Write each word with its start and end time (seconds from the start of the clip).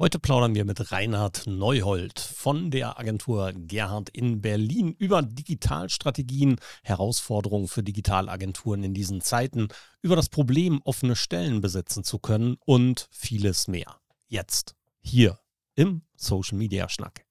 Heute 0.00 0.18
plaudern 0.18 0.54
wir 0.54 0.64
mit 0.64 0.92
Reinhard 0.92 1.42
Neuhold 1.46 2.18
von 2.20 2.70
der 2.70 2.98
Agentur 2.98 3.52
Gerhard 3.54 4.08
in 4.08 4.40
Berlin 4.40 4.94
über 4.98 5.20
Digitalstrategien, 5.20 6.56
Herausforderungen 6.82 7.68
für 7.68 7.82
Digitalagenturen 7.82 8.82
in 8.82 8.94
diesen 8.94 9.20
Zeiten, 9.20 9.68
über 10.00 10.16
das 10.16 10.30
Problem, 10.30 10.80
offene 10.84 11.16
Stellen 11.16 11.60
besetzen 11.60 12.02
zu 12.02 12.18
können 12.18 12.56
und 12.64 13.08
vieles 13.10 13.68
mehr. 13.68 13.96
Jetzt, 14.26 14.74
hier 15.00 15.38
im 15.74 16.00
Social 16.16 16.56
Media 16.56 16.88
Schnack. 16.88 17.26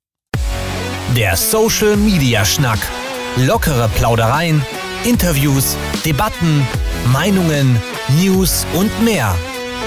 Der 1.18 1.38
Social 1.38 1.98
Media 1.98 2.46
Schnack. 2.46 2.80
Lockere 3.48 3.90
Plaudereien, 3.96 4.64
Interviews, 5.06 5.76
Debatten, 6.06 6.68
Meinungen, 7.12 7.82
News 8.22 8.68
und 8.76 8.92
mehr 9.04 9.36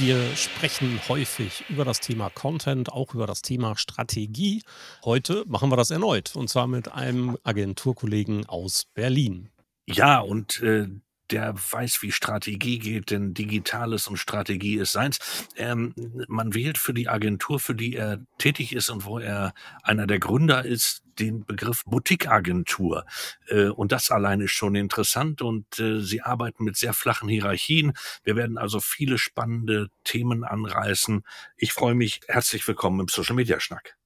Wir 0.00 0.34
sprechen 0.34 0.98
häufig 1.08 1.62
über 1.68 1.84
das 1.84 2.00
Thema 2.00 2.30
Content, 2.30 2.90
auch 2.90 3.12
über 3.12 3.26
das 3.26 3.42
Thema 3.42 3.76
Strategie. 3.76 4.62
Heute 5.04 5.44
machen 5.46 5.70
wir 5.70 5.76
das 5.76 5.90
erneut 5.90 6.34
und 6.36 6.48
zwar 6.48 6.66
mit 6.66 6.90
einem 6.90 7.36
Agenturkollegen 7.44 8.46
aus 8.46 8.86
Berlin. 8.94 9.50
Ja, 9.84 10.20
und 10.20 10.62
äh, 10.62 10.88
der 11.30 11.54
weiß, 11.54 12.00
wie 12.00 12.12
Strategie 12.12 12.78
geht, 12.78 13.10
denn 13.10 13.34
Digitales 13.34 14.08
und 14.08 14.16
Strategie 14.16 14.76
ist 14.76 14.92
seins. 14.92 15.18
Ähm, 15.56 15.94
man 16.28 16.54
wählt 16.54 16.78
für 16.78 16.94
die 16.94 17.10
Agentur, 17.10 17.60
für 17.60 17.74
die 17.74 17.94
er 17.94 18.24
tätig 18.38 18.72
ist 18.72 18.88
und 18.88 19.04
wo 19.04 19.18
er 19.18 19.52
einer 19.82 20.06
der 20.06 20.18
Gründer 20.18 20.64
ist, 20.64 21.02
den 21.20 21.44
Begriff 21.44 21.84
Boutique-Agentur. 21.84 23.04
Äh, 23.48 23.68
und 23.68 23.92
das 23.92 24.10
allein 24.10 24.40
ist 24.40 24.52
schon 24.52 24.74
interessant 24.74 25.42
und 25.42 25.78
äh, 25.78 26.00
sie 26.00 26.22
arbeiten 26.22 26.64
mit 26.64 26.76
sehr 26.76 26.92
flachen 26.92 27.28
Hierarchien. 27.28 27.92
Wir 28.24 28.36
werden 28.36 28.58
also 28.58 28.80
viele 28.80 29.18
spannende 29.18 29.88
Themen 30.04 30.44
anreißen. 30.44 31.22
Ich 31.56 31.72
freue 31.72 31.94
mich. 31.94 32.20
Herzlich 32.26 32.66
willkommen 32.66 33.00
im 33.00 33.08
Social 33.08 33.36
Media 33.36 33.60
Schnack. 33.60 33.96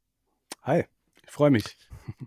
Hi, 0.62 0.84
ich 1.22 1.30
freue 1.30 1.50
mich. 1.50 1.64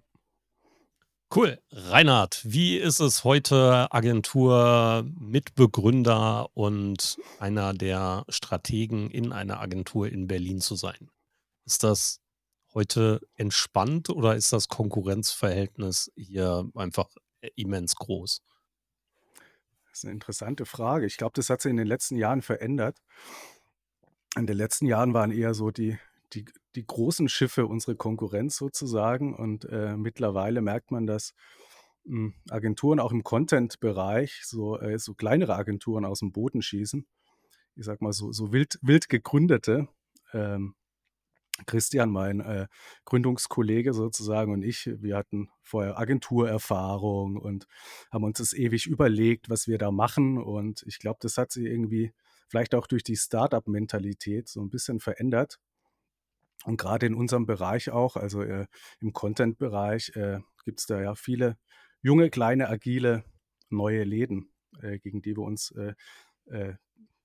Cool. 1.36 1.60
Reinhard, 1.72 2.40
wie 2.46 2.78
ist 2.78 3.02
es 3.02 3.26
heute, 3.26 3.92
Agentur 3.92 5.06
Mitbegründer 5.20 6.48
und 6.56 7.18
einer 7.40 7.74
der 7.74 8.24
Strategen 8.30 9.12
in 9.12 9.34
einer 9.34 9.60
Agentur 9.60 10.08
in 10.08 10.28
Berlin 10.28 10.62
zu 10.62 10.76
sein? 10.76 11.10
Ist 11.66 11.84
das 11.84 12.22
heute 12.74 13.22
entspannt 13.36 14.10
oder 14.10 14.36
ist 14.36 14.54
das 14.54 14.68
Konkurrenzverhältnis 14.68 16.12
hier 16.16 16.70
einfach 16.76 17.10
immens 17.56 17.96
groß? 17.96 18.42
Das 19.90 20.00
ist 20.00 20.06
eine 20.06 20.14
interessante 20.14 20.66
Frage. 20.66 21.06
Ich 21.06 21.18
glaube, 21.18 21.34
das 21.36 21.50
hat 21.50 21.62
sich 21.62 21.72
in 21.72 21.78
den 21.78 21.88
letzten 21.88 22.18
Jahren 22.18 22.42
verändert. 22.42 23.02
In 24.36 24.46
den 24.46 24.58
letzten 24.58 24.86
Jahren 24.86 25.14
waren 25.16 25.32
eher 25.32 25.56
so 25.56 25.72
die, 25.72 25.98
die, 26.34 26.46
die 26.76 26.86
großen 26.86 27.30
Schiffe 27.30 27.66
unsere 27.66 27.96
Konkurrenz 27.96 28.58
sozusagen. 28.58 29.34
Und 29.36 29.66
äh, 29.66 29.98
mittlerweile 29.98 30.62
merkt 30.62 30.92
man, 30.92 31.08
dass 31.08 31.34
mh, 32.04 32.16
hm, 32.16 32.34
Agenturen 32.50 33.00
auch 33.00 33.12
im 33.12 33.24
Content-Bereich, 33.24 34.42
so, 34.44 34.80
äh, 34.80 35.00
so 35.00 35.16
kleinere 35.16 35.56
Agenturen 35.56 36.06
aus 36.06 36.20
dem 36.20 36.32
Boden 36.32 36.62
schießen. 36.62 37.08
Ich 37.76 37.86
sag 37.86 38.02
mal 38.02 38.14
so, 38.14 38.32
so 38.32 38.52
wild, 38.52 38.78
wild 38.82 39.10
gegründete. 39.10 39.88
Ähm, 40.34 40.76
Christian, 41.66 42.12
mein 42.12 42.40
äh, 42.40 42.68
Gründungskollege 43.06 43.94
sozusagen 43.94 44.54
und 44.54 44.64
ich, 44.64 44.90
wir 45.02 45.18
hatten 45.18 45.50
vorher 45.62 45.98
Agenturerfahrung 45.98 47.38
und 47.38 47.68
haben 48.12 48.24
uns 48.24 48.38
das 48.38 48.54
ewig 48.54 48.88
überlegt, 48.88 49.50
was 49.50 49.68
wir 49.68 49.78
da 49.78 49.92
machen. 49.92 50.38
Und 50.38 50.84
ich 50.86 51.00
glaube, 51.00 51.18
das 51.22 51.38
hat 51.38 51.52
sich 51.52 51.66
irgendwie 51.66 52.14
vielleicht 52.48 52.76
auch 52.76 52.88
durch 52.88 53.04
die 53.04 53.16
Startup-Mentalität 53.16 54.48
so 54.48 54.62
ein 54.62 54.70
bisschen 54.70 55.00
verändert. 55.00 55.60
Und 56.66 56.78
gerade 56.78 57.06
in 57.06 57.16
unserem 57.16 57.46
Bereich 57.46 57.90
auch, 57.90 58.16
also 58.16 58.42
äh, 58.42 58.68
im 59.00 59.14
Content-Bereich, 59.14 60.16
äh, 60.16 60.40
gibt 60.64 60.80
es 60.80 60.86
da 60.86 61.02
ja 61.02 61.16
viele 61.16 61.58
junge, 62.02 62.30
kleine, 62.30 62.70
agile, 62.70 63.24
neue 63.70 64.04
Läden, 64.04 64.52
äh, 64.82 65.00
gegen 65.00 65.22
die 65.22 65.36
wir 65.36 65.44
uns 65.44 65.72
äh, 65.72 65.94
äh, 66.46 66.76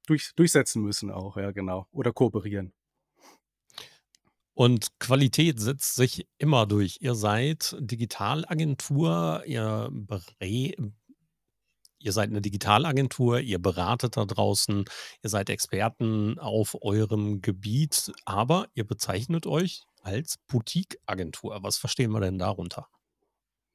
durch, 0.07 0.33
durchsetzen 0.35 0.83
müssen 0.83 1.11
auch, 1.11 1.37
ja, 1.37 1.53
genau. 1.53 1.87
Oder 1.93 2.13
kooperieren. 2.13 2.73
Und 4.55 4.99
Qualität 4.99 5.61
setzt 5.61 5.95
sich 5.95 6.27
immer 6.39 6.67
durch. 6.67 6.99
Ihr 7.01 7.15
seid 7.15 7.75
Digitalagentur, 7.81 9.43
ihr 9.47 9.91
Ihr 11.99 12.13
seid 12.13 12.31
eine 12.31 12.41
Digitalagentur, 12.41 13.39
ihr 13.39 13.61
beratet 13.61 14.17
da 14.17 14.25
draußen, 14.25 14.85
ihr 15.23 15.31
seid 15.31 15.49
Experten 15.49 16.37
auf 16.41 16.77
eurem 16.83 17.41
Gebiet, 17.43 18.11
aber 18.25 18.67
ihr 18.75 18.85
bezeichnet 18.85 19.47
euch 19.47 19.85
als 20.03 20.39
Boutique-Agentur. 20.49 21.63
Was 21.63 21.79
verstehen 21.79 22.11
wir 22.11 22.21
denn 22.21 22.39
darunter? 22.39 22.89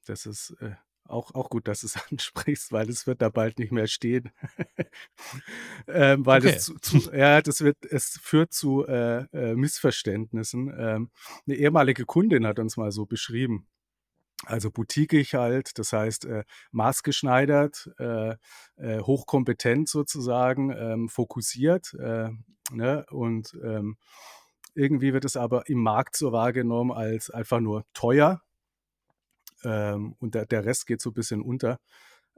Das 0.05 0.25
ist 0.25 0.55
äh, 0.59 0.75
auch, 1.09 1.33
auch 1.33 1.49
gut, 1.49 1.67
dass 1.67 1.81
du 1.81 1.87
es 1.87 1.95
ansprichst, 2.11 2.71
weil 2.71 2.89
es 2.89 3.07
wird 3.07 3.21
da 3.21 3.29
bald 3.29 3.59
nicht 3.59 3.71
mehr 3.71 3.87
stehen. 3.87 4.31
ähm, 5.87 6.25
weil 6.25 6.41
okay. 6.41 6.53
das 6.53 6.65
zu, 6.65 6.75
zu, 6.79 7.11
ja, 7.13 7.41
das 7.41 7.61
wird, 7.61 7.77
es 7.85 8.19
führt 8.21 8.53
zu 8.53 8.85
äh, 8.85 9.25
äh, 9.33 9.55
Missverständnissen. 9.55 10.73
Ähm, 10.77 11.11
eine 11.45 11.55
ehemalige 11.55 12.05
Kundin 12.05 12.45
hat 12.45 12.59
uns 12.59 12.77
mal 12.77 12.91
so 12.91 13.05
beschrieben. 13.05 13.67
Also 14.45 14.69
boutiquig 14.69 15.33
halt, 15.33 15.79
das 15.79 15.93
heißt 15.93 16.25
äh, 16.25 16.43
maßgeschneidert, 16.71 17.91
äh, 17.97 18.35
äh, 18.75 18.99
hochkompetent 19.01 19.89
sozusagen, 19.89 20.71
ähm, 20.71 21.09
fokussiert. 21.09 21.93
Äh, 21.95 22.29
ne? 22.71 23.05
Und 23.09 23.57
ähm, 23.63 23.97
irgendwie 24.75 25.11
wird 25.13 25.25
es 25.25 25.35
aber 25.35 25.67
im 25.69 25.81
Markt 25.81 26.15
so 26.15 26.31
wahrgenommen 26.31 26.91
als 26.91 27.31
einfach 27.31 27.59
nur 27.59 27.83
teuer. 27.93 28.41
Ähm, 29.63 30.15
und 30.19 30.35
der, 30.35 30.45
der, 30.45 30.65
Rest 30.65 30.87
geht 30.87 31.01
so 31.01 31.11
ein 31.11 31.13
bisschen 31.13 31.41
unter. 31.41 31.79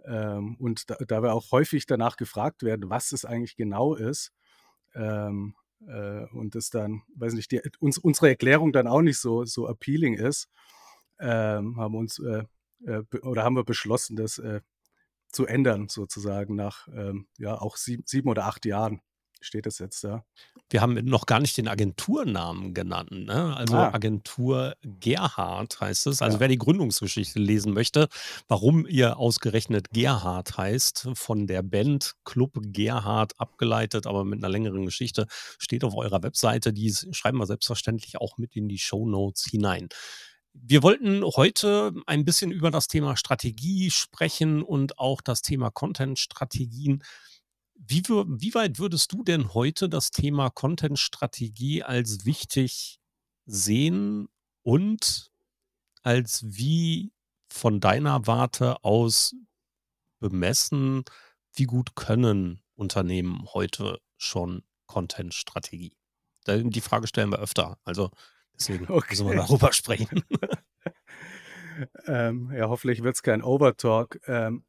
Ähm, 0.06 0.56
und 0.60 0.90
da, 0.90 0.96
da, 1.08 1.22
wir 1.22 1.34
auch 1.34 1.52
häufig 1.52 1.86
danach 1.86 2.18
gefragt 2.18 2.64
werden, 2.64 2.90
was 2.90 3.12
es 3.12 3.26
eigentlich 3.26 3.56
genau 3.56 3.96
ist, 3.96 4.32
ähm, 4.96 5.56
äh, 5.88 6.26
und 6.32 6.56
das 6.56 6.70
dann, 6.70 7.04
weiß 7.16 7.34
nicht, 7.34 7.52
die, 7.52 7.62
uns, 7.80 7.98
unsere 7.98 8.30
Erklärung 8.30 8.72
dann 8.72 8.88
auch 8.88 9.02
nicht 9.02 9.20
so, 9.20 9.46
so 9.46 9.68
appealing 9.68 10.16
ist, 10.16 10.50
ähm, 11.20 11.78
haben 11.78 11.96
uns 11.96 12.20
äh, 12.20 12.44
äh, 12.86 13.04
oder 13.22 13.44
haben 13.44 13.56
wir 13.56 13.64
beschlossen, 13.64 14.16
das 14.16 14.38
äh, 14.40 14.62
zu 15.32 15.46
ändern, 15.46 15.90
sozusagen, 15.90 16.56
nach 16.56 16.88
ähm, 16.88 17.28
ja 17.38 17.60
auch 17.60 17.78
sieben, 17.78 18.04
sieben, 18.06 18.30
oder 18.30 18.46
acht 18.46 18.66
Jahren 18.66 19.02
steht 19.42 19.66
das 19.66 19.80
jetzt 19.80 20.04
da. 20.04 20.24
Wir 20.70 20.82
haben 20.82 20.94
noch 21.06 21.26
gar 21.26 21.40
nicht 21.40 21.58
den 21.58 21.68
Agenturnamen 21.68 22.74
genannt. 22.74 23.12
Ne? 23.12 23.56
Also 23.56 23.76
ah. 23.76 23.94
Agentur 23.94 24.76
Gerhard 24.84 25.80
heißt 25.80 26.08
es. 26.08 26.22
Also 26.22 26.36
ja. 26.36 26.42
wer 26.42 26.48
die 26.48 26.58
Gründungsgeschichte 26.58 27.40
lesen 27.40 27.74
möchte, 27.74 28.08
warum 28.48 28.86
ihr 28.86 29.18
ausgerechnet 29.18 29.90
Gerhard 29.92 30.58
heißt, 30.58 31.10
von 31.14 31.48
der 31.48 31.64
Band 31.64 32.16
Club 32.24 32.60
Gerhard 32.62 33.40
abgeleitet, 33.40 34.06
aber 34.08 34.26
mit 34.26 34.40
einer 34.40 34.50
längeren 34.50 34.86
Geschichte, 34.86 35.26
steht 35.58 35.84
auf 35.84 35.96
eurer 35.96 36.22
Webseite. 36.24 36.74
Die 36.74 36.94
schreiben 37.12 37.38
wir 37.38 37.48
selbstverständlich 37.48 38.18
auch 38.18 38.38
mit 38.38 38.56
in 38.56 38.68
die 38.68 38.80
Show 38.80 39.08
Notes 39.08 39.46
hinein. 39.50 39.90
Wir 40.54 40.84
wollten 40.84 41.24
heute 41.24 41.94
ein 42.06 42.26
bisschen 42.26 42.52
über 42.52 42.72
das 42.72 42.88
Thema 42.88 43.16
Strategie 43.16 43.92
sprechen 43.92 44.62
und 44.64 45.00
auch 45.00 45.22
das 45.22 45.42
Thema 45.42 45.70
Content-Strategien. 45.70 47.04
Wie, 47.82 48.04
wie, 48.04 48.54
weit 48.54 48.78
würdest 48.78 49.14
du 49.14 49.24
denn 49.24 49.54
heute 49.54 49.90
das 49.90 50.12
Thema 50.12 50.50
Content-Strategie 50.50 51.84
als 51.84 52.26
wichtig 52.26 53.00
sehen 53.46 54.28
und 54.64 55.32
als 56.04 56.44
wie 56.46 57.12
von 57.50 57.80
deiner 57.80 58.28
Warte 58.28 58.84
aus 58.84 59.36
bemessen, 60.20 61.04
wie 61.54 61.64
gut 61.64 61.96
können 61.96 62.62
Unternehmen 62.76 63.46
heute 63.54 64.00
schon 64.18 64.64
Content-Strategie? 64.86 65.96
Die 66.48 66.82
Frage 66.82 67.08
stellen 67.08 67.32
wir 67.32 67.40
öfter. 67.40 67.78
Also 67.84 68.12
Deswegen 68.60 68.86
okay. 68.90 69.08
müssen 69.10 69.28
wir 69.28 69.36
darüber 69.36 69.74
sprechen. 69.74 70.24
ähm, 72.08 72.52
ja, 72.54 72.68
hoffentlich 72.70 73.04
wird 73.04 73.16
es 73.16 73.24
kein 73.24 73.42
Overtalk. 73.42 74.20
Ähm, 74.28 74.66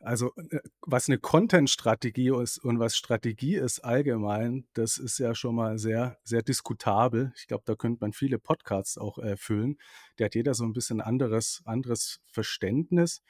also, 0.00 0.32
äh, 0.50 0.58
was 0.82 1.08
eine 1.08 1.18
Content-Strategie 1.18 2.30
ist 2.42 2.58
und 2.58 2.78
was 2.78 2.96
Strategie 2.96 3.54
ist 3.56 3.80
allgemein, 3.80 4.66
das 4.74 4.98
ist 4.98 5.18
ja 5.18 5.34
schon 5.34 5.54
mal 5.54 5.78
sehr, 5.78 6.18
sehr 6.24 6.42
diskutabel. 6.42 7.32
Ich 7.36 7.46
glaube, 7.46 7.62
da 7.66 7.74
könnte 7.74 7.98
man 8.00 8.12
viele 8.12 8.38
Podcasts 8.38 8.98
auch 8.98 9.18
erfüllen. 9.18 9.78
Der 10.18 10.26
hat 10.26 10.34
jeder 10.34 10.54
so 10.54 10.64
ein 10.64 10.72
bisschen 10.72 11.00
anderes, 11.00 11.62
anderes 11.64 12.20
Verständnis. 12.26 13.22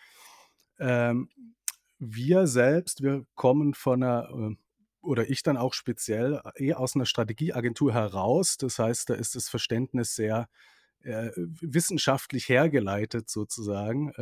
Ähm, 0.78 1.28
wir 1.98 2.46
selbst, 2.46 3.02
wir 3.02 3.24
kommen 3.34 3.74
von 3.74 4.02
einer, 4.02 4.28
äh, 4.30 4.56
oder 5.02 5.28
ich 5.30 5.42
dann 5.42 5.56
auch 5.56 5.74
speziell, 5.74 6.40
eh 6.56 6.74
aus 6.74 6.96
einer 6.96 7.06
Strategieagentur 7.06 7.92
heraus. 7.92 8.56
Das 8.56 8.78
heißt, 8.78 9.10
da 9.10 9.14
ist 9.14 9.34
das 9.34 9.48
Verständnis 9.48 10.14
sehr 10.14 10.48
äh, 11.00 11.30
wissenschaftlich 11.36 12.48
hergeleitet 12.48 13.28
sozusagen. 13.30 14.12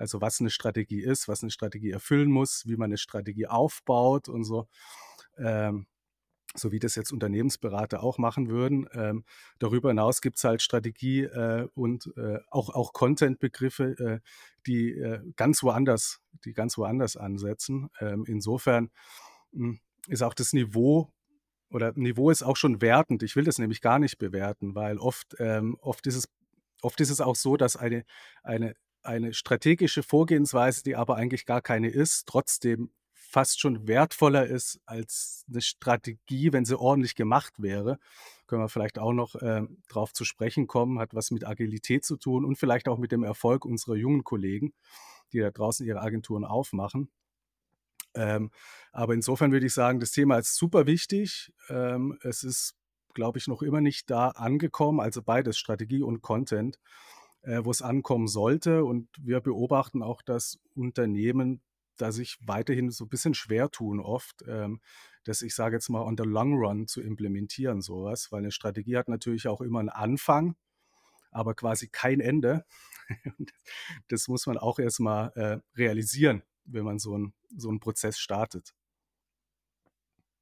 Also 0.00 0.20
was 0.20 0.40
eine 0.40 0.50
Strategie 0.50 1.02
ist, 1.02 1.28
was 1.28 1.42
eine 1.42 1.50
Strategie 1.50 1.90
erfüllen 1.90 2.30
muss, 2.30 2.64
wie 2.66 2.76
man 2.76 2.86
eine 2.86 2.98
Strategie 2.98 3.46
aufbaut 3.46 4.28
und 4.28 4.44
so. 4.44 4.66
Ähm, 5.38 5.86
so 6.54 6.72
wie 6.72 6.80
das 6.80 6.96
jetzt 6.96 7.12
Unternehmensberater 7.12 8.02
auch 8.02 8.18
machen 8.18 8.48
würden. 8.48 8.88
Ähm, 8.92 9.24
darüber 9.60 9.90
hinaus 9.90 10.20
gibt 10.20 10.36
es 10.36 10.44
halt 10.44 10.62
Strategie 10.62 11.22
äh, 11.22 11.68
und 11.74 12.12
äh, 12.16 12.38
auch, 12.50 12.70
auch 12.70 12.92
Content-Begriffe, 12.92 13.84
äh, 13.98 14.28
die 14.66 14.90
äh, 14.90 15.20
ganz 15.36 15.62
woanders, 15.62 16.20
die 16.44 16.52
ganz 16.52 16.76
woanders 16.76 17.16
ansetzen. 17.16 17.88
Ähm, 18.00 18.24
insofern 18.26 18.90
mh, 19.52 19.68
hm, 19.68 19.80
ist 20.08 20.22
auch 20.22 20.34
das 20.34 20.52
Niveau 20.52 21.12
oder 21.70 21.92
Niveau 21.94 22.30
ist 22.30 22.42
auch 22.42 22.56
schon 22.56 22.80
wertend. 22.80 23.22
Ich 23.22 23.36
will 23.36 23.44
das 23.44 23.58
nämlich 23.58 23.80
gar 23.80 24.00
nicht 24.00 24.18
bewerten, 24.18 24.74
weil 24.74 24.98
oft, 24.98 25.36
ähm, 25.38 25.76
oft, 25.80 26.06
ist, 26.08 26.16
es, 26.16 26.28
oft 26.82 27.00
ist 27.00 27.10
es 27.10 27.20
auch 27.20 27.36
so, 27.36 27.56
dass 27.56 27.76
eine, 27.76 28.04
eine, 28.42 28.74
eine 29.02 29.34
strategische 29.34 30.02
Vorgehensweise, 30.02 30.82
die 30.82 30.96
aber 30.96 31.16
eigentlich 31.16 31.46
gar 31.46 31.62
keine 31.62 31.88
ist, 31.88 32.26
trotzdem 32.26 32.90
fast 33.30 33.60
schon 33.60 33.86
wertvoller 33.86 34.46
ist 34.46 34.80
als 34.86 35.44
eine 35.48 35.60
Strategie, 35.60 36.52
wenn 36.52 36.64
sie 36.64 36.78
ordentlich 36.78 37.14
gemacht 37.14 37.54
wäre. 37.58 37.98
Können 38.46 38.62
wir 38.62 38.68
vielleicht 38.68 38.98
auch 38.98 39.12
noch 39.12 39.36
äh, 39.36 39.62
drauf 39.88 40.12
zu 40.12 40.24
sprechen 40.24 40.66
kommen, 40.66 40.98
hat 40.98 41.14
was 41.14 41.30
mit 41.30 41.46
Agilität 41.46 42.04
zu 42.04 42.16
tun 42.16 42.44
und 42.44 42.56
vielleicht 42.56 42.88
auch 42.88 42.98
mit 42.98 43.12
dem 43.12 43.22
Erfolg 43.22 43.64
unserer 43.64 43.94
jungen 43.94 44.24
Kollegen, 44.24 44.72
die 45.32 45.38
da 45.38 45.50
draußen 45.50 45.86
ihre 45.86 46.00
Agenturen 46.00 46.44
aufmachen. 46.44 47.08
Ähm, 48.14 48.50
aber 48.90 49.14
insofern 49.14 49.52
würde 49.52 49.66
ich 49.66 49.74
sagen, 49.74 50.00
das 50.00 50.10
Thema 50.10 50.38
ist 50.38 50.56
super 50.56 50.86
wichtig. 50.86 51.52
Ähm, 51.68 52.18
es 52.22 52.42
ist, 52.42 52.74
glaube 53.14 53.38
ich, 53.38 53.46
noch 53.46 53.62
immer 53.62 53.80
nicht 53.80 54.10
da 54.10 54.30
angekommen, 54.30 54.98
also 54.98 55.22
beides 55.22 55.56
Strategie 55.56 56.02
und 56.02 56.20
Content, 56.20 56.80
äh, 57.42 57.64
wo 57.64 57.70
es 57.70 57.82
ankommen 57.82 58.28
sollte. 58.28 58.84
Und 58.84 59.08
wir 59.20 59.40
beobachten 59.40 60.02
auch, 60.02 60.22
dass 60.22 60.58
Unternehmen 60.74 61.62
da 61.96 62.12
sich 62.12 62.38
weiterhin 62.46 62.90
so 62.90 63.04
ein 63.04 63.08
bisschen 63.08 63.34
schwer 63.34 63.70
tun 63.70 64.00
oft, 64.00 64.42
ähm, 64.48 64.80
das, 65.24 65.42
ich 65.42 65.54
sage 65.54 65.76
jetzt 65.76 65.90
mal, 65.90 66.02
on 66.02 66.16
the 66.16 66.24
long 66.24 66.54
run 66.54 66.86
zu 66.86 67.02
implementieren, 67.02 67.82
sowas, 67.82 68.32
weil 68.32 68.38
eine 68.38 68.52
Strategie 68.52 68.96
hat 68.96 69.08
natürlich 69.08 69.48
auch 69.48 69.60
immer 69.60 69.80
einen 69.80 69.90
Anfang, 69.90 70.56
aber 71.30 71.54
quasi 71.54 71.88
kein 71.88 72.20
Ende. 72.20 72.64
das 74.08 74.28
muss 74.28 74.46
man 74.46 74.56
auch 74.56 74.78
erstmal 74.78 75.30
äh, 75.34 75.58
realisieren, 75.76 76.42
wenn 76.64 76.84
man 76.84 76.98
so, 76.98 77.16
ein, 77.16 77.34
so 77.54 77.68
einen 77.68 77.80
Prozess 77.80 78.18
startet. 78.18 78.74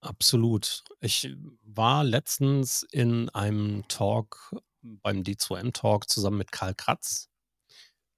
Absolut. 0.01 0.85
Ich 1.01 1.35
war 1.63 2.05
letztens 2.05 2.87
in 2.93 3.29
einem 3.31 3.83
Talk 3.89 4.55
beim 4.83 5.23
D2M-Talk 5.23 6.09
zusammen 6.09 6.39
mit 6.39 6.53
Karl 6.53 6.75
Kratz. 6.75 7.29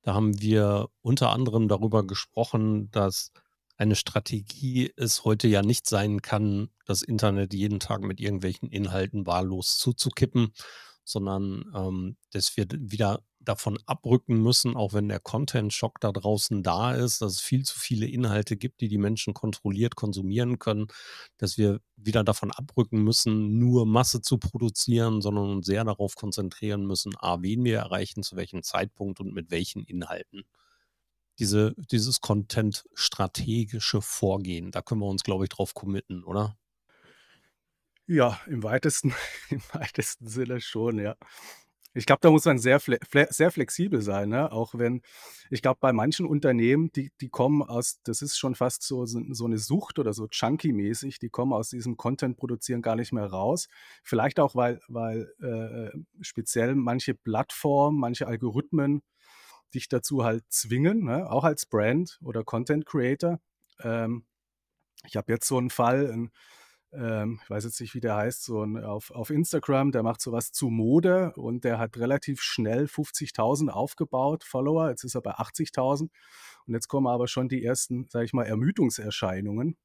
Da 0.02 0.14
haben 0.14 0.40
wir 0.40 0.88
unter 1.02 1.30
anderem 1.30 1.68
darüber 1.68 2.06
gesprochen, 2.06 2.90
dass 2.90 3.32
eine 3.76 3.96
Strategie 3.96 4.92
es 4.96 5.24
heute 5.24 5.48
ja 5.48 5.62
nicht 5.62 5.88
sein 5.88 6.20
kann, 6.20 6.68
das 6.84 7.02
Internet 7.02 7.54
jeden 7.54 7.80
Tag 7.80 8.02
mit 8.02 8.20
irgendwelchen 8.20 8.68
Inhalten 8.70 9.26
wahllos 9.26 9.78
zuzukippen, 9.78 10.52
sondern 11.04 11.64
ähm, 11.74 12.16
dass 12.30 12.56
wir 12.56 12.66
wieder 12.70 13.22
davon 13.40 13.78
abrücken 13.86 14.42
müssen, 14.42 14.76
auch 14.76 14.92
wenn 14.92 15.08
der 15.08 15.18
Content-Schock 15.18 15.98
da 16.00 16.12
draußen 16.12 16.62
da 16.62 16.94
ist, 16.94 17.22
dass 17.22 17.32
es 17.34 17.40
viel 17.40 17.64
zu 17.64 17.78
viele 17.78 18.06
Inhalte 18.06 18.56
gibt, 18.56 18.80
die 18.82 18.88
die 18.88 18.98
Menschen 18.98 19.32
kontrolliert 19.32 19.96
konsumieren 19.96 20.58
können, 20.58 20.88
dass 21.38 21.56
wir 21.56 21.80
wieder 21.96 22.22
davon 22.22 22.50
abrücken 22.50 23.02
müssen, 23.02 23.58
nur 23.58 23.86
Masse 23.86 24.20
zu 24.20 24.38
produzieren, 24.38 25.22
sondern 25.22 25.50
uns 25.50 25.66
sehr 25.66 25.84
darauf 25.84 26.16
konzentrieren 26.16 26.86
müssen, 26.86 27.14
a, 27.18 27.40
wen 27.40 27.64
wir 27.64 27.78
erreichen, 27.78 28.22
zu 28.22 28.36
welchem 28.36 28.62
Zeitpunkt 28.62 29.20
und 29.20 29.32
mit 29.32 29.50
welchen 29.50 29.84
Inhalten. 29.84 30.44
Diese, 31.38 31.74
dieses 31.90 32.20
Content-strategische 32.20 34.02
Vorgehen, 34.02 34.70
da 34.70 34.82
können 34.82 35.00
wir 35.00 35.08
uns, 35.08 35.24
glaube 35.24 35.44
ich, 35.44 35.48
drauf 35.48 35.72
committen, 35.72 36.24
oder? 36.24 36.58
Ja, 38.06 38.38
im 38.46 38.62
weitesten, 38.62 39.14
im 39.50 39.62
weitesten 39.72 40.28
Sinne 40.28 40.60
schon, 40.60 40.98
ja. 40.98 41.16
Ich 41.92 42.06
glaube, 42.06 42.20
da 42.22 42.30
muss 42.30 42.44
man 42.44 42.58
sehr, 42.58 42.78
fle 42.78 42.98
sehr 43.30 43.50
flexibel 43.50 44.00
sein, 44.00 44.28
ne? 44.28 44.52
Auch 44.52 44.74
wenn, 44.76 45.02
ich 45.50 45.60
glaube, 45.60 45.78
bei 45.80 45.92
manchen 45.92 46.24
Unternehmen, 46.26 46.92
die, 46.92 47.10
die 47.20 47.28
kommen 47.28 47.62
aus, 47.62 48.00
das 48.04 48.22
ist 48.22 48.38
schon 48.38 48.54
fast 48.54 48.84
so, 48.84 49.06
so 49.06 49.44
eine 49.44 49.58
Sucht 49.58 49.98
oder 49.98 50.12
so 50.12 50.26
chunky-mäßig, 50.28 51.18
die 51.18 51.30
kommen 51.30 51.52
aus 51.52 51.70
diesem 51.70 51.96
Content-Produzieren 51.96 52.80
gar 52.82 52.94
nicht 52.94 53.12
mehr 53.12 53.26
raus. 53.26 53.68
Vielleicht 54.04 54.38
auch, 54.38 54.54
weil, 54.54 54.80
weil 54.86 55.32
äh, 55.40 55.98
speziell 56.20 56.76
manche 56.76 57.14
Plattformen, 57.14 57.98
manche 57.98 58.28
Algorithmen 58.28 59.02
dich 59.74 59.88
dazu 59.88 60.24
halt 60.24 60.44
zwingen, 60.48 61.04
ne? 61.04 61.30
auch 61.30 61.44
als 61.44 61.66
Brand 61.66 62.18
oder 62.22 62.44
Content 62.44 62.86
Creator. 62.86 63.40
Ähm, 63.82 64.24
ich 65.06 65.16
habe 65.16 65.32
jetzt 65.32 65.46
so 65.46 65.58
einen 65.58 65.70
Fall, 65.70 66.10
ein, 66.10 66.30
ähm, 66.92 67.40
ich 67.42 67.50
weiß 67.50 67.64
jetzt 67.64 67.80
nicht, 67.80 67.94
wie 67.94 68.00
der 68.00 68.16
heißt, 68.16 68.44
so 68.44 68.62
ein, 68.62 68.82
auf, 68.82 69.10
auf 69.10 69.30
Instagram, 69.30 69.92
der 69.92 70.02
macht 70.02 70.20
sowas 70.20 70.52
zu 70.52 70.70
Mode 70.70 71.32
und 71.36 71.64
der 71.64 71.78
hat 71.78 71.96
relativ 71.96 72.42
schnell 72.42 72.84
50.000 72.84 73.68
aufgebaut, 73.68 74.44
Follower, 74.44 74.90
jetzt 74.90 75.04
ist 75.04 75.14
er 75.14 75.22
bei 75.22 75.32
80.000 75.32 76.10
und 76.66 76.74
jetzt 76.74 76.88
kommen 76.88 77.06
aber 77.06 77.28
schon 77.28 77.48
die 77.48 77.64
ersten, 77.64 78.08
sage 78.08 78.24
ich 78.24 78.32
mal, 78.32 78.44
Ermüdungserscheinungen. 78.44 79.76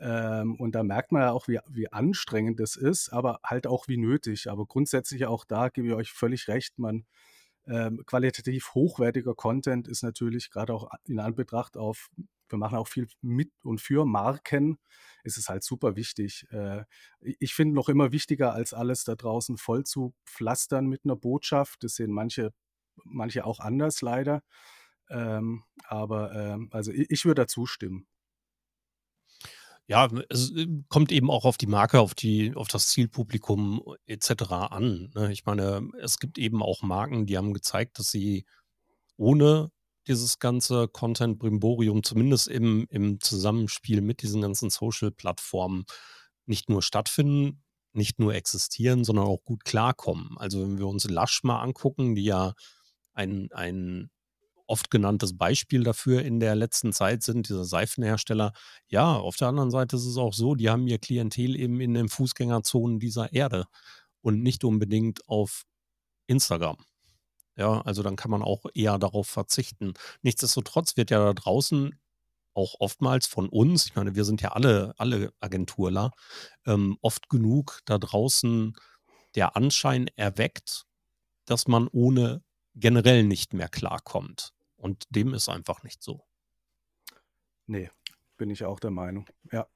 Ähm, 0.00 0.56
und 0.56 0.74
da 0.74 0.82
merkt 0.82 1.12
man 1.12 1.22
ja 1.22 1.32
auch, 1.32 1.48
wie, 1.48 1.60
wie 1.68 1.92
anstrengend 1.92 2.60
das 2.60 2.76
ist, 2.76 3.10
aber 3.10 3.40
halt 3.44 3.66
auch 3.66 3.88
wie 3.88 3.96
nötig. 3.96 4.50
Aber 4.50 4.66
grundsätzlich 4.66 5.26
auch 5.26 5.44
da 5.44 5.68
gebe 5.68 5.88
ich 5.88 5.94
euch 5.94 6.12
völlig 6.12 6.48
recht, 6.48 6.78
man 6.78 7.06
ähm, 7.66 8.02
qualitativ 8.04 8.74
hochwertiger 8.74 9.34
Content 9.34 9.88
ist 9.88 10.02
natürlich 10.02 10.50
gerade 10.50 10.74
auch 10.74 10.90
in 11.06 11.18
Anbetracht 11.18 11.76
auf, 11.76 12.10
wir 12.48 12.58
machen 12.58 12.78
auch 12.78 12.88
viel 12.88 13.08
mit 13.20 13.50
und 13.62 13.80
für 13.80 14.04
Marken, 14.04 14.78
ist 15.24 15.38
es 15.38 15.48
halt 15.48 15.64
super 15.64 15.96
wichtig. 15.96 16.46
Äh, 16.50 16.84
ich 17.20 17.54
finde 17.54 17.74
noch 17.74 17.88
immer 17.88 18.12
wichtiger 18.12 18.52
als 18.52 18.74
alles 18.74 19.04
da 19.04 19.14
draußen 19.14 19.56
voll 19.56 19.84
zu 19.84 20.14
pflastern 20.26 20.86
mit 20.86 21.02
einer 21.04 21.16
Botschaft. 21.16 21.82
Das 21.82 21.94
sehen 21.94 22.12
manche, 22.12 22.52
manche 23.04 23.44
auch 23.44 23.60
anders 23.60 24.02
leider. 24.02 24.42
Ähm, 25.10 25.64
aber 25.84 26.34
ähm, 26.34 26.68
also 26.72 26.92
ich, 26.92 27.24
würde 27.24 27.42
dazu 27.42 27.66
stimmen. 27.66 28.06
Ja, 29.86 30.08
es 30.30 30.50
äh, 30.52 30.66
kommt 30.88 31.12
eben 31.12 31.30
auch 31.30 31.44
auf 31.44 31.58
die 31.58 31.66
Marke, 31.66 32.00
auf 32.00 32.14
die, 32.14 32.54
auf 32.54 32.68
das 32.68 32.88
Zielpublikum 32.88 33.82
etc. 34.06 34.50
an. 34.50 35.10
Ne? 35.14 35.30
Ich 35.32 35.44
meine, 35.44 35.88
es 36.00 36.18
gibt 36.18 36.38
eben 36.38 36.62
auch 36.62 36.82
Marken, 36.82 37.26
die 37.26 37.36
haben 37.36 37.52
gezeigt, 37.52 37.98
dass 37.98 38.10
sie 38.10 38.46
ohne 39.16 39.70
dieses 40.08 40.38
ganze 40.38 40.88
Content-Brimborium, 40.88 42.02
zumindest 42.02 42.48
im, 42.48 42.86
im 42.90 43.20
Zusammenspiel 43.20 44.00
mit 44.00 44.22
diesen 44.22 44.42
ganzen 44.42 44.70
Social-Plattformen, 44.70 45.84
nicht 46.46 46.68
nur 46.68 46.82
stattfinden, 46.82 47.62
nicht 47.92 48.18
nur 48.18 48.34
existieren, 48.34 49.04
sondern 49.04 49.26
auch 49.26 49.42
gut 49.44 49.64
klarkommen. 49.64 50.36
Also 50.36 50.62
wenn 50.62 50.78
wir 50.78 50.86
uns 50.86 51.08
Lush 51.08 51.42
mal 51.44 51.62
angucken, 51.62 52.14
die 52.14 52.24
ja 52.24 52.54
ein, 53.14 53.48
ein 53.52 54.10
oft 54.66 54.90
genanntes 54.90 55.36
Beispiel 55.36 55.84
dafür 55.84 56.22
in 56.22 56.40
der 56.40 56.54
letzten 56.54 56.92
Zeit 56.92 57.22
sind, 57.22 57.48
diese 57.48 57.64
Seifenhersteller. 57.64 58.52
Ja, 58.88 59.14
auf 59.14 59.36
der 59.36 59.48
anderen 59.48 59.70
Seite 59.70 59.96
ist 59.96 60.06
es 60.06 60.16
auch 60.16 60.32
so, 60.32 60.54
die 60.54 60.70
haben 60.70 60.86
ihr 60.86 60.98
Klientel 60.98 61.56
eben 61.56 61.80
in 61.80 61.94
den 61.94 62.08
Fußgängerzonen 62.08 62.98
dieser 62.98 63.32
Erde 63.32 63.66
und 64.22 64.42
nicht 64.42 64.64
unbedingt 64.64 65.28
auf 65.28 65.64
Instagram. 66.26 66.78
Ja, 67.56 67.80
also 67.82 68.02
dann 68.02 68.16
kann 68.16 68.30
man 68.30 68.42
auch 68.42 68.64
eher 68.74 68.98
darauf 68.98 69.28
verzichten. 69.28 69.94
Nichtsdestotrotz 70.22 70.96
wird 70.96 71.10
ja 71.10 71.18
da 71.18 71.32
draußen 71.32 71.98
auch 72.54 72.76
oftmals 72.78 73.26
von 73.26 73.48
uns, 73.48 73.86
ich 73.86 73.94
meine, 73.96 74.14
wir 74.14 74.24
sind 74.24 74.40
ja 74.42 74.52
alle, 74.52 74.94
alle 74.96 75.32
Agenturler, 75.40 76.12
ähm, 76.66 76.98
oft 77.00 77.28
genug 77.28 77.80
da 77.84 77.98
draußen 77.98 78.76
der 79.34 79.56
Anschein 79.56 80.08
erweckt, 80.16 80.86
dass 81.46 81.66
man 81.66 81.88
ohne 81.88 82.42
generell 82.74 83.24
nicht 83.24 83.54
mehr 83.54 83.68
klarkommt. 83.68 84.52
Und 84.76 85.04
dem 85.10 85.34
ist 85.34 85.48
einfach 85.48 85.82
nicht 85.82 86.02
so. 86.02 86.24
Nee, 87.66 87.90
bin 88.36 88.50
ich 88.50 88.64
auch 88.64 88.80
der 88.80 88.90
Meinung. 88.90 89.26
Ja. 89.50 89.66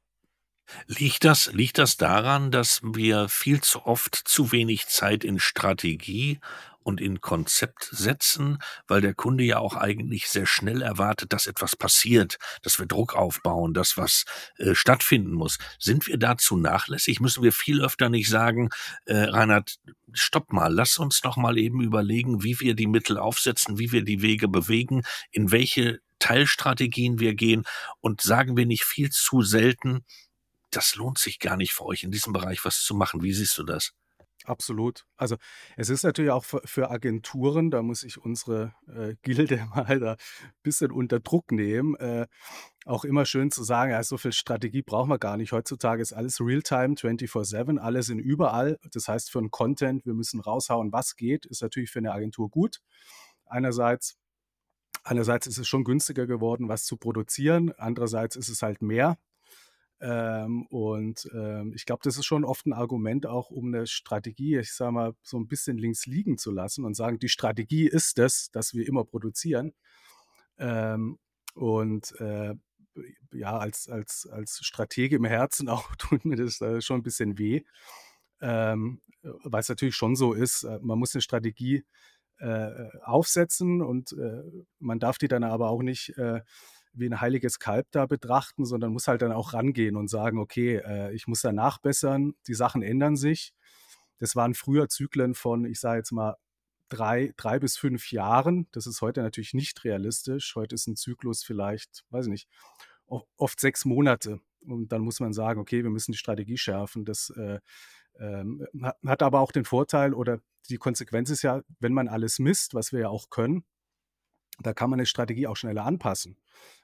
Liegt 0.87 1.25
das, 1.25 1.53
liegt 1.53 1.79
das 1.79 1.97
daran, 1.97 2.51
dass 2.51 2.81
wir 2.83 3.29
viel 3.29 3.61
zu 3.61 3.87
oft 3.87 4.15
zu 4.15 4.53
wenig 4.53 4.87
Zeit 4.87 5.25
in 5.25 5.39
Strategie 5.39 6.41
und 6.89 7.03
in 7.03 7.21
Konzept 7.21 7.89
setzen, 7.93 8.59
weil 8.87 9.03
der 9.03 9.13
Kunde 9.13 9.45
ja 9.45 9.59
auch 9.59 9.77
eigentlich 9.77 10.29
sehr 10.29 10.47
schnell 10.47 10.81
erwartet, 10.81 11.35
dass 11.35 11.47
etwas 11.47 11.77
passiert, 11.77 12.39
dass 12.63 12.79
wir 12.79 12.87
Druck 12.87 13.15
aufbauen, 13.15 13.75
dass 13.75 13.99
was 13.99 14.25
äh, 14.57 14.75
stattfinden 14.75 15.33
muss. 15.33 15.59
Sind 15.79 16.07
wir 16.07 16.17
dazu 16.17 16.57
nachlässig? 16.57 17.21
Müssen 17.21 17.43
wir 17.43 17.53
viel 17.53 17.83
öfter 17.85 18.09
nicht 18.09 18.31
sagen, 18.31 18.71
äh, 19.05 19.17
Reinhard, 19.19 19.77
stopp 20.15 20.51
mal, 20.51 20.73
lass 20.73 20.97
uns 20.97 21.23
noch 21.25 21.37
mal 21.37 21.59
eben 21.59 21.83
überlegen, 21.83 22.43
wie 22.43 22.59
wir 22.61 22.75
die 22.75 22.87
Mittel 22.87 23.19
aufsetzen, 23.19 23.79
wie 23.79 23.93
wir 23.93 24.03
die 24.03 24.23
Wege 24.23 24.49
bewegen, 24.49 25.03
in 25.31 25.51
welche 25.51 26.01
Teilstrategien 26.21 27.21
wir 27.21 27.35
gehen 27.35 27.65
und 28.01 28.23
sagen 28.23 28.57
wir 28.57 28.65
nicht 28.65 28.85
viel 28.85 29.11
zu 29.11 29.43
selten, 29.43 30.05
das 30.71 30.95
lohnt 30.97 31.19
sich 31.19 31.39
gar 31.39 31.57
nicht 31.57 31.73
für 31.73 31.87
euch 31.87 32.05
in 32.05 32.11
diesem 32.11 32.33
Bereich 32.33 32.65
was 32.65 32.83
zu 32.83 32.95
machen. 32.95 33.23
Wie 33.23 33.33
siehst 33.33 33.57
du 33.59 33.65
das? 33.65 33.93
Absolut. 34.45 35.05
Also 35.17 35.37
es 35.77 35.91
ist 35.91 36.05
natürlich 36.05 36.31
auch 36.31 36.45
für, 36.45 36.91
Agenturen, 36.91 37.71
da 37.71 37.83
muss 37.83 38.03
ich 38.03 38.19
unsere 38.19 38.73
äh, 38.87 39.15
Gilde 39.23 39.67
mal 39.75 40.01
da 40.01 40.13
ein 40.13 40.17
bisschen 40.63 40.91
unter 40.91 41.21
Druck 41.21 41.53
nehmen, 41.53 41.97
äh, 41.97 42.27
auch 42.87 43.05
immer 43.05 43.27
schön 43.27 43.51
zu 43.51 43.63
sagen, 43.63 43.93
ja, 43.93 44.03
so 44.03 44.17
viel 44.17 44.33
Strategie 44.33 44.83
brauchen 44.83 45.11
wir 45.11 45.19
gar 45.19 45.37
nicht. 45.37 45.53
Heutzutage 45.53 46.01
ist 46.01 46.15
alles 46.15 46.41
Realtime, 46.41 46.95
24-7, 46.95 47.77
alle 47.79 48.03
sind 48.03 48.21
überall. 48.21 48.79
Das 48.93 49.09
heißt, 49.09 49.31
für 49.31 49.39
einen 49.39 49.51
Content, 49.51 50.07
wir 50.07 50.15
müssen 50.15 50.41
raushauen, 50.41 50.93
was 50.93 51.17
geht, 51.17 51.45
ist 51.45 51.61
natürlich 51.61 51.91
für 51.91 51.99
eine 51.99 52.13
Agentur 52.13 52.49
gut. 52.49 52.81
Einerseits, 53.45 54.17
einerseits 55.05 55.47
ist 55.47 55.59
es 55.59 55.69
schon 55.69 55.85
günstiger 55.85 56.27
geworden, 56.27 56.69
was 56.69 56.85
zu 56.85 56.97
produzieren. 56.97 57.73
Andererseits 57.77 58.37
ist 58.37 58.49
es 58.49 58.63
halt 58.63 58.81
mehr. 58.81 59.19
Ähm, 60.01 60.67
und 60.67 61.29
ähm, 61.35 61.73
ich 61.75 61.85
glaube, 61.85 62.01
das 62.05 62.17
ist 62.17 62.25
schon 62.25 62.45
oft 62.45 62.67
ein 62.67 62.73
Argument 62.73 63.27
auch, 63.27 63.51
um 63.51 63.67
eine 63.67 63.87
Strategie, 63.87 64.59
ich 64.59 64.73
sage 64.73 64.93
mal, 64.93 65.15
so 65.23 65.39
ein 65.39 65.49
bisschen 65.49 65.77
links 65.77 66.07
liegen 66.07 66.39
zu 66.39 66.53
lassen 66.53 66.85
und 66.85 66.95
sagen, 66.95 67.19
die 67.19 67.29
Strategie 67.29 67.89
ist 67.89 68.19
es, 68.19 68.51
dass 68.51 68.75
wir 68.75 68.87
immer 68.87 69.05
produzieren. 69.05 69.75
Ähm, 70.59 71.19
und 71.55 72.13
äh, 72.21 72.55
ja, 73.33 73.59
als, 73.59 73.89
als, 73.89 74.29
als 74.31 74.61
Stratege 74.63 75.17
im 75.17 75.25
Herzen 75.25 75.69
auch 75.69 75.95
tut 75.97 76.25
mir 76.25 76.37
das 76.37 76.61
äh, 76.61 76.81
schon 76.81 77.01
ein 77.01 77.05
bisschen 77.05 77.39
weh, 77.39 77.65
ähm, 78.41 79.01
weil 79.23 79.61
es 79.61 79.69
natürlich 79.69 79.97
schon 79.97 80.15
so 80.15 80.33
ist, 80.33 80.63
äh, 80.63 80.79
man 80.81 80.99
muss 80.99 81.15
eine 81.15 81.23
Strategie 81.23 81.85
äh, 82.39 82.89
aufsetzen 83.03 83.83
und 83.83 84.13
äh, 84.13 84.43
man 84.79 85.01
darf 85.01 85.19
die 85.19 85.27
dann 85.27 85.43
aber 85.43 85.71
auch 85.71 85.83
nicht 85.83 86.17
äh, 86.19 86.43
wie 86.99 87.07
ein 87.07 87.21
heiliges 87.21 87.59
Kalb 87.59 87.87
da 87.91 88.07
betrachten, 88.07 88.65
sondern 88.65 88.93
muss 88.93 89.09
halt 89.09 89.23
dann 89.23 89.33
auch 89.33 89.53
rangehen 89.53 89.97
und 89.97 90.09
sagen, 90.09 90.39
okay, 90.39 90.77
äh, 90.77 91.15
ich 91.15 91.27
muss 91.27 91.43
da 91.43 91.53
nachbessern, 91.53 92.35
die 92.47 92.55
Sachen 92.55 92.83
ändern 92.83 93.17
sich. 93.17 93.53
Das 94.19 94.37
waren 94.37 94.55
früher 94.55 94.89
Zyklen 94.89 95.35
von, 95.35 95.65
ich 95.65 95.81
sage 95.81 95.99
jetzt 95.99 96.13
mal, 96.13 96.37
drei, 96.89 97.33
drei 97.37 97.59
bis 97.59 97.77
fünf 97.77 98.11
Jahren. 98.11 98.67
Das 98.73 98.87
ist 98.87 99.01
heute 99.01 99.23
natürlich 99.23 99.55
nicht 99.55 99.85
realistisch. 99.85 100.55
Heute 100.57 100.75
ist 100.75 100.87
ein 100.87 100.97
Zyklus 100.97 101.45
vielleicht, 101.45 102.05
weiß 102.11 102.27
ich 102.27 102.31
nicht, 102.31 102.49
oft 103.07 103.61
sechs 103.61 103.85
Monate. 103.85 104.41
Und 104.67 104.93
dann 104.93 105.03
muss 105.03 105.21
man 105.21 105.33
sagen, 105.33 105.61
okay, 105.61 105.83
wir 105.83 105.91
müssen 105.91 106.13
die 106.13 106.19
Strategie 106.19 106.59
schärfen. 106.59 107.05
Das 107.05 107.31
äh, 107.31 107.61
ähm, 108.19 108.67
hat 109.07 109.23
aber 109.23 109.41
auch 109.41 109.53
den 109.53 109.65
Vorteil 109.65 110.15
oder 110.15 110.41
die 110.69 110.77
Konsequenz 110.77 111.31
ist 111.31 111.43
ja, 111.43 111.63
wenn 111.79 111.93
man 111.93 112.09
alles 112.09 112.39
misst, 112.39 112.75
was 112.75 112.93
wir 112.93 113.01
ja 113.01 113.09
auch 113.09 113.31
können, 113.31 113.65
da 114.61 114.75
kann 114.75 114.91
man 114.91 114.99
eine 114.99 115.07
Strategie 115.07 115.47
auch 115.47 115.57
schneller 115.57 115.85
anpassen. 115.85 116.37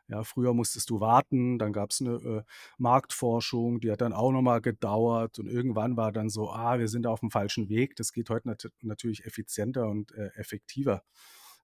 Ja, 0.09 0.23
früher 0.23 0.53
musstest 0.53 0.91
du 0.91 1.01
warten, 1.01 1.59
dann 1.59 1.73
gab 1.73 1.91
es 1.91 2.01
eine 2.01 2.15
äh, 2.17 2.43
Marktforschung, 2.77 3.81
die 3.81 3.91
hat 3.91 4.03
dann 4.03 4.13
auch 4.13 4.33
nochmal 4.33 4.61
gedauert 4.61 5.39
und 5.39 5.47
irgendwann 5.47 5.97
war 5.97 6.13
dann 6.13 6.29
so, 6.29 6.51
ah, 6.51 6.79
wir 6.79 6.89
sind 6.89 7.07
auf 7.07 7.21
dem 7.21 7.31
falschen 7.31 7.69
Weg. 7.71 7.97
Das 7.97 8.13
geht 8.13 8.29
heute 8.29 8.49
nat 8.49 8.71
natürlich 8.83 9.25
effizienter 9.25 9.89
und 9.89 10.13
äh, 10.13 10.29
effektiver. 10.35 11.03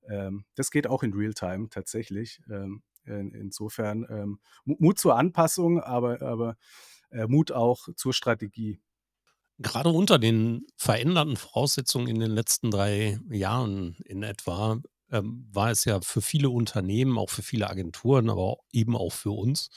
Ähm, 0.09 0.47
das 0.55 0.71
geht 0.71 0.87
auch 0.87 1.03
in 1.03 1.13
Realtime 1.13 1.69
tatsächlich. 1.69 2.41
Ähm, 2.51 2.83
in, 3.05 3.33
insofern 3.33 4.07
ähm, 4.09 4.41
Mut 4.65 4.99
zur 4.99 5.17
Anpassung, 5.17 5.81
aber, 5.81 6.23
aber 6.23 6.57
äh, 7.11 7.27
Mut 7.27 7.53
auch 7.53 7.89
zur 7.97 8.13
Strategie. 8.13 8.81
Gerade 9.59 9.91
unter 9.91 10.19
den 10.19 10.67
veränderten 10.77 11.37
Voraussetzungen 11.37 12.09
in 12.09 12.19
den 12.19 12.31
letzten 12.31 12.71
drei 12.71 13.19
Jahren 13.31 13.97
in 14.07 14.23
etwa 14.23 14.81
ähm, 15.11 15.49
war 15.53 15.71
es 15.71 15.85
ja 15.85 16.01
für 16.01 16.23
viele 16.23 16.51
Unternehmen, 16.51 17.19
auch 17.19 17.31
für 17.31 17.43
viele 17.43 17.69
Agenturen, 17.69 18.31
aber 18.31 18.59
eben 18.73 18.97
auch 18.97 19.13
für 19.13 19.33
uns, 19.33 19.71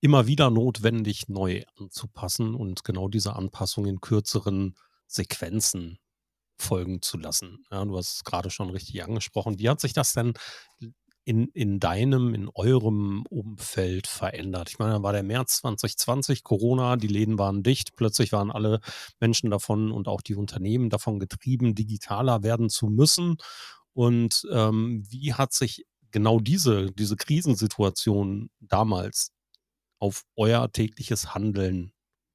immer 0.00 0.26
wieder 0.26 0.50
notwendig, 0.50 1.28
neu 1.28 1.62
anzupassen 1.78 2.54
und 2.54 2.84
genau 2.84 3.08
diese 3.08 3.34
Anpassung 3.34 3.86
in 3.86 4.00
kürzeren 4.00 4.76
Sequenzen 5.06 5.98
folgen 6.58 7.02
zu 7.02 7.18
lassen. 7.18 7.64
Ja, 7.70 7.84
du 7.84 7.96
hast 7.96 8.16
es 8.16 8.24
gerade 8.24 8.50
schon 8.50 8.70
richtig 8.70 9.02
angesprochen. 9.02 9.58
Wie 9.58 9.68
hat 9.68 9.80
sich 9.80 9.92
das 9.92 10.12
denn 10.12 10.34
in, 11.24 11.48
in 11.48 11.80
deinem, 11.80 12.34
in 12.34 12.48
eurem 12.54 13.24
Umfeld 13.28 14.06
verändert? 14.06 14.70
Ich 14.70 14.78
meine, 14.78 14.92
da 14.92 15.02
war 15.02 15.12
der 15.12 15.22
März 15.22 15.58
2020, 15.58 16.44
Corona, 16.44 16.96
die 16.96 17.08
Läden 17.08 17.38
waren 17.38 17.62
dicht, 17.62 17.96
plötzlich 17.96 18.32
waren 18.32 18.50
alle 18.50 18.80
Menschen 19.20 19.50
davon 19.50 19.90
und 19.90 20.08
auch 20.08 20.22
die 20.22 20.36
Unternehmen 20.36 20.88
davon 20.88 21.18
getrieben, 21.18 21.74
digitaler 21.74 22.42
werden 22.42 22.70
zu 22.70 22.86
müssen. 22.86 23.36
Und 23.96 24.46
ähm, 24.52 25.04
wie 25.08 25.32
hat 25.32 25.54
sich 25.54 25.86
genau 26.10 26.38
diese, 26.38 26.92
diese 26.92 27.16
Krisensituation 27.16 28.50
damals 28.60 29.32
auf 29.98 30.24
euer 30.36 30.70
tägliches 30.70 31.32
Handeln 31.34 31.92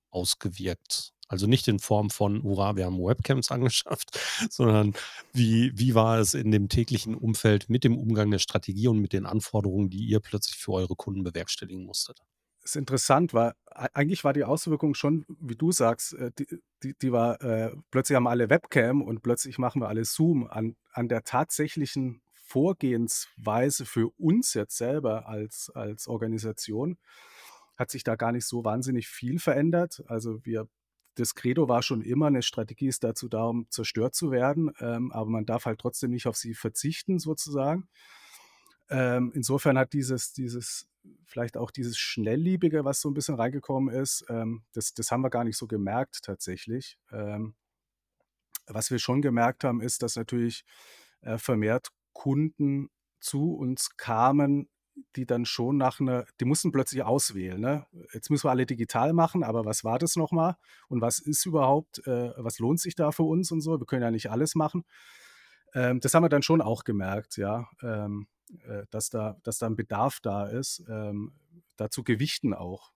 ausgewirkt? 0.09 1.13
Also 1.27 1.45
nicht 1.45 1.67
in 1.67 1.77
Form 1.77 2.09
von, 2.09 2.41
hurra, 2.41 2.77
wir 2.77 2.85
haben 2.85 2.97
Webcams 2.97 3.51
angeschafft, 3.51 4.19
sondern 4.49 4.95
wie, 5.33 5.71
wie 5.75 5.93
war 5.93 6.17
es 6.17 6.33
in 6.33 6.49
dem 6.49 6.67
täglichen 6.67 7.13
Umfeld 7.13 7.69
mit 7.69 7.83
dem 7.83 7.95
Umgang 7.95 8.31
der 8.31 8.39
Strategie 8.39 8.87
und 8.87 8.97
mit 8.97 9.13
den 9.13 9.27
Anforderungen, 9.27 9.91
die 9.91 10.03
ihr 10.03 10.19
plötzlich 10.19 10.57
für 10.57 10.71
eure 10.71 10.95
Kunden 10.95 11.23
bewerkstelligen 11.23 11.85
musstet? 11.85 12.23
Ist 12.63 12.75
interessant, 12.75 13.33
weil 13.33 13.53
eigentlich 13.65 14.23
war 14.23 14.33
die 14.33 14.43
Auswirkung 14.43 14.93
schon, 14.93 15.25
wie 15.39 15.55
du 15.55 15.71
sagst, 15.71 16.13
äh, 16.13 16.31
die, 16.37 16.47
die, 16.83 16.93
die 16.97 17.11
war, 17.11 17.41
äh, 17.41 17.75
plötzlich 17.89 18.15
haben 18.15 18.27
alle 18.27 18.49
Webcam 18.49 19.01
und 19.01 19.21
plötzlich 19.21 19.57
machen 19.57 19.81
wir 19.81 19.87
alle 19.87 20.05
Zoom. 20.05 20.47
An, 20.47 20.75
an 20.91 21.07
der 21.07 21.23
tatsächlichen 21.23 22.21
Vorgehensweise 22.33 23.85
für 23.85 24.09
uns 24.17 24.53
jetzt 24.53 24.77
selber 24.77 25.27
als, 25.27 25.71
als 25.73 26.07
Organisation 26.07 26.97
hat 27.77 27.89
sich 27.89 28.03
da 28.03 28.15
gar 28.15 28.31
nicht 28.31 28.45
so 28.45 28.63
wahnsinnig 28.65 29.07
viel 29.07 29.39
verändert. 29.39 30.03
Also 30.07 30.45
wir, 30.45 30.67
das 31.15 31.33
Credo 31.33 31.69
war 31.69 31.81
schon 31.81 32.01
immer, 32.01 32.27
eine 32.27 32.41
Strategie 32.41 32.87
ist 32.87 33.03
dazu 33.03 33.29
da, 33.29 33.45
um 33.45 33.67
zerstört 33.69 34.15
zu 34.15 34.31
werden, 34.31 34.71
ähm, 34.79 35.11
aber 35.11 35.29
man 35.29 35.45
darf 35.45 35.65
halt 35.65 35.79
trotzdem 35.79 36.11
nicht 36.11 36.27
auf 36.27 36.35
sie 36.35 36.53
verzichten 36.53 37.19
sozusagen. 37.19 37.87
Ähm, 38.91 39.31
insofern 39.33 39.77
hat 39.77 39.93
dieses, 39.93 40.33
dieses 40.33 40.87
vielleicht 41.25 41.57
auch 41.57 41.71
dieses 41.71 41.97
Schnellliebige, 41.97 42.83
was 42.85 43.01
so 43.01 43.09
ein 43.09 43.13
bisschen 43.13 43.35
reingekommen 43.35 43.93
ist, 43.93 44.25
ähm, 44.29 44.63
das, 44.73 44.93
das 44.93 45.11
haben 45.11 45.21
wir 45.21 45.29
gar 45.29 45.45
nicht 45.45 45.57
so 45.57 45.65
gemerkt 45.65 46.19
tatsächlich. 46.23 46.97
Ähm, 47.11 47.55
was 48.67 48.91
wir 48.91 48.99
schon 48.99 49.21
gemerkt 49.21 49.63
haben, 49.63 49.81
ist, 49.81 50.03
dass 50.03 50.17
natürlich 50.17 50.65
äh, 51.21 51.37
vermehrt 51.37 51.87
Kunden 52.13 52.89
zu 53.21 53.53
uns 53.53 53.95
kamen, 53.95 54.69
die 55.15 55.25
dann 55.25 55.45
schon 55.45 55.77
nach 55.77 56.01
einer, 56.01 56.25
die 56.41 56.45
mussten 56.45 56.73
plötzlich 56.73 57.03
auswählen. 57.03 57.59
Ne? 57.59 57.87
Jetzt 58.13 58.29
müssen 58.29 58.45
wir 58.45 58.51
alle 58.51 58.65
digital 58.65 59.13
machen, 59.13 59.43
aber 59.43 59.65
was 59.65 59.85
war 59.85 59.99
das 59.99 60.17
nochmal? 60.17 60.57
Und 60.89 61.01
was 61.01 61.19
ist 61.19 61.45
überhaupt, 61.45 62.05
äh, 62.05 62.33
was 62.35 62.59
lohnt 62.59 62.81
sich 62.81 62.95
da 62.95 63.11
für 63.11 63.23
uns 63.23 63.51
und 63.51 63.61
so? 63.61 63.79
Wir 63.79 63.85
können 63.85 64.03
ja 64.03 64.11
nicht 64.11 64.29
alles 64.29 64.53
machen. 64.53 64.83
Ähm, 65.73 66.01
das 66.01 66.13
haben 66.13 66.23
wir 66.23 66.29
dann 66.29 66.43
schon 66.43 66.61
auch 66.61 66.83
gemerkt, 66.83 67.37
ja. 67.37 67.69
Ähm, 67.81 68.27
äh, 68.67 68.85
dass, 68.89 69.09
da, 69.09 69.37
dass 69.43 69.57
da 69.57 69.67
ein 69.67 69.75
Bedarf 69.75 70.19
da 70.21 70.47
ist, 70.47 70.83
ähm, 70.89 71.33
dazu 71.77 72.03
gewichten 72.03 72.53
auch. 72.53 72.91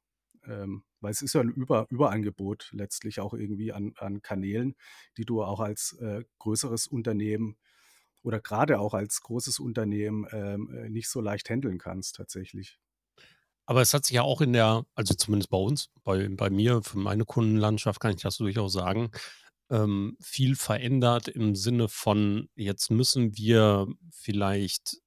Ähm, 0.47 0.83
weil 1.01 1.11
es 1.11 1.21
ist 1.21 1.33
ja 1.33 1.41
ein 1.41 1.49
Über 1.49 1.87
Überangebot 1.89 2.69
letztlich 2.71 3.19
auch 3.19 3.33
irgendwie 3.33 3.73
an, 3.73 3.93
an 3.97 4.21
Kanälen, 4.21 4.75
die 5.17 5.25
du 5.25 5.43
auch 5.43 5.59
als 5.59 5.93
äh, 5.93 6.23
größeres 6.39 6.87
Unternehmen 6.87 7.57
oder 8.23 8.39
gerade 8.39 8.79
auch 8.79 8.93
als 8.93 9.21
großes 9.21 9.59
Unternehmen 9.59 10.27
ähm, 10.31 10.69
äh, 10.75 10.89
nicht 10.89 11.09
so 11.09 11.21
leicht 11.21 11.49
handeln 11.49 11.77
kannst 11.77 12.15
tatsächlich. 12.15 12.79
Aber 13.67 13.81
es 13.81 13.93
hat 13.93 14.05
sich 14.05 14.15
ja 14.15 14.21
auch 14.21 14.41
in 14.41 14.53
der, 14.53 14.85
also 14.93 15.13
zumindest 15.15 15.49
bei 15.49 15.57
uns, 15.57 15.89
bei, 16.03 16.27
bei 16.29 16.49
mir, 16.49 16.83
für 16.83 16.99
meine 16.99 17.25
Kundenlandschaft 17.25 17.99
kann 17.99 18.13
ich 18.13 18.21
das 18.21 18.37
durchaus 18.37 18.73
sagen, 18.73 19.11
ähm, 19.69 20.17
viel 20.21 20.55
verändert 20.55 21.27
im 21.27 21.55
Sinne 21.55 21.87
von, 21.87 22.49
jetzt 22.55 22.91
müssen 22.91 23.35
wir 23.37 23.87
vielleicht 24.11 24.97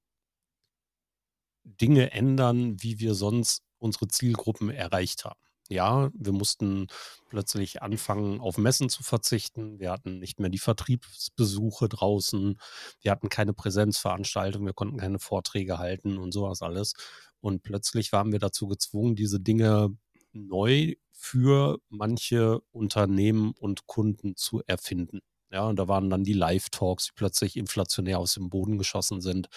Dinge 1.81 2.11
ändern, 2.11 2.81
wie 2.81 2.99
wir 2.99 3.13
sonst 3.15 3.63
unsere 3.79 4.07
Zielgruppen 4.07 4.69
erreicht 4.69 5.25
haben. 5.25 5.39
Ja, 5.71 6.09
wir 6.15 6.31
mussten 6.31 6.87
plötzlich 7.29 7.83
anfangen, 7.83 8.39
auf 8.41 8.57
Messen 8.57 8.89
zu 8.89 9.03
verzichten. 9.03 9.79
Wir 9.79 9.91
hatten 9.91 10.17
nicht 10.19 10.39
mehr 10.39 10.49
die 10.49 10.57
Vertriebsbesuche 10.57 11.87
draußen. 11.87 12.59
Wir 13.01 13.11
hatten 13.11 13.29
keine 13.29 13.53
Präsenzveranstaltungen. 13.53 14.65
Wir 14.65 14.73
konnten 14.73 14.97
keine 14.97 15.19
Vorträge 15.19 15.77
halten 15.77 16.17
und 16.17 16.31
sowas 16.31 16.63
alles. 16.63 16.93
Und 17.39 17.61
plötzlich 17.61 18.11
waren 18.11 18.31
wir 18.31 18.39
dazu 18.39 18.67
gezwungen, 18.67 19.15
diese 19.15 19.39
Dinge 19.39 19.95
neu 20.33 20.95
für 21.11 21.79
manche 21.89 22.61
Unternehmen 22.71 23.51
und 23.51 23.85
Kunden 23.85 24.35
zu 24.35 24.63
erfinden. 24.65 25.21
Ja, 25.51 25.67
und 25.67 25.77
da 25.79 25.87
waren 25.87 26.11
dann 26.11 26.23
die 26.23 26.33
Live-Talks, 26.33 27.07
die 27.07 27.11
plötzlich 27.15 27.57
inflationär 27.57 28.19
aus 28.19 28.35
dem 28.35 28.49
Boden 28.49 28.77
geschossen 28.77 29.19
sind. 29.19 29.47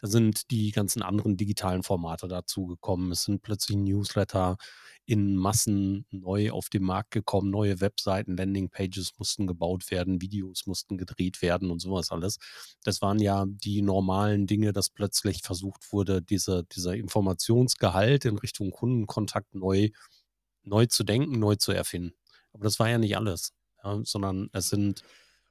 Da 0.00 0.06
sind 0.06 0.50
die 0.50 0.72
ganzen 0.72 1.02
anderen 1.02 1.38
digitalen 1.38 1.82
Formate 1.82 2.28
dazugekommen. 2.28 3.12
Es 3.12 3.22
sind 3.24 3.40
plötzlich 3.40 3.78
Newsletter 3.78 4.58
in 5.06 5.36
Massen 5.36 6.04
neu 6.10 6.50
auf 6.50 6.68
den 6.68 6.82
Markt 6.82 7.12
gekommen. 7.12 7.48
Neue 7.50 7.80
Webseiten, 7.80 8.36
Landingpages 8.36 9.12
mussten 9.18 9.46
gebaut 9.46 9.90
werden, 9.90 10.20
Videos 10.20 10.66
mussten 10.66 10.98
gedreht 10.98 11.40
werden 11.40 11.70
und 11.70 11.78
sowas 11.78 12.10
alles. 12.10 12.36
Das 12.84 13.00
waren 13.00 13.18
ja 13.18 13.46
die 13.48 13.80
normalen 13.80 14.46
Dinge, 14.46 14.74
dass 14.74 14.90
plötzlich 14.90 15.40
versucht 15.42 15.92
wurde, 15.92 16.20
diese, 16.20 16.64
dieser 16.64 16.94
Informationsgehalt 16.94 18.26
in 18.26 18.36
Richtung 18.36 18.70
Kundenkontakt 18.70 19.54
neu, 19.54 19.88
neu 20.62 20.86
zu 20.86 21.04
denken, 21.04 21.38
neu 21.38 21.56
zu 21.56 21.72
erfinden. 21.72 22.12
Aber 22.52 22.64
das 22.64 22.78
war 22.78 22.90
ja 22.90 22.98
nicht 22.98 23.16
alles, 23.16 23.54
ja, 23.82 24.00
sondern 24.04 24.50
es 24.52 24.68
sind 24.68 25.04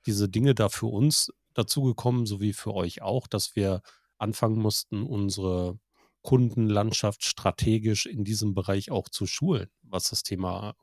diese 0.08 0.30
Dinge 0.30 0.56
da 0.56 0.70
für 0.70 0.88
uns 0.88 1.32
dazugekommen, 1.54 2.26
so 2.26 2.42
wie 2.42 2.54
für 2.54 2.74
euch 2.74 3.02
auch, 3.02 3.28
dass 3.28 3.56
wir 3.56 3.82
anfangen 4.18 4.60
mussten, 4.60 5.04
unsere 5.04 5.80
Kundenlandschaft 6.22 7.24
strategisch 7.24 8.06
in 8.06 8.24
diesem 8.24 8.54
Bereich 8.54 8.92
auch 8.92 9.10
zu 9.10 9.28
schulen, 9.28 9.70
was 9.84 10.10
das 10.10 10.24
Thema 10.24 10.76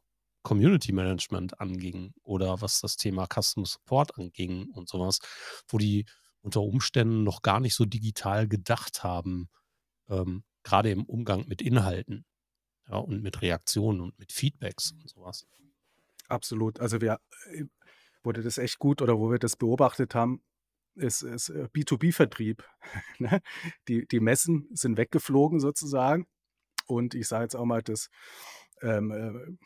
Community 0.42 0.92
Management 0.92 1.60
anging 1.60 2.12
oder 2.22 2.60
was 2.60 2.80
das 2.80 2.96
Thema 2.96 3.26
Customer 3.26 3.66
Support 3.66 4.18
anging 4.18 4.70
und 4.70 4.88
sowas, 4.88 5.18
wo 5.68 5.78
die 5.78 6.06
unter 6.42 6.60
Umständen 6.60 7.24
noch 7.24 7.42
gar 7.42 7.60
nicht 7.60 7.74
so 7.74 7.86
digital 7.86 8.46
gedacht 8.46 9.02
haben, 9.02 9.48
ähm, 10.08 10.44
gerade 10.62 10.90
im 10.90 11.04
Umgang 11.04 11.46
mit 11.48 11.62
Inhalten 11.62 12.26
ja, 12.88 12.96
und 12.96 13.22
mit 13.22 13.40
Reaktionen 13.42 14.00
und 14.00 14.18
mit 14.18 14.32
Feedbacks 14.32 14.92
und 14.92 15.08
sowas. 15.08 15.46
Absolut. 16.28 16.80
Also 16.80 17.00
wir, 17.00 17.20
äh, 17.52 17.64
wurde 18.24 18.42
das 18.42 18.58
echt 18.58 18.78
gut 18.78 19.02
oder 19.02 19.18
wo 19.18 19.30
wir 19.30 19.38
das 19.38 19.56
beobachtet 19.56 20.14
haben, 20.14 20.42
ist, 20.96 21.22
ist 21.22 21.48
äh, 21.50 21.68
B2B-Vertrieb. 21.72 22.64
Ne? 23.18 23.40
die, 23.88 24.06
die 24.06 24.20
Messen 24.20 24.68
sind 24.72 24.96
weggeflogen 24.96 25.60
sozusagen. 25.60 26.26
Und 26.86 27.14
ich 27.14 27.28
sage 27.28 27.44
jetzt 27.44 27.54
auch 27.54 27.64
mal, 27.64 27.82
das, 27.82 28.10
ähm, 28.82 29.10
äh, 29.10 29.56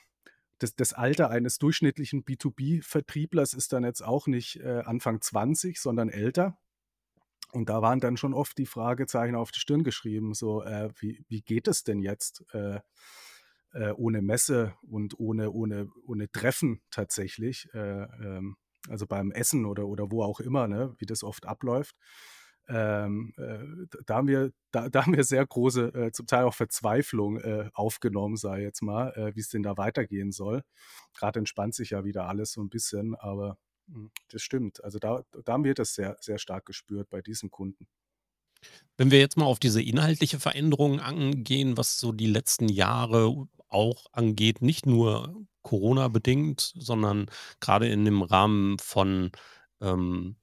das, 0.58 0.74
das 0.74 0.92
Alter 0.92 1.30
eines 1.30 1.58
durchschnittlichen 1.58 2.24
B2B-Vertrieblers 2.24 3.54
ist 3.54 3.72
dann 3.72 3.84
jetzt 3.84 4.02
auch 4.02 4.26
nicht 4.26 4.60
äh, 4.60 4.82
Anfang 4.84 5.20
20, 5.20 5.80
sondern 5.80 6.08
älter. 6.08 6.58
Und 7.52 7.70
da 7.70 7.80
waren 7.80 8.00
dann 8.00 8.16
schon 8.16 8.34
oft 8.34 8.58
die 8.58 8.66
Fragezeichen 8.66 9.34
auf 9.34 9.50
die 9.50 9.60
Stirn 9.60 9.82
geschrieben, 9.82 10.34
so, 10.34 10.62
äh, 10.62 10.90
wie, 10.98 11.24
wie 11.28 11.40
geht 11.40 11.66
es 11.66 11.82
denn 11.82 12.00
jetzt? 12.00 12.44
Äh, 12.52 12.80
äh, 13.72 13.90
ohne 13.92 14.22
Messe 14.22 14.74
und 14.82 15.18
ohne, 15.18 15.50
ohne, 15.50 15.88
ohne 16.06 16.30
Treffen 16.30 16.80
tatsächlich, 16.90 17.68
äh, 17.74 18.02
ähm, 18.02 18.56
also 18.88 19.06
beim 19.06 19.30
Essen 19.32 19.66
oder, 19.66 19.86
oder 19.86 20.10
wo 20.10 20.22
auch 20.22 20.40
immer, 20.40 20.68
ne, 20.68 20.94
wie 20.98 21.06
das 21.06 21.22
oft 21.22 21.46
abläuft. 21.46 21.96
Ähm, 22.68 23.32
äh, 23.38 23.86
da, 24.04 24.16
haben 24.16 24.28
wir, 24.28 24.52
da, 24.72 24.88
da, 24.90 25.06
haben 25.06 25.16
wir 25.16 25.24
sehr 25.24 25.46
große, 25.46 25.94
äh, 25.94 26.12
zum 26.12 26.26
Teil 26.26 26.44
auch 26.44 26.54
Verzweiflung 26.54 27.38
äh, 27.38 27.70
aufgenommen, 27.72 28.36
sei 28.36 28.62
jetzt 28.62 28.82
mal, 28.82 29.12
äh, 29.14 29.34
wie 29.34 29.40
es 29.40 29.48
denn 29.48 29.62
da 29.62 29.76
weitergehen 29.76 30.32
soll. 30.32 30.62
Gerade 31.14 31.38
entspannt 31.38 31.74
sich 31.74 31.90
ja 31.90 32.04
wieder 32.04 32.26
alles 32.28 32.52
so 32.52 32.62
ein 32.62 32.68
bisschen, 32.68 33.14
aber 33.14 33.56
mh, 33.86 33.94
hm, 33.96 34.10
das 34.28 34.42
stimmt. 34.42 34.84
Also 34.84 34.98
da, 34.98 35.22
da 35.44 35.52
haben 35.52 35.64
wir 35.64 35.74
das 35.74 35.94
sehr, 35.94 36.16
sehr 36.20 36.38
stark 36.38 36.66
gespürt 36.66 37.08
bei 37.10 37.22
diesen 37.22 37.50
Kunden. 37.50 37.86
Wenn 38.96 39.10
wir 39.10 39.20
jetzt 39.20 39.36
mal 39.36 39.46
auf 39.46 39.60
diese 39.60 39.82
inhaltliche 39.82 40.40
Veränderung 40.40 41.00
angehen, 41.00 41.76
was 41.76 41.98
so 41.98 42.12
die 42.12 42.26
letzten 42.26 42.68
Jahre 42.68 43.46
auch 43.68 44.06
angeht, 44.12 44.62
nicht 44.62 44.86
nur 44.86 45.46
Corona-bedingt, 45.62 46.72
sondern 46.76 47.26
gerade 47.60 47.88
in 47.88 48.04
dem 48.04 48.22
Rahmen 48.22 48.78
von 48.78 49.30
ähm, 49.80 50.36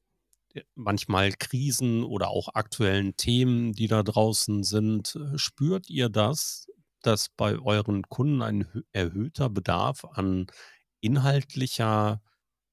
manchmal 0.75 1.31
Krisen 1.34 2.03
oder 2.03 2.29
auch 2.29 2.50
aktuellen 2.53 3.17
Themen, 3.17 3.74
die 3.74 3.88
da 3.88 4.03
draußen 4.03 4.63
sind, 4.63 5.15
äh, 5.15 5.38
spürt 5.38 5.89
ihr 5.89 6.10
das, 6.10 6.67
dass 7.01 7.29
bei 7.29 7.60
euren 7.60 8.03
Kunden 8.03 8.41
ein 8.41 8.67
erhöhter 8.91 9.50
Bedarf 9.50 10.05
an 10.05 10.48
inhaltlicher 11.01 12.22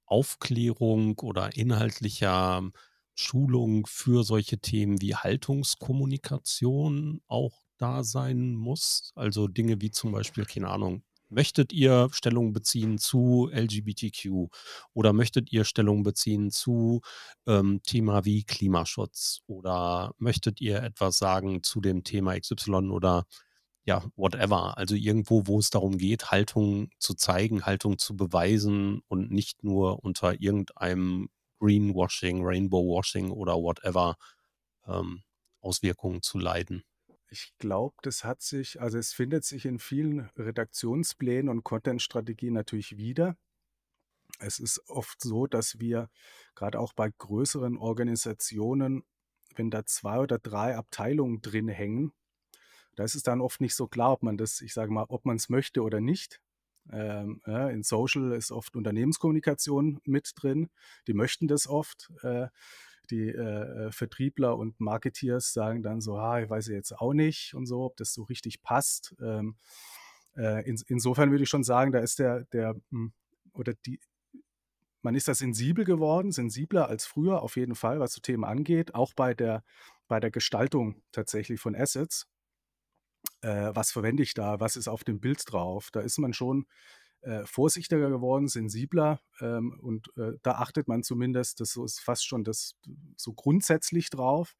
Aufklärung 0.06 1.18
oder 1.18 1.56
inhaltlicher 1.56 2.70
Schulung 3.14 3.86
für 3.86 4.24
solche 4.24 4.58
Themen 4.58 5.00
wie 5.00 5.14
Haltungskommunikation 5.14 7.22
auch 7.26 7.62
da 7.78 8.04
sein 8.04 8.54
muss? 8.54 9.12
Also 9.14 9.48
Dinge 9.48 9.80
wie 9.80 9.90
zum 9.90 10.12
Beispiel, 10.12 10.44
keine 10.44 10.68
Ahnung, 10.68 11.02
möchtet 11.32 11.72
ihr 11.72 12.08
Stellung 12.12 12.52
beziehen 12.52 12.98
zu 12.98 13.50
LGBTQ 13.52 14.48
oder 14.94 15.12
möchtet 15.12 15.50
ihr 15.52 15.64
Stellung 15.64 16.02
beziehen 16.02 16.50
zu 16.50 17.00
ähm, 17.46 17.80
Thema 17.82 18.24
wie 18.24 18.44
Klimaschutz 18.44 19.40
oder 19.46 20.12
möchtet 20.18 20.60
ihr 20.60 20.82
etwas 20.82 21.18
sagen 21.18 21.62
zu 21.62 21.80
dem 21.80 22.04
Thema 22.04 22.38
XY 22.38 22.90
oder 22.90 23.24
ja, 23.84 24.04
whatever. 24.16 24.78
Also 24.78 24.94
irgendwo, 24.94 25.46
wo 25.46 25.58
es 25.58 25.70
darum 25.70 25.98
geht, 25.98 26.30
Haltung 26.30 26.90
zu 26.98 27.14
zeigen, 27.14 27.66
Haltung 27.66 27.98
zu 27.98 28.16
beweisen 28.16 29.00
und 29.08 29.32
nicht 29.32 29.64
nur 29.64 30.04
unter 30.04 30.40
irgendeinem 30.40 31.28
Greenwashing, 31.62 32.44
Rainbowwashing 32.44 33.30
oder 33.30 33.54
whatever 33.54 34.16
ähm, 34.86 35.22
Auswirkungen 35.60 36.22
zu 36.22 36.38
leiden. 36.38 36.82
Ich 37.30 37.54
glaube, 37.58 37.94
das 38.02 38.24
hat 38.24 38.42
sich, 38.42 38.80
also 38.80 38.98
es 38.98 39.12
findet 39.12 39.44
sich 39.44 39.64
in 39.64 39.78
vielen 39.78 40.28
Redaktionsplänen 40.36 41.48
und 41.48 41.62
Content-Strategien 41.62 42.52
natürlich 42.52 42.96
wieder. 42.96 43.36
Es 44.38 44.58
ist 44.58 44.82
oft 44.88 45.20
so, 45.22 45.46
dass 45.46 45.78
wir 45.78 46.10
gerade 46.54 46.80
auch 46.80 46.92
bei 46.94 47.10
größeren 47.16 47.76
Organisationen, 47.76 49.04
wenn 49.54 49.70
da 49.70 49.86
zwei 49.86 50.18
oder 50.18 50.38
drei 50.38 50.76
Abteilungen 50.76 51.42
drin 51.42 51.68
hängen, 51.68 52.12
da 52.96 53.04
ist 53.04 53.14
es 53.14 53.22
dann 53.22 53.40
oft 53.40 53.60
nicht 53.60 53.74
so 53.74 53.86
klar, 53.86 54.12
ob 54.12 54.22
man 54.22 54.36
das, 54.36 54.60
ich 54.60 54.74
sage 54.74 54.92
mal, 54.92 55.06
ob 55.08 55.24
man 55.24 55.36
es 55.36 55.48
möchte 55.48 55.82
oder 55.82 56.00
nicht. 56.00 56.40
Ähm, 56.90 57.40
ja, 57.46 57.68
in 57.68 57.82
Social 57.82 58.32
ist 58.32 58.50
oft 58.50 58.76
Unternehmenskommunikation 58.76 60.00
mit 60.04 60.32
drin. 60.36 60.70
Die 61.06 61.14
möchten 61.14 61.48
das 61.48 61.66
oft. 61.66 62.12
Äh, 62.22 62.48
die 63.10 63.28
äh, 63.28 63.86
äh, 63.86 63.92
Vertriebler 63.92 64.56
und 64.56 64.80
Marketeers 64.80 65.52
sagen 65.52 65.82
dann 65.82 66.00
so, 66.00 66.16
ah, 66.16 66.40
ich 66.40 66.48
weiß 66.48 66.68
jetzt 66.68 66.92
auch 66.92 67.12
nicht 67.12 67.54
und 67.54 67.66
so, 67.66 67.82
ob 67.82 67.96
das 67.96 68.14
so 68.14 68.22
richtig 68.22 68.62
passt. 68.62 69.14
Ähm, 69.20 69.56
äh, 70.36 70.66
in, 70.68 70.80
insofern 70.86 71.30
würde 71.30 71.44
ich 71.44 71.50
schon 71.50 71.64
sagen, 71.64 71.92
da 71.92 71.98
ist 71.98 72.18
der, 72.18 72.44
der 72.52 72.74
hm, 72.90 73.12
oder 73.52 73.74
die, 73.86 74.00
man 75.02 75.14
ist 75.14 75.28
da 75.28 75.34
sensibel 75.34 75.84
geworden, 75.84 76.32
sensibler 76.32 76.88
als 76.88 77.04
früher 77.04 77.42
auf 77.42 77.56
jeden 77.56 77.74
Fall, 77.74 78.00
was 78.00 78.12
so 78.12 78.20
Themen 78.20 78.44
angeht, 78.44 78.94
auch 78.94 79.12
bei 79.14 79.34
der, 79.34 79.64
bei 80.08 80.20
der 80.20 80.30
Gestaltung 80.30 81.02
tatsächlich 81.10 81.60
von 81.60 81.74
Assets 81.74 82.28
äh, 83.42 83.70
was 83.74 83.92
verwende 83.92 84.22
ich 84.22 84.34
da, 84.34 84.60
was 84.60 84.76
ist 84.76 84.88
auf 84.88 85.04
dem 85.04 85.20
Bild 85.20 85.42
drauf. 85.46 85.90
Da 85.92 86.00
ist 86.00 86.18
man 86.18 86.32
schon 86.32 86.66
äh, 87.22 87.44
vorsichtiger 87.46 88.10
geworden, 88.10 88.48
sensibler 88.48 89.20
ähm, 89.40 89.78
und 89.80 90.08
äh, 90.16 90.32
da 90.42 90.52
achtet 90.52 90.88
man 90.88 91.02
zumindest, 91.02 91.60
das 91.60 91.76
ist 91.76 92.00
fast 92.00 92.26
schon 92.26 92.44
das 92.44 92.76
so 93.16 93.32
grundsätzlich 93.32 94.10
drauf. 94.10 94.56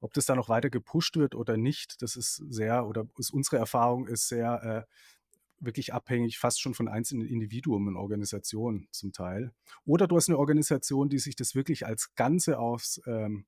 Ob 0.00 0.12
das 0.12 0.26
da 0.26 0.34
noch 0.34 0.50
weiter 0.50 0.68
gepusht 0.68 1.16
wird 1.16 1.34
oder 1.34 1.56
nicht, 1.56 2.02
das 2.02 2.16
ist 2.16 2.42
sehr, 2.50 2.86
oder 2.86 3.06
ist 3.16 3.32
unsere 3.32 3.56
Erfahrung 3.56 4.06
ist 4.06 4.28
sehr 4.28 4.86
äh, 4.86 5.64
wirklich 5.64 5.94
abhängig, 5.94 6.38
fast 6.38 6.60
schon 6.60 6.74
von 6.74 6.88
einzelnen 6.88 7.26
Individuen 7.26 7.88
und 7.88 7.96
Organisationen 7.96 8.86
zum 8.90 9.12
Teil. 9.12 9.52
Oder 9.86 10.06
du 10.06 10.16
hast 10.16 10.28
eine 10.28 10.38
Organisation, 10.38 11.08
die 11.08 11.18
sich 11.18 11.36
das 11.36 11.54
wirklich 11.54 11.86
als 11.86 12.14
Ganze 12.16 12.58
aus 12.58 13.00
ähm, 13.06 13.46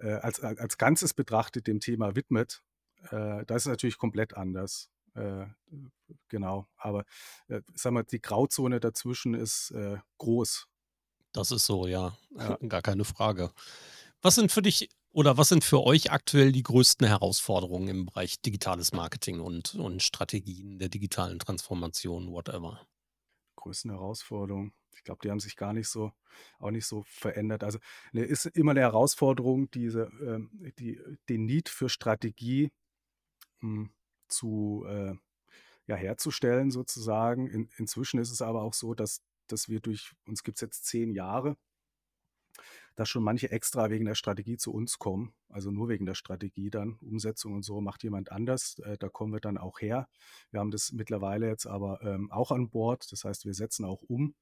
äh, 0.00 0.08
äh, 0.08 0.14
als, 0.14 0.40
als 0.40 0.78
Ganzes 0.78 1.14
betrachtet 1.14 1.66
dem 1.66 1.80
Thema 1.80 2.16
widmet 2.16 2.62
äh, 3.08 3.44
da 3.46 3.56
ist 3.56 3.62
es 3.62 3.66
natürlich 3.66 3.98
komplett 3.98 4.36
anders. 4.36 4.90
Äh, 5.14 5.46
genau, 6.28 6.68
aber 6.76 7.04
äh, 7.48 7.62
sag 7.74 7.92
mal, 7.92 8.04
die 8.04 8.20
Grauzone 8.20 8.80
dazwischen 8.80 9.34
ist 9.34 9.70
äh, 9.72 9.98
groß. 10.18 10.66
Das 11.32 11.50
ist 11.50 11.66
so, 11.66 11.86
ja. 11.86 12.16
ja. 12.36 12.56
Gar 12.68 12.82
keine 12.82 13.04
Frage. 13.04 13.50
Was 14.22 14.34
sind 14.34 14.52
für 14.52 14.62
dich 14.62 14.90
oder 15.12 15.36
was 15.36 15.48
sind 15.48 15.64
für 15.64 15.82
euch 15.82 16.12
aktuell 16.12 16.52
die 16.52 16.62
größten 16.62 17.06
Herausforderungen 17.06 17.88
im 17.88 18.06
Bereich 18.06 18.40
digitales 18.40 18.92
Marketing 18.92 19.40
und, 19.40 19.74
und 19.74 20.02
Strategien 20.02 20.78
der 20.78 20.88
digitalen 20.88 21.38
Transformation, 21.38 22.30
whatever? 22.30 22.86
Größten 23.60 23.90
Herausforderungen. 23.90 24.72
Ich 24.94 25.04
glaube, 25.04 25.20
die 25.22 25.30
haben 25.30 25.40
sich 25.40 25.56
gar 25.56 25.72
nicht 25.72 25.88
so, 25.88 26.12
auch 26.58 26.70
nicht 26.70 26.86
so 26.86 27.04
verändert. 27.06 27.64
Also 27.64 27.78
ne, 28.12 28.22
ist 28.22 28.46
immer 28.46 28.72
eine 28.72 28.80
Herausforderung, 28.80 29.70
diese, 29.70 30.10
ähm, 30.22 30.72
die, 30.78 31.00
den 31.28 31.44
Need 31.46 31.68
für 31.68 31.88
Strategie 31.88 32.70
hm, 33.60 33.90
zu 34.28 34.84
äh, 34.88 35.14
ja, 35.86 35.96
herzustellen 35.96 36.70
sozusagen. 36.70 37.46
In, 37.48 37.68
inzwischen 37.76 38.20
ist 38.20 38.30
es 38.30 38.42
aber 38.42 38.62
auch 38.62 38.74
so, 38.74 38.94
dass, 38.94 39.22
dass 39.46 39.68
wir 39.68 39.80
durch, 39.80 40.12
uns 40.26 40.42
gibt 40.42 40.56
es 40.58 40.62
jetzt 40.62 40.84
zehn 40.86 41.12
Jahre, 41.12 41.56
dass 42.96 43.08
schon 43.08 43.22
manche 43.22 43.50
extra 43.50 43.90
wegen 43.90 44.04
der 44.04 44.14
Strategie 44.14 44.56
zu 44.56 44.72
uns 44.72 44.98
kommen. 44.98 45.32
Also 45.48 45.70
nur 45.70 45.88
wegen 45.88 46.06
der 46.06 46.14
Strategie 46.14 46.70
dann. 46.70 46.98
Umsetzung 47.00 47.54
und 47.54 47.62
so 47.64 47.80
macht 47.80 48.02
jemand 48.02 48.32
anders. 48.32 48.78
Äh, 48.80 48.98
da 48.98 49.08
kommen 49.08 49.32
wir 49.32 49.40
dann 49.40 49.58
auch 49.58 49.80
her. 49.80 50.08
Wir 50.50 50.60
haben 50.60 50.70
das 50.70 50.92
mittlerweile 50.92 51.48
jetzt 51.48 51.66
aber 51.66 52.02
ähm, 52.02 52.30
auch 52.30 52.50
an 52.52 52.70
Bord. 52.70 53.10
Das 53.12 53.24
heißt, 53.24 53.44
wir 53.46 53.54
setzen 53.54 53.84
auch 53.84 54.02
um. 54.02 54.34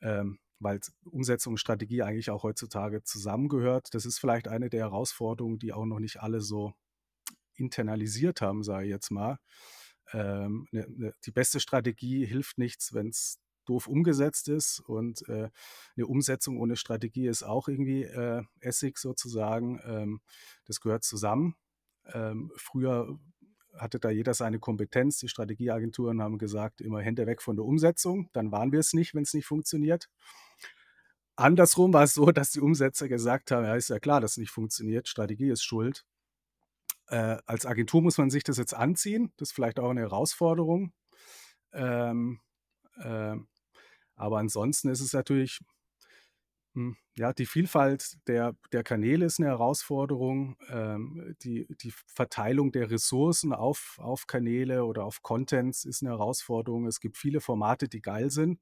ähm, 0.00 0.38
weil 0.60 0.80
Umsetzung 1.04 1.54
und 1.54 1.58
Strategie 1.58 2.02
eigentlich 2.02 2.30
auch 2.30 2.42
heutzutage 2.42 3.02
zusammengehört. 3.04 3.94
Das 3.94 4.04
ist 4.06 4.18
vielleicht 4.18 4.48
eine 4.48 4.70
der 4.70 4.80
Herausforderungen, 4.80 5.58
die 5.58 5.72
auch 5.72 5.84
noch 5.86 6.00
nicht 6.00 6.20
alle 6.20 6.40
so 6.40 6.74
internalisiert 7.54 8.40
haben, 8.40 8.62
sage 8.64 8.86
ich 8.86 8.90
jetzt 8.90 9.10
mal. 9.10 9.38
Ähm, 10.12 10.66
ne, 10.72 10.86
ne, 10.88 11.14
die 11.26 11.30
beste 11.32 11.60
Strategie 11.60 12.26
hilft 12.26 12.58
nichts, 12.58 12.94
wenn 12.94 13.08
es 13.08 13.38
doof 13.68 13.86
umgesetzt 13.86 14.48
ist 14.48 14.80
und 14.80 15.28
äh, 15.28 15.50
eine 15.96 16.06
Umsetzung 16.06 16.58
ohne 16.58 16.76
Strategie 16.76 17.26
ist 17.26 17.42
auch 17.42 17.68
irgendwie 17.68 18.04
äh, 18.04 18.42
Essig 18.60 18.98
sozusagen. 18.98 19.80
Ähm, 19.84 20.20
das 20.66 20.80
gehört 20.80 21.04
zusammen. 21.04 21.54
Ähm, 22.12 22.50
früher 22.56 23.18
hatte 23.76 24.00
da 24.00 24.10
jeder 24.10 24.34
seine 24.34 24.58
Kompetenz. 24.58 25.18
Die 25.18 25.28
Strategieagenturen 25.28 26.22
haben 26.22 26.38
gesagt, 26.38 26.80
immer 26.80 27.00
Hände 27.00 27.26
weg 27.26 27.42
von 27.42 27.56
der 27.56 27.64
Umsetzung. 27.64 28.28
Dann 28.32 28.50
waren 28.50 28.72
wir 28.72 28.80
es 28.80 28.92
nicht, 28.92 29.14
wenn 29.14 29.22
es 29.22 29.34
nicht 29.34 29.46
funktioniert. 29.46 30.08
Andersrum 31.36 31.92
war 31.92 32.02
es 32.02 32.14
so, 32.14 32.30
dass 32.32 32.50
die 32.50 32.60
Umsetzer 32.60 33.08
gesagt 33.08 33.50
haben, 33.50 33.64
ja, 33.64 33.76
ist 33.76 33.90
ja 33.90 34.00
klar, 34.00 34.20
dass 34.20 34.32
es 34.32 34.36
nicht 34.38 34.50
funktioniert. 34.50 35.08
Strategie 35.08 35.50
ist 35.50 35.62
schuld. 35.62 36.04
Äh, 37.08 37.38
als 37.46 37.64
Agentur 37.64 38.02
muss 38.02 38.18
man 38.18 38.30
sich 38.30 38.42
das 38.42 38.58
jetzt 38.58 38.74
anziehen. 38.74 39.32
Das 39.36 39.50
ist 39.50 39.54
vielleicht 39.54 39.78
auch 39.78 39.90
eine 39.90 40.00
Herausforderung. 40.00 40.92
Ähm, 41.72 42.40
äh, 42.96 43.36
aber 44.18 44.38
ansonsten 44.38 44.88
ist 44.88 45.00
es 45.00 45.12
natürlich, 45.12 45.60
hm, 46.74 46.96
ja, 47.16 47.32
die 47.32 47.46
Vielfalt 47.46 48.18
der, 48.26 48.54
der 48.72 48.84
Kanäle 48.84 49.26
ist 49.26 49.40
eine 49.40 49.48
Herausforderung. 49.48 50.56
Ähm, 50.68 51.34
die, 51.42 51.66
die 51.82 51.92
Verteilung 52.06 52.72
der 52.72 52.90
Ressourcen 52.90 53.52
auf, 53.52 53.98
auf 54.00 54.26
Kanäle 54.26 54.84
oder 54.84 55.04
auf 55.04 55.22
Contents 55.22 55.84
ist 55.84 56.02
eine 56.02 56.10
Herausforderung. 56.10 56.86
Es 56.86 57.00
gibt 57.00 57.16
viele 57.16 57.40
Formate, 57.40 57.88
die 57.88 58.02
geil 58.02 58.30
sind. 58.30 58.60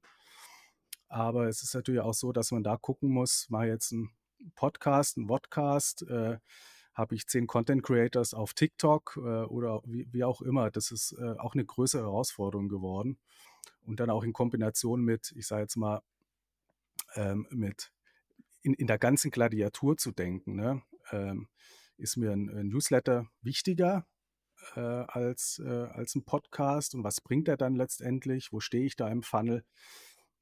Aber 1.09 1.47
es 1.47 1.63
ist 1.63 1.73
natürlich 1.73 2.01
auch 2.01 2.13
so, 2.13 2.31
dass 2.31 2.51
man 2.51 2.63
da 2.63 2.77
gucken 2.77 3.09
muss, 3.09 3.49
mal 3.49 3.67
jetzt 3.67 3.91
ein 3.91 4.11
Podcast, 4.55 5.17
ein 5.17 5.27
Vodcast, 5.27 6.03
äh, 6.03 6.37
habe 6.93 7.15
ich 7.15 7.27
zehn 7.27 7.47
Content 7.47 7.83
Creators 7.83 8.33
auf 8.33 8.53
TikTok 8.53 9.17
äh, 9.17 9.43
oder 9.45 9.81
wie, 9.85 10.07
wie, 10.11 10.23
auch 10.23 10.41
immer. 10.41 10.71
Das 10.71 10.91
ist 10.91 11.13
äh, 11.13 11.35
auch 11.37 11.53
eine 11.53 11.65
größere 11.65 12.01
Herausforderung 12.03 12.69
geworden. 12.69 13.19
Und 13.85 13.99
dann 13.99 14.09
auch 14.09 14.23
in 14.23 14.33
Kombination 14.33 15.01
mit, 15.01 15.33
ich 15.35 15.47
sage 15.47 15.63
jetzt 15.63 15.77
mal, 15.77 16.01
ähm, 17.15 17.47
mit 17.49 17.91
in, 18.61 18.73
in 18.73 18.87
der 18.87 18.99
ganzen 18.99 19.31
Gladiatur 19.31 19.97
zu 19.97 20.11
denken. 20.11 20.55
Ne? 20.55 20.81
Ähm, 21.11 21.47
ist 21.97 22.17
mir 22.17 22.31
ein, 22.31 22.49
ein 22.49 22.67
Newsletter 22.67 23.27
wichtiger 23.41 24.05
äh, 24.75 24.79
als, 24.79 25.61
äh, 25.63 25.87
als 25.91 26.15
ein 26.15 26.25
Podcast 26.25 26.95
und 26.95 27.03
was 27.03 27.21
bringt 27.21 27.47
er 27.47 27.57
dann 27.57 27.75
letztendlich? 27.75 28.51
Wo 28.51 28.59
stehe 28.59 28.85
ich 28.85 28.95
da 28.95 29.07
im 29.07 29.23
Funnel? 29.23 29.63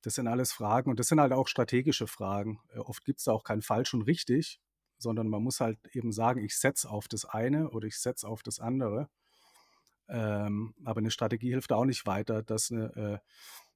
Das 0.01 0.15
sind 0.15 0.27
alles 0.27 0.51
Fragen 0.51 0.91
und 0.91 0.99
das 0.99 1.07
sind 1.07 1.19
halt 1.19 1.33
auch 1.33 1.47
strategische 1.47 2.07
Fragen. 2.07 2.59
Äh, 2.73 2.79
oft 2.79 3.05
gibt 3.05 3.19
es 3.19 3.25
da 3.25 3.31
auch 3.31 3.43
kein 3.43 3.61
falsch 3.61 3.93
und 3.93 4.03
richtig, 4.03 4.59
sondern 4.97 5.27
man 5.27 5.43
muss 5.43 5.59
halt 5.59 5.79
eben 5.93 6.11
sagen, 6.11 6.43
ich 6.43 6.57
setze 6.57 6.89
auf 6.89 7.07
das 7.07 7.25
eine 7.25 7.69
oder 7.71 7.87
ich 7.87 7.97
setze 7.97 8.27
auf 8.27 8.43
das 8.43 8.59
andere. 8.59 9.09
Ähm, 10.07 10.75
aber 10.83 10.99
eine 10.99 11.11
Strategie 11.11 11.49
hilft 11.49 11.71
auch 11.71 11.85
nicht 11.85 12.05
weiter, 12.05 12.43
dass 12.43 12.71
eine, 12.71 13.21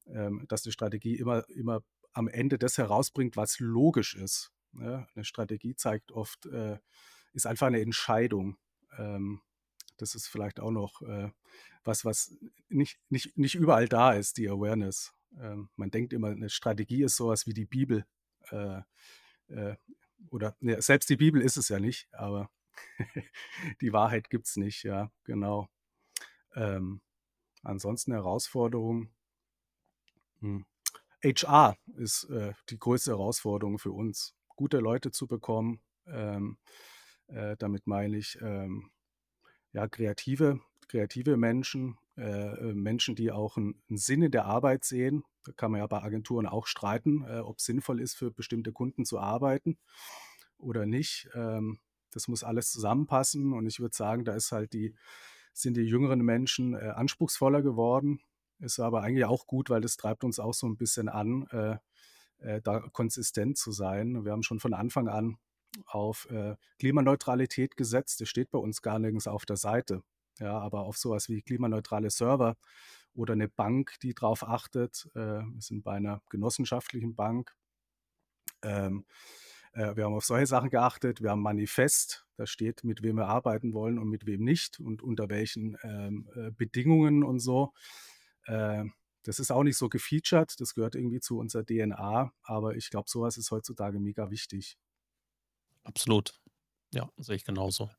äh, 0.08 0.14
ähm, 0.14 0.46
dass 0.48 0.66
eine 0.66 0.72
Strategie 0.72 1.16
immer, 1.16 1.48
immer 1.50 1.82
am 2.14 2.28
Ende 2.28 2.58
das 2.58 2.78
herausbringt, 2.78 3.38
was 3.38 3.60
logisch 3.60 4.16
ist. 4.16 4.52
Ne? 4.72 5.08
Eine 5.16 5.26
Strategie 5.26 5.76
zeigt 5.76 6.12
oft, 6.12 6.46
äh, 6.48 6.78
ist 7.34 7.48
einfach 7.48 7.68
eine 7.68 7.82
Entscheidung. 7.82 8.58
Ähm, 8.98 9.42
das 9.98 10.16
ist 10.16 10.28
vielleicht 10.28 10.60
auch 10.60 10.72
noch 10.72 11.02
äh, 11.02 11.30
was, 11.84 12.06
was 12.06 12.36
nicht, 12.70 13.00
nicht, 13.10 13.38
nicht 13.38 13.56
überall 13.56 13.88
da 13.88 14.14
ist, 14.14 14.38
die 14.38 14.50
Awareness. 14.50 15.14
Ähm, 15.40 15.70
man 15.76 15.92
denkt 15.92 16.14
immer, 16.14 16.30
eine 16.30 16.50
Strategie 16.50 17.04
ist 17.04 17.16
sowas 17.16 17.46
wie 17.48 17.54
die 17.54 17.66
Bibel. 17.66 18.06
Äh, 18.52 18.82
äh 19.50 19.76
oder 20.32 20.56
ne, 20.60 20.82
selbst 20.82 21.10
die 21.10 21.16
Bibel 21.16 21.42
ist 21.42 21.56
es 21.56 21.70
ja 21.70 21.80
nicht, 21.80 22.14
aber 22.14 22.50
die 23.82 23.94
Wahrheit 23.94 24.30
gibt 24.30 24.48
es 24.48 24.58
nicht, 24.58 24.84
ja, 24.84 25.12
genau. 25.24 25.70
Ähm, 26.56 27.02
ansonsten 27.64 28.14
Herausforderungen. 28.14 29.14
Hm. 30.40 30.66
HR 31.24 31.76
ist 31.98 32.26
äh, 32.30 32.54
die 32.70 32.80
größte 32.80 33.12
Herausforderung 33.12 33.78
für 33.78 33.92
uns, 33.92 34.36
gute 34.56 34.80
Leute 34.80 35.12
zu 35.12 35.28
bekommen. 35.28 35.82
Ähm, 36.08 36.58
äh, 37.28 37.56
damit 37.58 37.88
meine 37.88 38.18
ich 38.18 38.38
ähm, 38.42 38.92
ja, 39.74 39.88
kreative, 39.88 40.60
kreative 40.88 41.38
Menschen, 41.38 41.98
äh, 42.18 42.22
äh 42.22 42.74
Menschen, 42.74 43.16
die 43.16 43.32
auch 43.32 43.58
einen, 43.58 43.82
einen, 43.90 43.98
Sinn 43.98 44.22
in 44.22 44.32
der 44.32 44.46
Arbeit 44.46 44.86
sehen. 44.86 45.24
Da 45.44 45.52
kann 45.52 45.72
man 45.72 45.80
ja 45.80 45.88
bei 45.88 46.02
Agenturen 46.02 46.48
auch 46.48 46.68
streiten, 46.68 47.24
äh, 47.28 47.40
ob 47.40 47.58
es 47.58 47.66
sinnvoll 47.66 48.00
ist, 48.00 48.16
für 48.16 48.32
bestimmte 48.32 48.72
Kunden 48.72 49.06
zu 49.06 49.20
arbeiten 49.20 49.78
oder 50.58 50.86
nicht. 50.86 51.30
Ähm, 51.34 51.80
das 52.12 52.28
muss 52.28 52.44
alles 52.44 52.72
zusammenpassen 52.72 53.54
und 53.54 53.68
ich 53.68 53.80
würde 53.80 53.96
sagen, 53.96 54.26
da 54.26 54.34
ist 54.34 54.52
halt 54.52 54.74
die, 54.74 54.96
sind 55.60 55.76
die 55.76 55.84
jüngeren 55.84 56.22
Menschen 56.22 56.74
äh, 56.74 56.94
anspruchsvoller 56.96 57.62
geworden. 57.62 58.20
Ist 58.60 58.80
aber 58.80 59.04
eigentlich 59.04 59.26
auch 59.26 59.48
gut, 59.48 59.70
weil 59.70 59.82
das 59.82 59.98
treibt 59.98 60.24
uns 60.24 60.40
auch 60.40 60.54
so 60.54 60.68
ein 60.68 60.78
bisschen 60.78 61.10
an, 61.10 61.48
äh, 61.52 61.78
äh, 62.40 62.62
da 62.62 62.80
konsistent 62.80 63.58
zu 63.58 63.72
sein. 63.72 64.26
Wir 64.26 64.32
haben 64.32 64.44
schon 64.44 64.60
von 64.60 64.74
Anfang 64.74 65.08
an 65.08 65.38
auf 65.86 66.30
äh, 66.30 66.56
Klimaneutralität 66.80 67.78
gesetzt. 67.78 68.22
Das 68.22 68.30
steht 68.30 68.52
bei 68.52 68.60
uns 68.60 68.82
gar 68.82 69.00
nirgends 69.00 69.28
auf 69.28 69.46
der 69.46 69.58
Seite. 69.58 70.04
Ja, 70.40 70.58
aber 70.58 70.82
auf 70.82 70.98
sowas 70.98 71.30
wie 71.30 71.42
klimaneutrale 71.42 72.10
Server 72.10 72.56
oder 73.14 73.34
eine 73.34 73.50
Bank, 73.50 73.96
die 74.02 74.14
darauf 74.14 74.48
achtet. 74.48 75.10
Äh, 75.14 75.42
wir 75.42 75.62
sind 75.62 75.84
bei 75.84 75.94
einer 75.94 76.22
genossenschaftlichen 76.30 77.16
Bank. 77.16 77.56
Ähm, 78.62 79.06
äh, 79.74 79.96
wir 79.96 80.06
haben 80.06 80.14
auf 80.14 80.26
solche 80.26 80.48
Sachen 80.48 80.70
geachtet. 80.70 81.22
Wir 81.22 81.32
haben 81.32 81.42
Manifest, 81.42 82.26
da 82.36 82.46
steht, 82.46 82.84
mit 82.84 83.04
wem 83.04 83.18
wir 83.18 83.28
arbeiten 83.28 83.74
wollen 83.74 84.00
und 84.00 84.10
mit 84.10 84.26
wem 84.26 84.44
nicht 84.44 84.80
und 84.80 85.02
unter 85.02 85.30
welchen 85.30 85.78
ähm, 85.84 86.30
äh, 86.36 86.52
Bedingungen 86.52 87.24
und 87.24 87.40
so. 87.40 87.74
Äh, 88.46 88.86
das 89.24 89.40
ist 89.40 89.52
auch 89.52 89.64
nicht 89.64 89.78
so 89.78 89.90
gefeatured, 89.90 90.60
das 90.60 90.74
gehört 90.74 90.96
irgendwie 90.96 91.20
zu 91.20 91.38
unserer 91.38 91.66
DNA, 91.66 92.32
aber 92.42 92.76
ich 92.76 92.90
glaube, 92.90 93.10
sowas 93.10 93.38
ist 93.38 93.52
heutzutage 93.52 94.00
mega 94.00 94.32
wichtig. 94.32 94.78
Absolut. 95.84 96.39
Ja, 96.92 97.10
sehe 97.18 97.36
ich 97.36 97.46
genauso. 97.46 97.90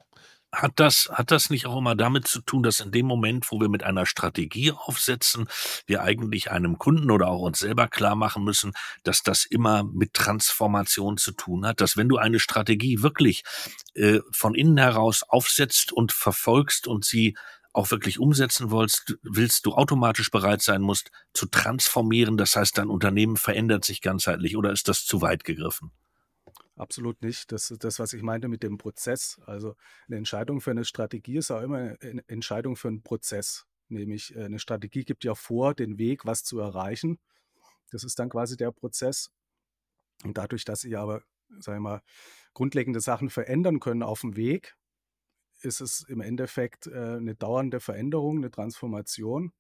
Hat 0.53 0.73
das, 0.77 1.09
hat 1.13 1.31
das 1.31 1.49
nicht 1.49 1.67
auch 1.67 1.79
immer 1.79 1.95
damit 1.95 2.27
zu 2.27 2.41
tun, 2.41 2.65
dass 2.65 2.81
in 2.81 2.91
dem 2.91 3.07
Moment, 3.07 3.53
wo 3.53 3.61
wir 3.61 3.69
mit 3.69 3.85
einer 3.85 4.05
Strategie 4.05 4.73
aufsetzen, 4.73 5.49
wir 5.87 6.03
eigentlich 6.03 6.51
einem 6.51 6.77
Kunden 6.77 7.13
oder 7.13 7.29
auch 7.29 7.43
uns 7.43 7.61
selber 7.61 7.87
klar 7.87 8.17
machen 8.17 8.43
müssen, 8.43 8.73
dass 9.05 9.23
das 9.23 9.45
immer 9.45 9.85
mit 9.85 10.13
Transformation 10.13 11.19
zu 11.19 11.31
tun 11.33 11.65
hat, 11.65 11.81
dass 11.81 11.97
wenn 11.97 12.09
du 12.09 12.17
eine 12.17 12.41
Strategie 12.41 13.01
wirklich 13.01 13.45
äh, 13.95 14.19
von 14.33 14.57
innen 14.57 14.79
heraus 14.79 15.23
aufsetzt 15.23 15.93
und 15.93 16.11
verfolgst 16.11 16.89
und 16.89 17.05
sie 17.05 17.37
auch 17.73 17.93
wirklich 17.93 18.19
umsetzen 18.19 18.73
willst, 18.73 19.17
willst 19.23 19.67
du 19.67 19.75
automatisch 19.75 20.33
bereit 20.33 20.63
sein 20.63 20.83
musst, 20.83 21.13
zu 21.33 21.47
transformieren. 21.47 22.37
Das 22.37 22.57
heißt, 22.57 22.77
dein 22.77 22.89
Unternehmen 22.89 23.37
verändert 23.37 23.85
sich 23.85 24.01
ganzheitlich 24.01 24.57
oder 24.57 24.73
ist 24.73 24.89
das 24.89 25.05
zu 25.05 25.23
weit 25.23 25.45
gegriffen? 25.45 25.93
Absolut 26.81 27.21
nicht. 27.21 27.53
Das 27.53 27.71
ist 27.71 27.85
das, 27.85 27.99
was 27.99 28.15
ich 28.15 28.23
meinte 28.23 28.49
mit 28.49 28.63
dem 28.63 28.79
Prozess. 28.79 29.39
Also 29.45 29.77
eine 30.09 30.17
Entscheidung 30.17 30.63
für 30.63 30.71
eine 30.71 30.87
Strategie 30.87 31.37
ist 31.37 31.51
auch 31.51 31.61
immer 31.61 31.95
eine 32.01 32.25
Entscheidung 32.27 32.75
für 32.75 32.89
einen 32.89 33.03
Prozess. 33.03 33.67
Nämlich 33.89 34.35
äh, 34.35 34.45
eine 34.45 34.59
Strategie 34.59 35.05
gibt 35.05 35.25
ja 35.25 35.35
vor, 35.35 35.75
den 35.75 35.99
Weg, 35.99 36.25
was 36.25 36.43
zu 36.43 36.59
erreichen. 36.59 37.19
Das 37.91 38.03
ist 38.03 38.19
dann 38.19 38.31
quasi 38.31 38.57
der 38.57 38.73
Prozess. 38.73 39.31
Und 40.25 40.39
dadurch, 40.39 40.65
dass 40.65 40.81
sie 40.81 40.97
aber, 40.97 41.23
sagen 41.59 41.77
wir 41.77 41.91
mal, 41.91 42.03
grundlegende 42.55 43.01
Sachen 43.01 43.29
verändern 43.29 43.79
können 43.79 44.03
auf 44.03 44.23
dem 44.23 44.37
Weg, 44.37 44.75
ist 45.61 45.83
es 45.83 46.07
im 46.09 46.23
Endeffekt 46.23 46.87
äh, 46.87 47.17
eine 47.17 47.35
dauernde 47.35 47.81
Veränderung, 47.81 48.39
eine 48.39 48.51
Transformation. 48.51 49.53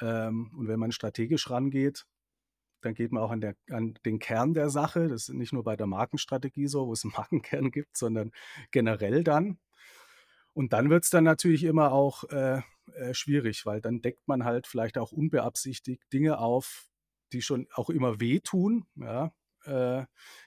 Ähm, 0.00 0.50
und 0.56 0.66
wenn 0.66 0.80
man 0.80 0.92
strategisch 0.92 1.50
rangeht, 1.50 2.06
dann 2.80 2.94
geht 2.94 3.12
man 3.12 3.22
auch 3.22 3.30
an, 3.30 3.40
der, 3.40 3.56
an, 3.70 3.94
den 4.04 4.18
Kern 4.18 4.54
der 4.54 4.70
Sache. 4.70 5.08
Das 5.08 5.28
ist 5.28 5.34
nicht 5.34 5.52
nur 5.52 5.64
bei 5.64 5.76
der 5.76 5.86
Markenstrategie 5.86 6.68
so, 6.68 6.86
wo 6.86 6.92
es 6.92 7.04
einen 7.04 7.12
Markenkern 7.12 7.70
gibt, 7.70 7.96
sondern 7.96 8.32
generell 8.70 9.24
dann. 9.24 9.58
Und 10.54 10.72
dann 10.72 10.90
wird 10.90 11.04
es 11.04 11.10
dann 11.10 11.24
natürlich 11.24 11.64
immer 11.64 11.92
auch 11.92 12.24
äh, 12.30 12.62
äh, 12.94 13.14
schwierig, 13.14 13.64
weil 13.66 13.80
dann 13.80 14.00
deckt 14.00 14.26
man 14.26 14.44
halt 14.44 14.66
vielleicht 14.66 14.98
auch 14.98 15.12
unbeabsichtigt 15.12 16.02
Dinge 16.12 16.38
auf, 16.38 16.88
die 17.32 17.42
schon 17.42 17.68
auch 17.72 17.90
immer 17.90 18.20
wehtun, 18.20 18.86
ja, 18.96 19.32
äh, 19.64 20.04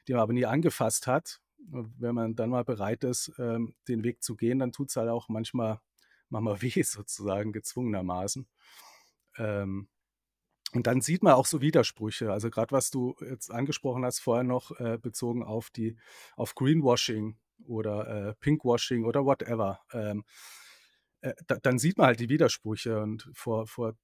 die 0.08 0.13
man 0.13 0.22
aber 0.22 0.34
nie 0.34 0.46
angefasst 0.46 1.08
hat. 1.08 1.39
Wenn 1.60 2.15
man 2.15 2.36
dann 2.36 2.50
mal 2.50 2.65
bereit 2.65 3.04
ist, 3.04 3.32
ähm, 3.38 3.76
den 3.88 4.04
Weg 4.04 4.24
zu 4.24 4.36
gehen, 4.36 4.60
dann 4.60 4.72
tut 4.72 4.89
es 4.89 4.96
halt 4.96 5.10
auch 5.10 5.30
manchmal, 5.30 5.80
manchmal 6.30 6.62
weh, 6.62 6.82
sozusagen, 6.84 7.54
gezwungenermaßen. 7.54 8.48
Ähm, 9.38 9.88
und 10.73 10.88
dann 10.88 11.01
sieht 11.01 11.23
man 11.23 11.34
auch 11.34 11.45
so 11.45 11.62
Widersprüche. 11.62 12.31
Also 12.31 12.49
gerade 12.49 12.71
was 12.71 12.91
du 12.91 13.15
jetzt 13.21 13.51
angesprochen 13.51 14.05
hast 14.05 14.19
vorher 14.19 14.43
noch 14.43 14.71
äh, 14.79 14.97
bezogen 14.97 15.43
auf 15.43 15.69
die 15.69 15.97
auf 16.36 16.55
Greenwashing 16.55 17.38
oder 17.65 18.29
äh, 18.29 18.36
Pinkwashing 18.36 19.05
oder 19.05 19.25
whatever. 19.25 19.81
Ähm, 19.93 20.23
äh, 21.21 21.34
da, 21.47 21.55
dann 21.62 21.79
sieht 21.79 21.97
man 21.97 22.07
halt 22.07 22.19
die 22.19 22.29
Widersprüche. 22.29 23.01
Und 23.01 23.29
vor, 23.34 23.67
vor 23.67 23.95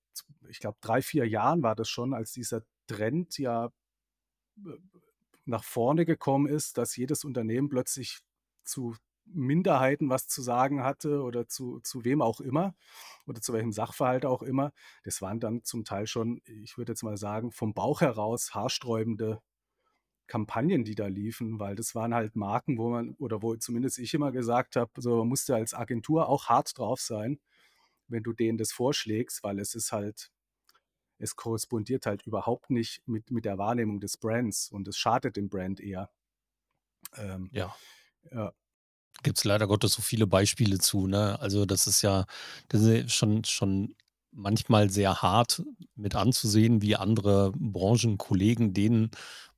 ich 0.50 0.60
glaube, 0.60 0.78
drei, 0.82 1.02
vier 1.02 1.28
Jahren 1.28 1.64
war 1.64 1.76
das 1.76 1.90
schon, 1.90 2.14
als 2.14 2.32
dieser 2.32 2.64
Trend 2.88 3.38
ja 3.38 3.72
nach 5.46 5.64
vorne 5.64 6.06
gekommen 6.06 6.48
ist, 6.48 6.78
dass 6.78 6.96
jedes 6.96 7.24
Unternehmen 7.24 7.70
plötzlich 7.70 8.20
zu 8.64 8.96
Minderheiten 9.34 10.10
was 10.10 10.28
zu 10.28 10.42
sagen 10.42 10.84
hatte 10.84 11.22
oder 11.22 11.48
zu, 11.48 11.80
zu 11.82 12.06
wem 12.06 12.22
auch 12.22 12.40
immer 12.42 12.76
oder 13.26 13.42
zu 13.42 13.54
welchem 13.54 13.72
Sachverhalt 13.72 14.26
auch 14.26 14.42
immer. 14.42 14.72
Das 15.04 15.22
waren 15.22 15.40
dann 15.40 15.64
zum 15.64 15.84
Teil 15.84 16.08
schon, 16.08 16.42
ich 16.46 16.78
würde 16.78 16.94
jetzt 16.94 17.04
mal 17.04 17.18
sagen, 17.18 17.52
vom 17.52 17.74
Bauch 17.74 18.02
heraus 18.02 18.54
haarsträubende 18.54 19.42
Kampagnen, 20.28 20.84
die 20.84 20.96
da 20.96 21.08
liefen, 21.08 21.60
weil 21.60 21.76
das 21.76 21.96
waren 21.96 22.14
halt 22.14 22.36
Marken, 22.36 22.78
wo 22.78 22.90
man, 22.90 23.16
oder 23.16 23.42
wo 23.42 23.56
zumindest 23.56 23.98
ich 23.98 24.14
immer 24.14 24.32
gesagt 24.32 24.76
habe, 24.76 24.92
so 24.98 25.18
man 25.18 25.28
musste 25.28 25.56
als 25.56 25.74
Agentur 25.74 26.28
auch 26.28 26.48
hart 26.48 26.78
drauf 26.78 27.00
sein, 27.00 27.40
wenn 28.08 28.24
du 28.24 28.34
denen 28.34 28.58
das 28.58 28.72
vorschlägst, 28.72 29.44
weil 29.44 29.60
es 29.60 29.74
ist 29.74 29.92
halt, 29.92 30.32
es 31.18 31.36
korrespondiert 31.36 32.06
halt 32.06 32.24
überhaupt 32.24 32.70
nicht 32.70 33.08
mit, 33.08 33.32
mit 33.32 33.46
der 33.46 33.58
Wahrnehmung 33.58 34.00
des 34.00 34.18
Brands 34.18 34.70
und 34.70 34.88
es 34.88 34.98
schadet 34.98 35.38
dem 35.38 35.50
Brand 35.50 35.80
eher. 35.80 36.12
Ähm, 37.16 37.50
ja. 37.54 37.76
ja. 38.32 38.54
Gibt 39.24 39.38
es 39.40 39.44
leider 39.44 39.68
Gottes 39.68 39.94
so 39.94 40.02
viele 40.02 40.28
Beispiele 40.28 40.78
zu, 40.80 41.08
ne? 41.08 41.40
Also 41.40 41.66
das 41.66 41.88
ist 41.88 42.02
ja, 42.02 42.26
das 42.70 42.82
ist 42.82 43.14
schon, 43.14 43.44
schon 43.44 43.96
manchmal 44.32 44.90
sehr 44.90 45.22
hart 45.22 45.64
mit 45.96 46.16
anzusehen, 46.16 46.82
wie 46.82 46.96
andere 46.96 47.52
Branchenkollegen 47.56 48.74
denen 48.74 49.10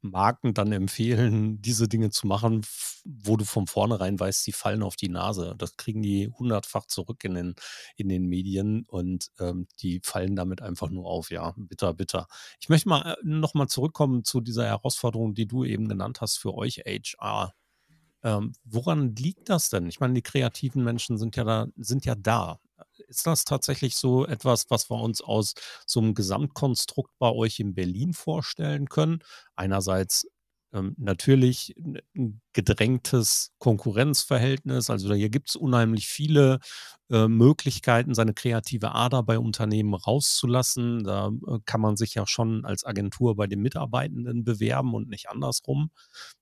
Marken 0.01 0.53
dann 0.53 0.71
empfehlen, 0.71 1.61
diese 1.61 1.89
Dinge 1.89 2.09
zu 2.09 2.25
machen, 2.25 2.65
wo 3.03 3.35
du 3.35 3.43
von 3.43 3.67
vornherein 3.67 4.17
weißt, 4.17 4.43
sie 4.45 4.53
fallen 4.53 4.81
auf 4.81 4.95
die 4.95 5.09
Nase. 5.09 5.55
Das 5.57 5.75
kriegen 5.75 6.01
die 6.01 6.29
hundertfach 6.29 6.85
zurück 6.85 7.23
in 7.25 7.33
den, 7.35 7.55
in 7.97 8.07
den 8.07 8.25
Medien 8.27 8.85
und 8.87 9.29
ähm, 9.39 9.67
die 9.81 9.99
fallen 10.03 10.37
damit 10.37 10.61
einfach 10.61 10.89
nur 10.89 11.05
auf. 11.07 11.31
Ja, 11.31 11.53
bitter, 11.57 11.93
bitter. 11.93 12.27
Ich 12.61 12.69
möchte 12.69 12.87
mal 12.87 13.01
äh, 13.13 13.15
nochmal 13.23 13.67
zurückkommen 13.67 14.23
zu 14.23 14.39
dieser 14.39 14.65
Herausforderung, 14.65 15.33
die 15.33 15.47
du 15.47 15.65
eben 15.65 15.89
genannt 15.89 16.21
hast 16.21 16.37
für 16.37 16.53
euch 16.53 16.77
HR. 16.85 17.53
Ähm, 18.23 18.53
woran 18.65 19.15
liegt 19.15 19.49
das 19.49 19.69
denn? 19.69 19.87
Ich 19.87 19.99
meine, 19.99 20.13
die 20.13 20.21
kreativen 20.21 20.83
Menschen 20.83 21.17
sind 21.17 21.35
ja 21.35 21.43
da, 21.43 21.67
sind 21.77 22.05
ja 22.05 22.15
da. 22.15 22.59
Ist 23.07 23.25
das 23.27 23.45
tatsächlich 23.45 23.95
so 23.95 24.25
etwas, 24.25 24.65
was 24.69 24.89
wir 24.89 25.01
uns 25.01 25.21
aus 25.21 25.53
so 25.85 25.99
einem 25.99 26.13
Gesamtkonstrukt 26.13 27.11
bei 27.17 27.31
euch 27.31 27.59
in 27.59 27.73
Berlin 27.73 28.13
vorstellen 28.13 28.87
können? 28.89 29.19
Einerseits 29.55 30.27
ähm, 30.73 30.95
natürlich 30.97 31.75
ein 31.77 32.41
gedrängtes 32.53 33.51
Konkurrenzverhältnis. 33.57 34.89
Also 34.89 35.13
hier 35.13 35.29
gibt 35.29 35.49
es 35.49 35.55
unheimlich 35.55 36.07
viele 36.07 36.59
äh, 37.09 37.27
Möglichkeiten, 37.27 38.13
seine 38.13 38.33
kreative 38.33 38.93
Ader 38.93 39.23
bei 39.23 39.39
Unternehmen 39.39 39.93
rauszulassen. 39.93 41.03
Da 41.03 41.31
äh, 41.47 41.59
kann 41.65 41.81
man 41.81 41.97
sich 41.97 42.13
ja 42.13 42.27
schon 42.27 42.65
als 42.65 42.85
Agentur 42.85 43.35
bei 43.35 43.47
den 43.47 43.61
Mitarbeitenden 43.61 44.43
bewerben 44.43 44.93
und 44.93 45.09
nicht 45.09 45.29
andersrum, 45.29 45.91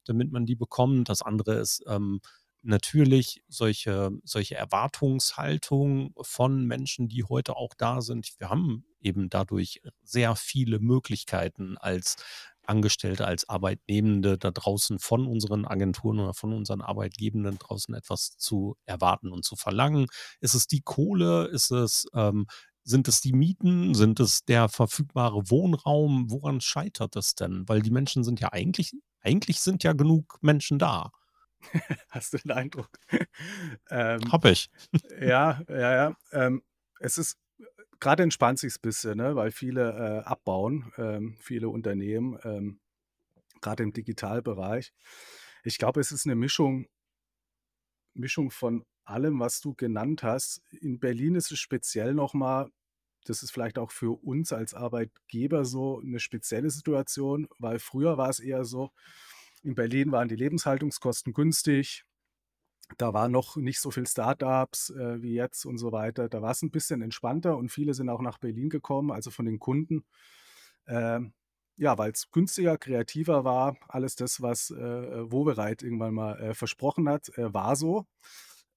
damit 0.05 0.31
man 0.31 0.45
die 0.45 0.55
bekommt. 0.55 1.09
Das 1.09 1.21
andere 1.21 1.55
ist 1.55 1.83
ähm, 1.87 2.19
natürlich 2.63 3.43
solche, 3.47 4.11
solche 4.23 4.55
Erwartungshaltung 4.55 6.13
von 6.21 6.65
Menschen, 6.65 7.07
die 7.07 7.23
heute 7.23 7.55
auch 7.55 7.73
da 7.77 8.01
sind. 8.01 8.33
Wir 8.39 8.49
haben 8.49 8.83
eben 8.99 9.29
dadurch 9.29 9.81
sehr 10.03 10.35
viele 10.35 10.79
Möglichkeiten 10.79 11.77
als 11.77 12.17
Angestellte, 12.67 13.25
als 13.25 13.47
Arbeitnehmende 13.49 14.37
da 14.37 14.51
draußen 14.51 14.99
von 14.99 15.27
unseren 15.27 15.65
Agenturen 15.65 16.19
oder 16.19 16.33
von 16.33 16.53
unseren 16.53 16.81
Arbeitgebenden 16.81 17.57
draußen 17.57 17.93
etwas 17.93 18.37
zu 18.37 18.75
erwarten 18.85 19.31
und 19.31 19.45
zu 19.45 19.55
verlangen. 19.55 20.07
Ist 20.39 20.53
es 20.53 20.67
die 20.67 20.81
Kohle? 20.81 21.45
Ist 21.45 21.71
es, 21.71 22.07
ähm, 22.13 22.47
sind 22.83 23.07
es 23.07 23.21
die 23.21 23.33
Mieten? 23.33 23.93
Sind 23.93 24.19
es 24.19 24.45
der 24.45 24.69
verfügbare 24.69 25.49
Wohnraum? 25.49 26.29
Woran 26.29 26.61
scheitert 26.61 27.15
es 27.15 27.35
denn? 27.35 27.67
Weil 27.67 27.81
die 27.81 27.91
Menschen 27.91 28.23
sind 28.23 28.39
ja 28.39 28.51
eigentlich, 28.53 28.93
eigentlich 29.21 29.59
sind 29.59 29.83
ja 29.83 29.93
genug 29.93 30.37
Menschen 30.41 30.79
da. 30.79 31.11
Hast 32.09 32.33
du 32.33 32.37
den 32.37 32.51
Eindruck? 32.51 32.89
ähm, 33.89 34.31
Hab 34.31 34.45
ich. 34.45 34.69
ja, 35.19 35.61
ja, 35.69 35.95
ja. 35.95 36.17
Ähm, 36.31 36.61
es 36.99 37.17
ist 37.17 37.37
gerade 37.99 38.23
entspannt 38.23 38.59
sich 38.59 38.75
ein 38.75 38.81
bisschen, 38.81 39.17
ne, 39.17 39.35
weil 39.35 39.51
viele 39.51 39.91
äh, 39.91 40.27
abbauen, 40.27 40.91
ähm, 40.97 41.37
viele 41.39 41.69
Unternehmen, 41.69 42.37
ähm, 42.43 42.79
gerade 43.61 43.83
im 43.83 43.93
Digitalbereich. 43.93 44.93
Ich 45.63 45.77
glaube, 45.77 45.99
es 45.99 46.11
ist 46.11 46.25
eine 46.25 46.35
Mischung, 46.35 46.87
Mischung 48.13 48.51
von 48.51 48.85
allem, 49.03 49.39
was 49.39 49.61
du 49.61 49.73
genannt 49.73 50.23
hast. 50.23 50.61
In 50.71 50.99
Berlin 50.99 51.35
ist 51.35 51.51
es 51.51 51.59
speziell 51.59 52.13
nochmal, 52.13 52.69
das 53.25 53.43
ist 53.43 53.51
vielleicht 53.51 53.77
auch 53.77 53.91
für 53.91 54.23
uns 54.23 54.53
als 54.53 54.73
Arbeitgeber 54.73 55.65
so 55.65 55.99
eine 55.99 56.19
spezielle 56.19 56.69
Situation, 56.69 57.47
weil 57.57 57.79
früher 57.79 58.17
war 58.17 58.29
es 58.29 58.39
eher 58.39 58.63
so, 58.63 58.91
in 59.63 59.75
Berlin 59.75 60.11
waren 60.11 60.29
die 60.29 60.35
Lebenshaltungskosten 60.35 61.33
günstig, 61.33 62.05
da 62.97 63.13
waren 63.13 63.31
noch 63.31 63.57
nicht 63.57 63.79
so 63.79 63.91
viele 63.91 64.07
Startups 64.07 64.89
äh, 64.91 65.21
wie 65.21 65.33
jetzt 65.33 65.65
und 65.65 65.77
so 65.77 65.91
weiter. 65.91 66.29
Da 66.29 66.41
war 66.41 66.51
es 66.51 66.61
ein 66.61 66.71
bisschen 66.71 67.01
entspannter 67.01 67.57
und 67.57 67.69
viele 67.69 67.93
sind 67.93 68.09
auch 68.09 68.21
nach 68.21 68.37
Berlin 68.37 68.69
gekommen, 68.69 69.11
also 69.11 69.31
von 69.31 69.45
den 69.45 69.59
Kunden. 69.59 70.05
Ähm, 70.87 71.33
ja, 71.75 71.97
weil 71.97 72.11
es 72.11 72.31
günstiger, 72.31 72.77
kreativer 72.77 73.43
war. 73.43 73.77
Alles 73.87 74.15
das, 74.15 74.41
was 74.41 74.71
äh, 74.71 75.31
Wobereit 75.31 75.83
irgendwann 75.83 76.13
mal 76.13 76.39
äh, 76.39 76.53
versprochen 76.53 77.07
hat, 77.07 77.29
äh, 77.37 77.53
war 77.53 77.75
so. 77.75 78.07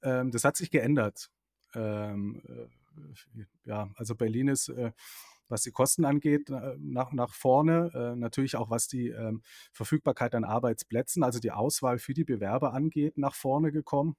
Ähm, 0.02 0.30
das 0.30 0.44
hat 0.44 0.56
sich 0.56 0.70
geändert. 0.70 1.30
Ähm, 1.74 2.42
äh, 2.46 3.44
ja, 3.64 3.90
also 3.96 4.14
Berlin 4.14 4.48
ist 4.48 4.68
äh, 4.68 4.92
was 5.50 5.62
die 5.62 5.72
Kosten 5.72 6.04
angeht, 6.04 6.50
äh, 6.50 6.76
nach, 6.78 7.12
nach 7.12 7.34
vorne. 7.34 7.90
Äh, 7.94 8.16
natürlich 8.16 8.56
auch 8.56 8.70
was 8.70 8.88
die 8.88 9.08
ähm, 9.08 9.42
Verfügbarkeit 9.72 10.34
an 10.34 10.44
Arbeitsplätzen, 10.44 11.22
also 11.22 11.40
die 11.40 11.52
Auswahl 11.52 11.98
für 11.98 12.14
die 12.14 12.24
Bewerber 12.24 12.72
angeht, 12.72 13.18
nach 13.18 13.34
vorne 13.34 13.72
gekommen. 13.72 14.16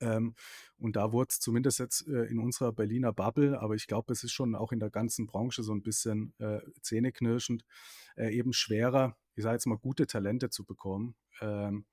Ähm, 0.00 0.34
und 0.78 0.96
da 0.96 1.12
wurde 1.12 1.28
es 1.30 1.40
zumindest 1.40 1.78
jetzt 1.78 2.06
äh, 2.06 2.24
in 2.24 2.38
unserer 2.38 2.72
Berliner 2.72 3.12
Bubble, 3.12 3.60
aber 3.60 3.74
ich 3.74 3.86
glaube, 3.86 4.12
es 4.12 4.22
ist 4.22 4.32
schon 4.32 4.54
auch 4.54 4.72
in 4.72 4.80
der 4.80 4.90
ganzen 4.90 5.26
Branche 5.26 5.62
so 5.62 5.72
ein 5.72 5.82
bisschen 5.82 6.34
äh, 6.38 6.60
zähneknirschend, 6.82 7.64
äh, 8.16 8.30
eben 8.32 8.52
schwerer, 8.52 9.16
ich 9.34 9.42
sage 9.42 9.54
jetzt 9.54 9.66
mal, 9.66 9.78
gute 9.78 10.06
Talente 10.06 10.50
zu 10.50 10.64
bekommen. 10.64 11.16
Ähm, 11.40 11.84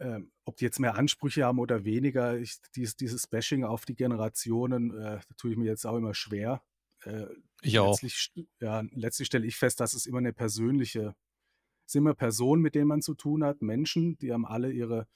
ähm, 0.00 0.30
ob 0.44 0.56
die 0.56 0.64
jetzt 0.64 0.78
mehr 0.78 0.94
Ansprüche 0.94 1.44
haben 1.44 1.58
oder 1.58 1.84
weniger, 1.84 2.38
ich, 2.38 2.58
dies, 2.76 2.96
dieses 2.96 3.26
Bashing 3.26 3.64
auf 3.64 3.84
die 3.84 3.96
Generationen, 3.96 4.96
äh, 4.96 5.18
tue 5.36 5.52
ich 5.52 5.56
mir 5.56 5.66
jetzt 5.66 5.86
auch 5.86 5.96
immer 5.96 6.14
schwer. 6.14 6.62
Äh, 7.04 7.26
ich 7.62 7.78
auch. 7.78 7.90
Letztlich, 7.90 8.32
ja, 8.60 8.82
letztlich 8.92 9.26
stelle 9.26 9.46
ich 9.46 9.56
fest, 9.56 9.80
dass 9.80 9.94
es 9.94 10.06
immer 10.06 10.18
eine 10.18 10.32
persönliche, 10.32 11.14
es 11.86 11.92
sind 11.92 12.02
immer 12.02 12.14
Personen, 12.14 12.62
mit 12.62 12.74
denen 12.74 12.88
man 12.88 13.02
zu 13.02 13.14
tun 13.14 13.44
hat, 13.44 13.62
Menschen, 13.62 14.18
die 14.18 14.32
haben 14.32 14.46
alle 14.46 14.70
ihre 14.70 15.08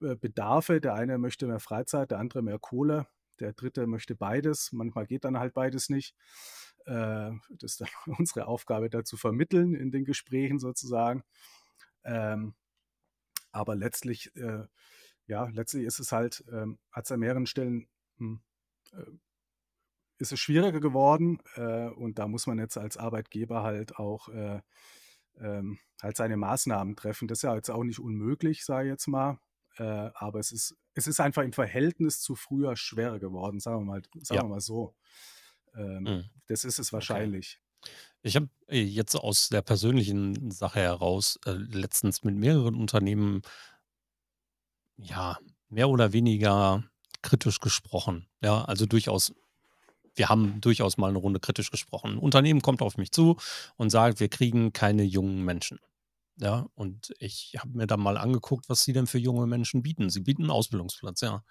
äh, 0.00 0.16
Bedarfe. 0.16 0.80
Der 0.80 0.94
eine 0.94 1.18
möchte 1.18 1.46
mehr 1.46 1.60
Freizeit, 1.60 2.10
der 2.10 2.18
andere 2.18 2.42
mehr 2.42 2.58
Kohle, 2.58 3.06
der 3.40 3.52
dritte 3.52 3.86
möchte 3.86 4.14
beides. 4.14 4.72
Manchmal 4.72 5.06
geht 5.06 5.24
dann 5.24 5.38
halt 5.38 5.54
beides 5.54 5.88
nicht. 5.88 6.14
Äh, 6.86 7.32
das 7.50 7.72
ist 7.72 7.80
dann 7.80 7.88
unsere 8.18 8.46
Aufgabe, 8.46 8.90
da 8.90 9.04
zu 9.04 9.16
vermitteln 9.16 9.74
in 9.74 9.90
den 9.90 10.04
Gesprächen 10.04 10.58
sozusagen. 10.58 11.24
Ähm, 12.04 12.54
aber 13.52 13.76
letztlich, 13.76 14.34
äh, 14.36 14.66
ja, 15.26 15.46
letztlich 15.48 15.84
ist 15.84 16.00
es 16.00 16.12
halt, 16.12 16.44
ähm, 16.52 16.78
hat 16.90 17.04
es 17.04 17.12
an 17.12 17.20
mehreren 17.20 17.46
Stellen 17.46 17.88
hm, 18.18 18.42
äh, 18.92 19.04
ist 20.24 20.32
es 20.32 20.40
schwieriger 20.40 20.80
geworden 20.80 21.38
äh, 21.56 21.88
und 21.88 22.18
da 22.18 22.26
muss 22.26 22.46
man 22.46 22.58
jetzt 22.58 22.76
als 22.76 22.96
Arbeitgeber 22.96 23.62
halt 23.62 23.96
auch 23.96 24.28
äh, 24.28 24.60
ähm, 25.40 25.78
halt 26.02 26.16
seine 26.16 26.36
Maßnahmen 26.36 26.96
treffen. 26.96 27.28
Das 27.28 27.38
ist 27.38 27.42
ja 27.42 27.54
jetzt 27.54 27.70
auch 27.70 27.84
nicht 27.84 27.98
unmöglich, 27.98 28.64
sage 28.64 28.88
ich 28.88 28.92
jetzt 28.92 29.06
mal. 29.06 29.38
Äh, 29.76 29.82
aber 30.14 30.38
es 30.38 30.52
ist, 30.52 30.76
es 30.94 31.06
ist 31.06 31.20
einfach 31.20 31.42
im 31.42 31.52
Verhältnis 31.52 32.20
zu 32.20 32.34
früher 32.36 32.76
schwerer 32.76 33.18
geworden, 33.18 33.60
sagen 33.60 33.80
wir 33.80 33.84
mal, 33.84 34.02
sagen 34.22 34.36
ja. 34.36 34.42
wir 34.42 34.48
mal 34.48 34.60
so. 34.60 34.94
Ähm, 35.74 36.02
mhm. 36.02 36.24
Das 36.46 36.64
ist 36.64 36.78
es 36.78 36.92
wahrscheinlich. 36.92 37.60
Okay. 37.82 37.90
Ich 38.22 38.36
habe 38.36 38.48
äh, 38.68 38.82
jetzt 38.82 39.16
aus 39.16 39.48
der 39.48 39.62
persönlichen 39.62 40.50
Sache 40.50 40.80
heraus 40.80 41.38
äh, 41.44 41.50
letztens 41.50 42.22
mit 42.22 42.36
mehreren 42.36 42.76
Unternehmen 42.76 43.42
ja 44.96 45.38
mehr 45.68 45.88
oder 45.88 46.12
weniger 46.12 46.84
kritisch 47.22 47.58
gesprochen. 47.58 48.28
Ja, 48.40 48.64
also 48.64 48.86
durchaus 48.86 49.34
wir 50.14 50.28
haben 50.28 50.60
durchaus 50.60 50.96
mal 50.96 51.08
eine 51.08 51.18
Runde 51.18 51.40
kritisch 51.40 51.70
gesprochen. 51.70 52.12
Ein 52.12 52.18
Unternehmen 52.18 52.62
kommt 52.62 52.82
auf 52.82 52.96
mich 52.96 53.10
zu 53.12 53.36
und 53.76 53.90
sagt, 53.90 54.20
wir 54.20 54.28
kriegen 54.28 54.72
keine 54.72 55.02
jungen 55.02 55.44
Menschen. 55.44 55.78
Ja, 56.36 56.66
und 56.74 57.14
ich 57.20 57.54
habe 57.58 57.76
mir 57.76 57.86
dann 57.86 58.00
mal 58.00 58.16
angeguckt, 58.16 58.68
was 58.68 58.82
sie 58.82 58.92
denn 58.92 59.06
für 59.06 59.18
junge 59.18 59.46
Menschen 59.46 59.82
bieten. 59.82 60.10
Sie 60.10 60.20
bieten 60.20 60.42
einen 60.42 60.50
Ausbildungsplatz, 60.50 61.20
ja. 61.20 61.44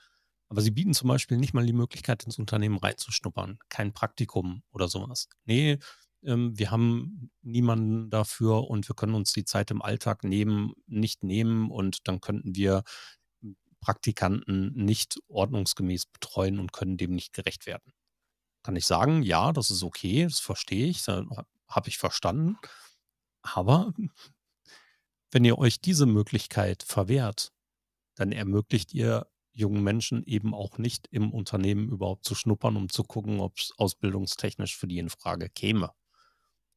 Aber 0.50 0.62
sie 0.62 0.72
bieten 0.72 0.94
zum 0.94 1.08
Beispiel 1.08 1.38
nicht 1.38 1.54
mal 1.54 1.66
die 1.66 1.74
Möglichkeit, 1.74 2.24
ins 2.26 2.38
Unternehmen 2.38 2.78
reinzuschnuppern. 2.78 3.60
Kein 3.70 3.94
Praktikum 3.94 4.64
oder 4.72 4.88
sowas. 4.90 5.30
Nee, 5.46 5.80
ähm, 6.24 6.58
wir 6.58 6.70
haben 6.72 7.32
niemanden 7.42 8.10
dafür 8.10 8.70
und 8.70 8.88
wir 8.90 8.96
können 8.96 9.16
uns 9.16 9.34
die 9.34 9.46
Zeit 9.46 9.72
im 9.72 9.82
Alltag 9.82 10.24
nehmen, 10.24 10.74
nicht 10.88 11.24
nehmen 11.24 11.72
und 11.72 12.08
dann 12.08 12.22
könnten 12.22 12.56
wir 12.56 12.84
Praktikanten 13.80 14.74
nicht 14.76 15.20
ordnungsgemäß 15.28 16.08
betreuen 16.08 16.60
und 16.60 16.74
können 16.74 16.98
dem 16.98 17.14
nicht 17.16 17.34
gerecht 17.34 17.66
werden 17.66 17.94
kann 18.64 18.76
ich 18.76 18.86
sagen, 18.86 19.24
ja, 19.24 19.52
das 19.52 19.70
ist 19.70 19.84
okay, 19.84 20.24
das 20.24 20.40
verstehe 20.40 20.88
ich, 20.88 21.06
habe 21.08 21.90
ich 21.90 21.98
verstanden. 21.98 22.58
Aber 23.42 23.94
wenn 25.32 25.46
ihr 25.46 25.58
euch 25.58 25.82
diese 25.82 26.06
Möglichkeit 26.06 26.84
verwehrt, 26.84 27.52
dann 28.16 28.32
ermöglicht 28.32 28.94
ihr 28.94 29.28
jungen 29.52 29.84
Menschen 29.84 30.24
eben 30.24 30.54
auch 30.54 30.78
nicht 30.78 31.08
im 31.12 31.32
Unternehmen 31.32 31.90
überhaupt 31.90 32.26
zu 32.26 32.36
schnuppern, 32.36 32.76
um 32.76 32.90
zu 32.90 33.04
gucken, 33.04 33.40
ob 33.40 33.58
es 33.58 33.72
ausbildungstechnisch 33.78 34.76
für 34.76 34.88
die 34.88 34.98
in 34.98 35.10
Frage 35.10 35.50
käme. 35.50 35.92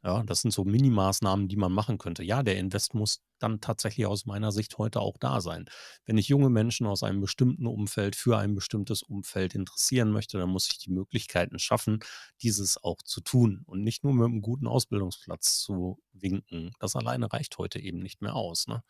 Ja, 0.06 0.22
das 0.22 0.42
sind 0.42 0.52
so 0.52 0.62
Minimaßnahmen, 0.64 1.48
die 1.48 1.56
man 1.56 1.72
machen 1.72 1.98
könnte. 1.98 2.22
Ja, 2.22 2.44
der 2.44 2.56
Invest 2.58 2.94
muss 2.94 3.22
dann 3.40 3.60
tatsächlich 3.60 4.06
aus 4.06 4.24
meiner 4.24 4.52
Sicht 4.52 4.78
heute 4.78 5.00
auch 5.00 5.16
da 5.18 5.40
sein. 5.40 5.64
Wenn 6.04 6.16
ich 6.16 6.28
junge 6.28 6.48
Menschen 6.48 6.86
aus 6.86 7.02
einem 7.02 7.20
bestimmten 7.20 7.66
Umfeld 7.66 8.14
für 8.14 8.38
ein 8.38 8.54
bestimmtes 8.54 9.02
Umfeld 9.02 9.56
interessieren 9.56 10.12
möchte, 10.12 10.38
dann 10.38 10.50
muss 10.50 10.68
ich 10.70 10.78
die 10.78 10.92
Möglichkeiten 10.92 11.58
schaffen, 11.58 11.98
dieses 12.40 12.80
auch 12.84 13.02
zu 13.02 13.20
tun 13.20 13.62
und 13.66 13.82
nicht 13.82 14.04
nur 14.04 14.14
mit 14.14 14.26
einem 14.26 14.42
guten 14.42 14.68
Ausbildungsplatz 14.68 15.58
zu 15.58 15.98
winken. 16.12 16.70
Das 16.78 16.94
alleine 16.94 17.32
reicht 17.32 17.58
heute 17.58 17.80
eben 17.80 17.98
nicht 17.98 18.22
mehr 18.22 18.36
aus. 18.36 18.68
Ne? 18.68 18.84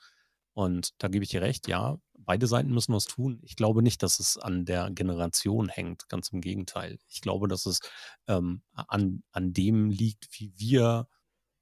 Und 0.57 0.95
da 1.03 1.09
gebe 1.09 1.23
ich 1.23 1.29
dir 1.29 1.42
recht, 1.42 1.69
ja, 1.69 1.99
beide 2.14 2.47
Seiten 2.47 2.73
müssen 2.73 2.95
was 2.95 3.05
tun. 3.05 3.40
Ich 3.42 3.57
glaube 3.57 3.83
nicht, 3.83 4.03
dass 4.03 4.19
es 4.21 4.38
an 4.38 4.64
der 4.64 4.90
Generation 4.90 5.69
hängt, 5.69 6.09
ganz 6.09 6.31
im 6.31 6.40
Gegenteil. 6.40 6.99
Ich 7.09 7.21
glaube, 7.21 7.47
dass 7.47 7.66
es 7.66 7.81
ähm, 8.27 8.62
an, 8.73 9.23
an 9.33 9.53
dem 9.53 9.90
liegt, 9.90 10.29
wie 10.33 10.55
wir 10.57 11.09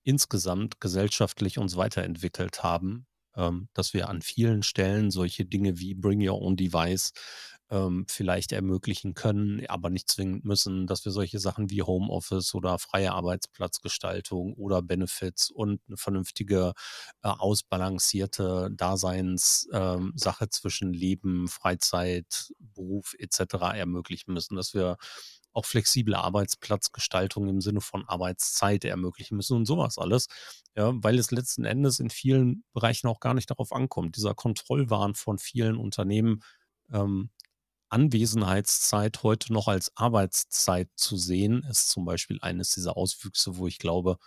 insgesamt 0.05 0.81
gesellschaftlich 0.81 1.59
uns 1.59 1.77
weiterentwickelt 1.77 2.63
haben, 2.63 3.09
ähm, 3.35 3.69
dass 3.75 3.95
wir 3.95 4.09
an 4.09 4.23
vielen 4.23 4.63
Stellen 4.63 5.11
solche 5.11 5.45
Dinge 5.45 5.81
wie 5.81 5.95
Bring 5.95 6.27
Your 6.27 6.41
Own 6.41 6.55
Device 6.55 7.13
ähm, 7.71 8.05
vielleicht 8.09 8.53
ermöglichen 8.53 9.15
können, 9.15 9.67
aber 9.69 9.91
nicht 9.91 10.11
zwingend 10.11 10.45
müssen, 10.45 10.87
dass 10.87 11.05
wir 11.05 11.13
solche 11.13 11.39
Sachen 11.39 11.71
wie 11.71 11.83
Homeoffice 11.83 12.55
oder 12.55 12.79
freie 12.79 13.13
Arbeitsplatzgestaltung 13.13 14.55
oder 14.55 14.83
Benefits 14.83 15.51
und 15.51 15.81
eine 15.89 15.97
vernünftige, 15.97 16.75
äh, 17.23 17.29
ausbalancierte 17.29 18.71
Daseinssache 18.73 20.45
ähm, 20.45 20.51
zwischen 20.51 20.93
Leben, 20.93 21.49
Freizeit, 21.49 22.53
Beruf 22.59 23.15
etc. 23.19 23.55
ermöglichen 23.75 24.35
müssen, 24.35 24.57
dass 24.57 24.75
wir 24.75 24.97
auch 25.55 25.65
flexible 25.65 26.17
Arbeitsplatzgestaltung 26.17 27.49
im 27.49 27.61
Sinne 27.61 27.81
von 27.81 28.05
Arbeitszeit 28.07 28.85
ermöglichen 28.85 29.37
müssen 29.37 29.57
und 29.57 29.67
sowas 29.67 29.99
alles. 29.99 30.27
Ja, 30.77 30.93
weil 30.97 31.19
es 31.19 31.31
letzten 31.31 31.65
Endes 31.65 32.01
in 32.01 32.11
vielen 32.11 32.65
Bereichen 32.73 33.07
auch 33.07 33.21
gar 33.21 33.35
nicht 33.35 33.51
darauf 33.51 33.73
ankommt. 33.73 34.17
Dieser 34.17 34.35
Kontrollwahn 34.35 35.15
von 35.15 35.39
vielen 35.39 35.77
Unternehmen 35.77 36.41
ähm, 36.93 37.31
Anwesenheitszeit 37.89 39.23
heute 39.23 39.53
noch 39.53 39.69
als 39.69 39.93
Arbeitszeit 39.97 40.89
zu 40.97 41.17
sehen, 41.17 41.65
ist 41.71 41.89
zum 41.91 42.05
Beispiel 42.05 42.39
eines 42.41 42.71
dieser 42.71 42.97
Auswüchse, 42.97 43.57
wo 43.57 43.67
ich 43.67 43.79
glaube, 43.79 44.19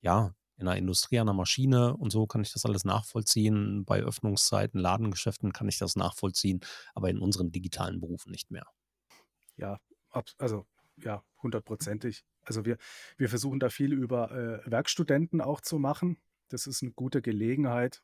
ja, 0.00 0.34
in 0.58 0.66
der 0.66 0.76
Industrie, 0.76 1.18
an 1.18 1.26
der 1.26 1.34
Maschine 1.34 1.96
und 1.96 2.10
so 2.10 2.26
kann 2.26 2.42
ich 2.42 2.52
das 2.52 2.64
alles 2.64 2.84
nachvollziehen. 2.84 3.84
Bei 3.84 4.00
Öffnungszeiten, 4.00 4.80
Ladengeschäften 4.80 5.52
kann 5.52 5.68
ich 5.68 5.78
das 5.78 5.96
nachvollziehen, 5.96 6.60
aber 6.94 7.10
in 7.10 7.18
unseren 7.18 7.52
digitalen 7.52 8.00
Berufen 8.00 8.30
nicht 8.30 8.50
mehr. 8.50 8.66
Ja, 9.56 9.78
also 10.38 10.66
ja, 10.96 11.22
hundertprozentig. 11.42 12.24
Also 12.42 12.64
wir, 12.64 12.78
wir 13.18 13.28
versuchen 13.28 13.60
da 13.60 13.68
viel 13.68 13.92
über 13.92 14.30
äh, 14.30 14.70
Werkstudenten 14.70 15.40
auch 15.40 15.60
zu 15.60 15.78
machen. 15.78 16.18
Das 16.48 16.66
ist 16.66 16.82
eine 16.82 16.92
gute 16.92 17.20
Gelegenheit, 17.20 18.02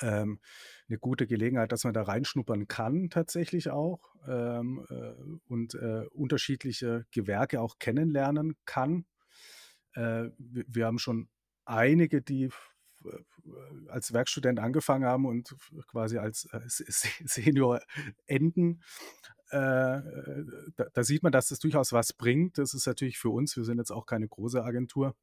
ähm, 0.00 0.40
eine 0.88 0.98
gute 0.98 1.26
Gelegenheit, 1.26 1.72
dass 1.72 1.84
man 1.84 1.94
da 1.94 2.02
reinschnuppern 2.02 2.68
kann 2.68 3.10
tatsächlich 3.10 3.70
auch 3.70 4.14
ähm, 4.26 4.86
äh, 4.90 5.12
und 5.48 5.74
äh, 5.74 6.06
unterschiedliche 6.12 7.06
Gewerke 7.10 7.60
auch 7.60 7.78
kennenlernen 7.78 8.56
kann. 8.64 9.06
Äh, 9.94 10.30
wir, 10.38 10.64
wir, 10.68 10.86
haben 10.86 10.98
schon 10.98 11.28
einige, 11.64 12.22
die 12.22 12.44
äh, 12.44 13.88
als 13.88 14.12
Werkstudent 14.12 14.60
angefangen 14.60 15.04
haben 15.04 15.26
und 15.26 15.56
quasi 15.88 16.18
als 16.18 16.48
äh, 16.52 16.60
Senior 17.24 17.80
enden. 18.26 18.82
Äh, 19.50 20.02
da, 20.76 20.86
da, 20.92 21.04
sieht 21.04 21.22
man, 21.22 21.32
dass 21.32 21.48
das 21.48 21.60
durchaus 21.60 21.92
was 21.92 22.12
bringt. 22.12 22.58
Das 22.58 22.74
ist 22.74 22.86
natürlich 22.86 23.18
für 23.18 23.30
uns, 23.30 23.56
wir 23.56 23.64
sind 23.64 23.78
jetzt 23.78 23.92
auch 23.92 24.06
keine 24.06 24.26
große 24.28 24.62
Agentur, 24.62 25.14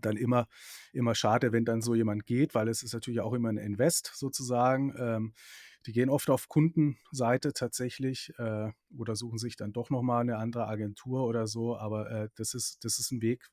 dann 0.00 0.16
immer, 0.16 0.46
immer 0.92 1.14
schade, 1.14 1.52
wenn 1.52 1.64
dann 1.64 1.82
so 1.82 1.94
jemand 1.94 2.26
geht, 2.26 2.54
weil 2.54 2.68
es 2.68 2.82
ist 2.82 2.94
natürlich 2.94 3.20
auch 3.20 3.32
immer 3.32 3.48
ein 3.48 3.56
Invest 3.56 4.12
sozusagen. 4.14 4.94
Ähm, 4.98 5.34
die 5.86 5.92
gehen 5.92 6.10
oft 6.10 6.28
auf 6.30 6.48
Kundenseite 6.48 7.52
tatsächlich 7.52 8.32
äh, 8.38 8.70
oder 8.96 9.16
suchen 9.16 9.38
sich 9.38 9.56
dann 9.56 9.72
doch 9.72 9.90
nochmal 9.90 10.20
eine 10.20 10.36
andere 10.36 10.66
Agentur 10.66 11.24
oder 11.24 11.46
so. 11.46 11.76
Aber 11.76 12.10
äh, 12.10 12.28
das, 12.36 12.54
ist, 12.54 12.84
das 12.84 12.98
ist 12.98 13.10
ein 13.10 13.22
Weg 13.22 13.50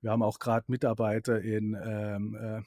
wir 0.00 0.10
haben 0.10 0.22
auch 0.22 0.38
gerade 0.38 0.64
Mitarbeiter 0.68 1.40
in, 1.40 1.76
ähm, 1.82 2.34
äh, 2.34 2.62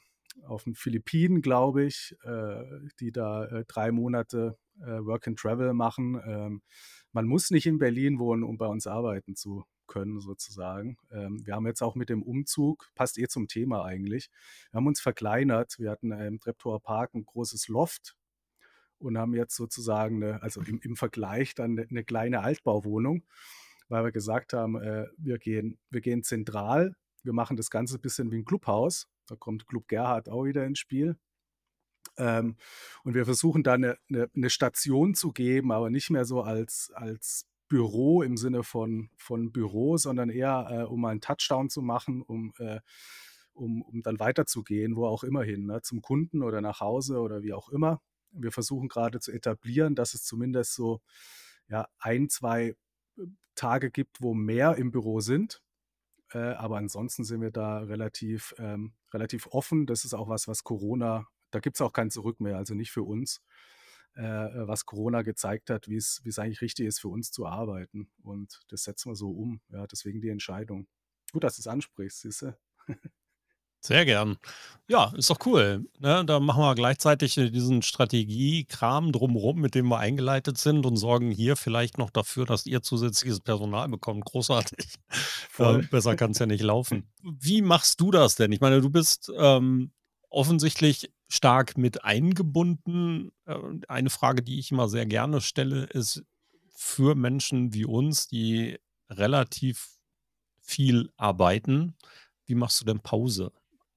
auf 0.46 0.64
den 0.64 0.74
Philippinen, 0.74 1.42
glaube 1.42 1.84
ich, 1.84 2.16
äh, 2.24 2.62
die 3.00 3.12
da 3.12 3.44
äh, 3.46 3.64
drei 3.66 3.92
Monate 3.92 4.58
äh, 4.80 5.04
Work 5.04 5.28
and 5.28 5.38
Travel 5.38 5.72
machen. 5.74 6.20
Ähm, 6.26 6.62
man 7.12 7.26
muss 7.26 7.50
nicht 7.50 7.66
in 7.66 7.78
Berlin 7.78 8.18
wohnen, 8.18 8.42
um 8.42 8.58
bei 8.58 8.66
uns 8.66 8.86
arbeiten 8.86 9.36
zu 9.36 9.64
können, 9.86 10.20
sozusagen. 10.20 10.96
Ähm, 11.10 11.44
wir 11.46 11.54
haben 11.54 11.66
jetzt 11.66 11.82
auch 11.82 11.94
mit 11.94 12.08
dem 12.08 12.22
Umzug, 12.22 12.90
passt 12.94 13.18
eh 13.18 13.28
zum 13.28 13.48
Thema 13.48 13.84
eigentlich, 13.84 14.30
wir 14.70 14.78
haben 14.78 14.86
uns 14.86 15.00
verkleinert. 15.00 15.78
Wir 15.78 15.90
hatten 15.90 16.12
im 16.12 16.40
Treptower 16.40 16.80
Park 16.80 17.14
ein 17.14 17.24
großes 17.24 17.68
Loft 17.68 18.16
und 18.98 19.18
haben 19.18 19.34
jetzt 19.34 19.56
sozusagen, 19.56 20.22
eine, 20.22 20.42
also 20.42 20.62
im, 20.62 20.80
im 20.80 20.96
Vergleich 20.96 21.54
dann 21.54 21.72
eine, 21.72 21.86
eine, 21.88 22.04
kleine 22.04 22.40
Altbauwohnung, 22.40 23.24
weil 23.88 24.04
wir 24.04 24.12
gesagt 24.12 24.52
haben, 24.52 24.76
äh, 24.80 25.06
wir, 25.16 25.38
gehen, 25.38 25.78
wir 25.90 26.00
gehen 26.00 26.22
zentral, 26.22 26.94
wir 27.22 27.32
machen 27.32 27.56
das 27.56 27.70
Ganze 27.70 27.96
ein 27.96 28.00
bisschen 28.00 28.30
wie 28.30 28.38
ein 28.38 28.44
Clubhaus. 28.44 29.08
Da 29.26 29.34
kommt 29.34 29.66
Club 29.66 29.88
Gerhard 29.88 30.28
auch 30.28 30.44
wieder 30.44 30.64
ins 30.64 30.78
Spiel. 30.78 31.16
Ähm, 32.18 32.56
und 33.02 33.14
wir 33.14 33.24
versuchen 33.24 33.62
da 33.62 33.74
eine, 33.74 33.98
eine, 34.08 34.30
eine, 34.34 34.50
Station 34.50 35.14
zu 35.14 35.32
geben, 35.32 35.72
aber 35.72 35.90
nicht 35.90 36.10
mehr 36.10 36.24
so 36.24 36.42
als, 36.42 36.90
als 36.94 37.46
Büro 37.68 38.22
im 38.22 38.36
Sinne 38.36 38.62
von, 38.62 39.10
von 39.16 39.52
Büro, 39.52 39.96
sondern 39.96 40.30
eher 40.30 40.68
äh, 40.70 40.82
um 40.84 41.04
einen 41.04 41.20
Touchdown 41.20 41.68
zu 41.68 41.82
machen, 41.82 42.22
um, 42.22 42.52
äh, 42.58 42.80
um, 43.52 43.82
um 43.82 44.02
dann 44.02 44.20
weiterzugehen, 44.20 44.96
wo 44.96 45.06
auch 45.06 45.24
immer 45.24 45.42
hin, 45.42 45.66
ne? 45.66 45.82
zum 45.82 46.02
Kunden 46.02 46.42
oder 46.42 46.60
nach 46.60 46.80
Hause 46.80 47.20
oder 47.20 47.42
wie 47.42 47.52
auch 47.52 47.68
immer. 47.68 48.00
wir 48.30 48.52
versuchen 48.52 48.88
gerade 48.88 49.18
zu 49.20 49.32
etablieren, 49.32 49.94
dass 49.94 50.14
es 50.14 50.24
zumindest 50.24 50.74
so 50.74 51.00
ja, 51.68 51.88
ein, 51.98 52.28
zwei 52.28 52.76
äh, 53.16 53.22
Tage 53.54 53.90
gibt, 53.90 54.22
wo 54.22 54.34
mehr 54.34 54.76
im 54.76 54.90
Büro 54.90 55.20
sind. 55.20 55.62
Äh, 56.32 56.38
aber 56.38 56.76
ansonsten 56.78 57.24
sind 57.24 57.40
wir 57.40 57.50
da 57.50 57.78
relativ, 57.78 58.54
ähm, 58.58 58.94
relativ 59.12 59.46
offen. 59.48 59.86
Das 59.86 60.04
ist 60.04 60.14
auch 60.14 60.28
was, 60.28 60.48
was 60.48 60.64
Corona, 60.64 61.26
da 61.50 61.60
gibt 61.60 61.76
es 61.76 61.80
auch 61.80 61.92
kein 61.92 62.10
Zurück 62.10 62.40
mehr, 62.40 62.56
also 62.56 62.74
nicht 62.74 62.90
für 62.90 63.02
uns, 63.02 63.42
was 64.22 64.86
Corona 64.86 65.22
gezeigt 65.22 65.70
hat, 65.70 65.88
wie 65.88 65.96
es 65.96 66.38
eigentlich 66.38 66.60
richtig 66.60 66.86
ist, 66.86 67.00
für 67.00 67.08
uns 67.08 67.30
zu 67.30 67.46
arbeiten. 67.46 68.08
Und 68.22 68.60
das 68.68 68.84
setzen 68.84 69.10
wir 69.10 69.16
so 69.16 69.30
um. 69.30 69.60
Ja, 69.68 69.86
deswegen 69.86 70.20
die 70.20 70.30
Entscheidung. 70.30 70.86
Gut, 71.32 71.44
dass 71.44 71.56
du 71.56 71.60
es 71.60 71.66
ansprichst, 71.66 72.42
du. 72.42 72.56
Sehr 73.86 74.04
gern. 74.04 74.36
Ja, 74.88 75.12
ist 75.16 75.30
doch 75.30 75.38
cool. 75.46 75.86
Ne? 76.00 76.24
Da 76.26 76.40
machen 76.40 76.60
wir 76.60 76.74
gleichzeitig 76.74 77.34
diesen 77.34 77.82
Strategiekram 77.82 79.12
drumherum, 79.12 79.60
mit 79.60 79.76
dem 79.76 79.86
wir 79.86 79.98
eingeleitet 79.98 80.58
sind 80.58 80.86
und 80.86 80.96
sorgen 80.96 81.30
hier 81.30 81.54
vielleicht 81.54 81.96
noch 81.96 82.10
dafür, 82.10 82.46
dass 82.46 82.66
ihr 82.66 82.82
zusätzliches 82.82 83.38
Personal 83.40 83.88
bekommt. 83.88 84.24
Großartig. 84.24 84.94
Äh, 85.58 85.78
besser 85.90 86.16
kann 86.16 86.32
es 86.32 86.38
ja 86.38 86.44
nicht 86.44 86.60
laufen. 86.60 87.10
Wie 87.22 87.62
machst 87.62 87.98
du 88.02 88.10
das 88.10 88.34
denn? 88.34 88.52
Ich 88.52 88.60
meine, 88.60 88.82
du 88.82 88.90
bist 88.90 89.32
ähm, 89.34 89.90
offensichtlich 90.28 91.10
stark 91.28 91.76
mit 91.76 92.04
eingebunden. 92.04 93.32
Eine 93.88 94.10
Frage, 94.10 94.42
die 94.42 94.58
ich 94.58 94.70
immer 94.70 94.88
sehr 94.88 95.06
gerne 95.06 95.40
stelle, 95.40 95.84
ist 95.84 96.24
für 96.74 97.14
Menschen 97.14 97.72
wie 97.74 97.84
uns, 97.84 98.28
die 98.28 98.78
relativ 99.10 99.96
viel 100.60 101.12
arbeiten, 101.16 101.96
wie 102.44 102.54
machst 102.54 102.80
du 102.80 102.84
denn 102.84 103.00
Pause? 103.00 103.52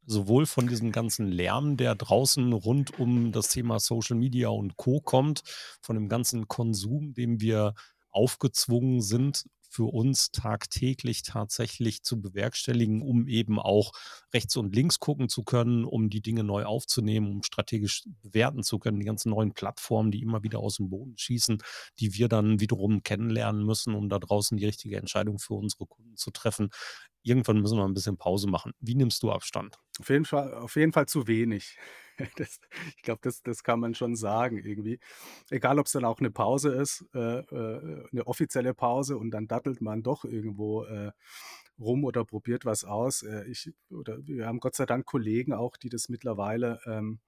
sowohl 0.09 0.47
von 0.47 0.67
diesem 0.67 0.91
ganzen 0.91 1.27
Lärm, 1.27 1.77
der 1.77 1.93
draußen 1.93 2.51
rund 2.51 2.99
um 2.99 3.31
das 3.31 3.49
Thema 3.49 3.79
Social 3.79 4.17
Media 4.17 4.49
und 4.49 4.75
Co 4.75 4.99
kommt, 5.01 5.43
von 5.81 5.95
dem 5.95 6.09
ganzen 6.09 6.47
Konsum, 6.47 7.13
dem 7.13 7.41
wir 7.41 7.75
aufgezwungen 8.09 9.01
sind, 9.01 9.45
für 9.69 9.85
uns 9.93 10.31
tagtäglich 10.31 11.21
tatsächlich 11.23 12.03
zu 12.03 12.21
bewerkstelligen, 12.21 13.01
um 13.01 13.27
eben 13.27 13.59
auch 13.59 13.91
rechts 14.33 14.55
und 14.57 14.75
links 14.75 14.99
gucken 14.99 15.29
zu 15.29 15.43
können, 15.43 15.85
um 15.85 16.09
die 16.09 16.21
Dinge 16.21 16.43
neu 16.43 16.65
aufzunehmen, 16.65 17.31
um 17.31 17.43
strategisch 17.43 18.03
bewerten 18.21 18.63
zu 18.63 18.79
können, 18.79 18.99
die 18.99 19.05
ganzen 19.05 19.29
neuen 19.29 19.53
Plattformen, 19.53 20.11
die 20.11 20.21
immer 20.21 20.43
wieder 20.43 20.59
aus 20.59 20.77
dem 20.77 20.89
Boden 20.89 21.17
schießen, 21.17 21.59
die 21.99 22.15
wir 22.15 22.27
dann 22.27 22.59
wiederum 22.59 23.03
kennenlernen 23.03 23.63
müssen, 23.65 23.93
um 23.93 24.09
da 24.09 24.19
draußen 24.19 24.57
die 24.57 24.65
richtige 24.65 24.97
Entscheidung 24.97 25.39
für 25.39 25.53
unsere 25.53 25.85
Kunden 25.85 26.17
zu 26.17 26.31
treffen. 26.31 26.69
Irgendwann 27.21 27.61
müssen 27.61 27.77
wir 27.77 27.85
ein 27.85 27.93
bisschen 27.93 28.17
Pause 28.17 28.47
machen. 28.47 28.73
Wie 28.79 28.95
nimmst 28.95 29.23
du 29.23 29.31
Abstand? 29.31 29.77
Auf 29.99 30.09
jeden 30.09 30.25
Fall, 30.25 30.53
auf 30.53 30.75
jeden 30.75 30.93
Fall 30.93 31.07
zu 31.07 31.27
wenig. 31.27 31.77
Das, 32.35 32.59
ich 32.97 33.01
glaube, 33.01 33.21
das, 33.23 33.43
das 33.43 33.63
kann 33.63 33.79
man 33.79 33.95
schon 33.95 34.17
sagen 34.17 34.57
irgendwie. 34.57 34.99
Egal, 35.49 35.79
ob 35.79 35.85
es 35.85 35.93
dann 35.93 36.03
auch 36.03 36.19
eine 36.19 36.31
Pause 36.31 36.73
ist, 36.73 37.05
äh, 37.13 37.39
äh, 37.39 38.09
eine 38.11 38.27
offizielle 38.27 38.73
Pause 38.73 39.17
und 39.17 39.31
dann 39.31 39.47
dattelt 39.47 39.79
man 39.79 40.03
doch 40.03 40.25
irgendwo 40.25 40.83
äh, 40.83 41.13
rum 41.79 42.03
oder 42.03 42.25
probiert 42.25 42.65
was 42.65 42.83
aus. 42.83 43.23
Äh, 43.23 43.45
ich, 43.45 43.71
oder 43.89 44.17
wir 44.27 44.47
haben 44.47 44.59
Gott 44.59 44.75
sei 44.75 44.85
Dank 44.85 45.05
Kollegen 45.05 45.53
auch, 45.53 45.77
die 45.77 45.87
das 45.87 46.09
mittlerweile 46.09 46.81
ähm, 46.85 47.21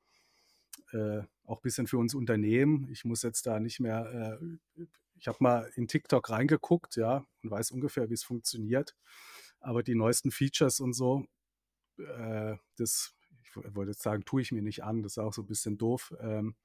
äh, 0.92 1.22
auch 1.46 1.60
ein 1.60 1.64
bisschen 1.64 1.88
für 1.88 1.98
uns 1.98 2.14
unternehmen. 2.14 2.90
Ich 2.92 3.06
muss 3.06 3.24
jetzt 3.24 3.46
da 3.46 3.60
nicht 3.60 3.80
mehr, 3.80 4.40
äh, 4.78 4.86
ich 5.16 5.28
habe 5.28 5.38
mal 5.40 5.70
in 5.76 5.88
TikTok 5.88 6.30
reingeguckt, 6.30 6.96
ja, 6.96 7.26
und 7.44 7.52
weiß 7.52 7.72
ungefähr, 7.72 8.10
wie 8.10 8.16
es 8.16 8.24
funktioniert. 8.24 8.96
Aber 9.62 9.84
die 9.84 9.96
neuesten 9.96 10.32
Features 10.32 10.80
und 10.80 10.94
so, 10.94 11.26
das 12.78 13.16
ich 13.56 13.76
wollte 13.76 13.92
jetzt 13.92 14.02
sagen, 14.02 14.24
tue 14.26 14.42
ich 14.42 14.52
mir 14.52 14.62
nicht 14.62 14.84
an, 14.84 15.04
das 15.04 15.14
ist 15.14 15.18
auch 15.18 15.34
so 15.34 15.42
ein 15.42 15.48
bisschen 15.48 15.78
doof. 15.78 16.14
Ähm, 16.20 16.56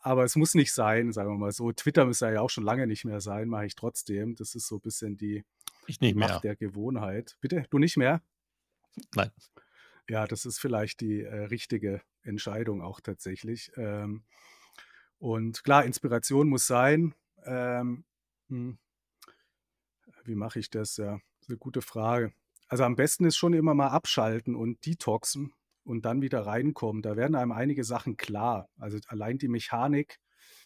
aber 0.00 0.24
es 0.24 0.36
muss 0.36 0.54
nicht 0.54 0.72
sein, 0.72 1.12
sagen 1.12 1.30
wir 1.30 1.38
mal 1.38 1.52
so. 1.52 1.72
Twitter 1.72 2.04
müsste 2.04 2.30
ja 2.30 2.40
auch 2.40 2.50
schon 2.50 2.64
lange 2.64 2.86
nicht 2.86 3.04
mehr 3.04 3.20
sein, 3.20 3.48
mache 3.48 3.66
ich 3.66 3.74
trotzdem. 3.74 4.36
Das 4.36 4.54
ist 4.54 4.68
so 4.68 4.76
ein 4.76 4.82
bisschen 4.82 5.16
die, 5.16 5.44
ich 5.86 6.00
nicht 6.00 6.14
mehr. 6.14 6.28
Macht 6.28 6.44
der 6.44 6.56
Gewohnheit. 6.56 7.36
Bitte, 7.40 7.64
du 7.70 7.78
nicht 7.78 7.96
mehr? 7.96 8.22
Nein. 9.14 9.30
Ja, 10.08 10.26
das 10.26 10.44
ist 10.44 10.58
vielleicht 10.58 11.00
die 11.00 11.22
äh, 11.22 11.44
richtige 11.44 12.02
Entscheidung 12.22 12.82
auch 12.82 13.00
tatsächlich. 13.00 13.72
Ähm, 13.76 14.24
und 15.18 15.64
klar, 15.64 15.84
Inspiration 15.84 16.48
muss 16.48 16.66
sein. 16.66 17.14
Ähm, 17.44 18.04
hm. 18.48 18.78
Wie 20.24 20.34
mache 20.34 20.58
ich 20.58 20.70
das? 20.70 20.98
Ja, 20.98 21.18
eine 21.48 21.58
gute 21.58 21.82
Frage. 21.82 22.32
Also 22.68 22.84
am 22.84 22.96
besten 22.96 23.24
ist 23.24 23.36
schon 23.36 23.52
immer 23.52 23.74
mal 23.74 23.88
abschalten 23.88 24.54
und 24.54 24.84
detoxen 24.86 25.52
und 25.84 26.04
dann 26.04 26.22
wieder 26.22 26.46
reinkommen. 26.46 27.02
Da 27.02 27.16
werden 27.16 27.34
einem 27.34 27.52
einige 27.52 27.84
Sachen 27.84 28.16
klar. 28.16 28.68
Also 28.78 28.98
allein 29.08 29.38
die 29.38 29.48
Mechanik, 29.48 30.18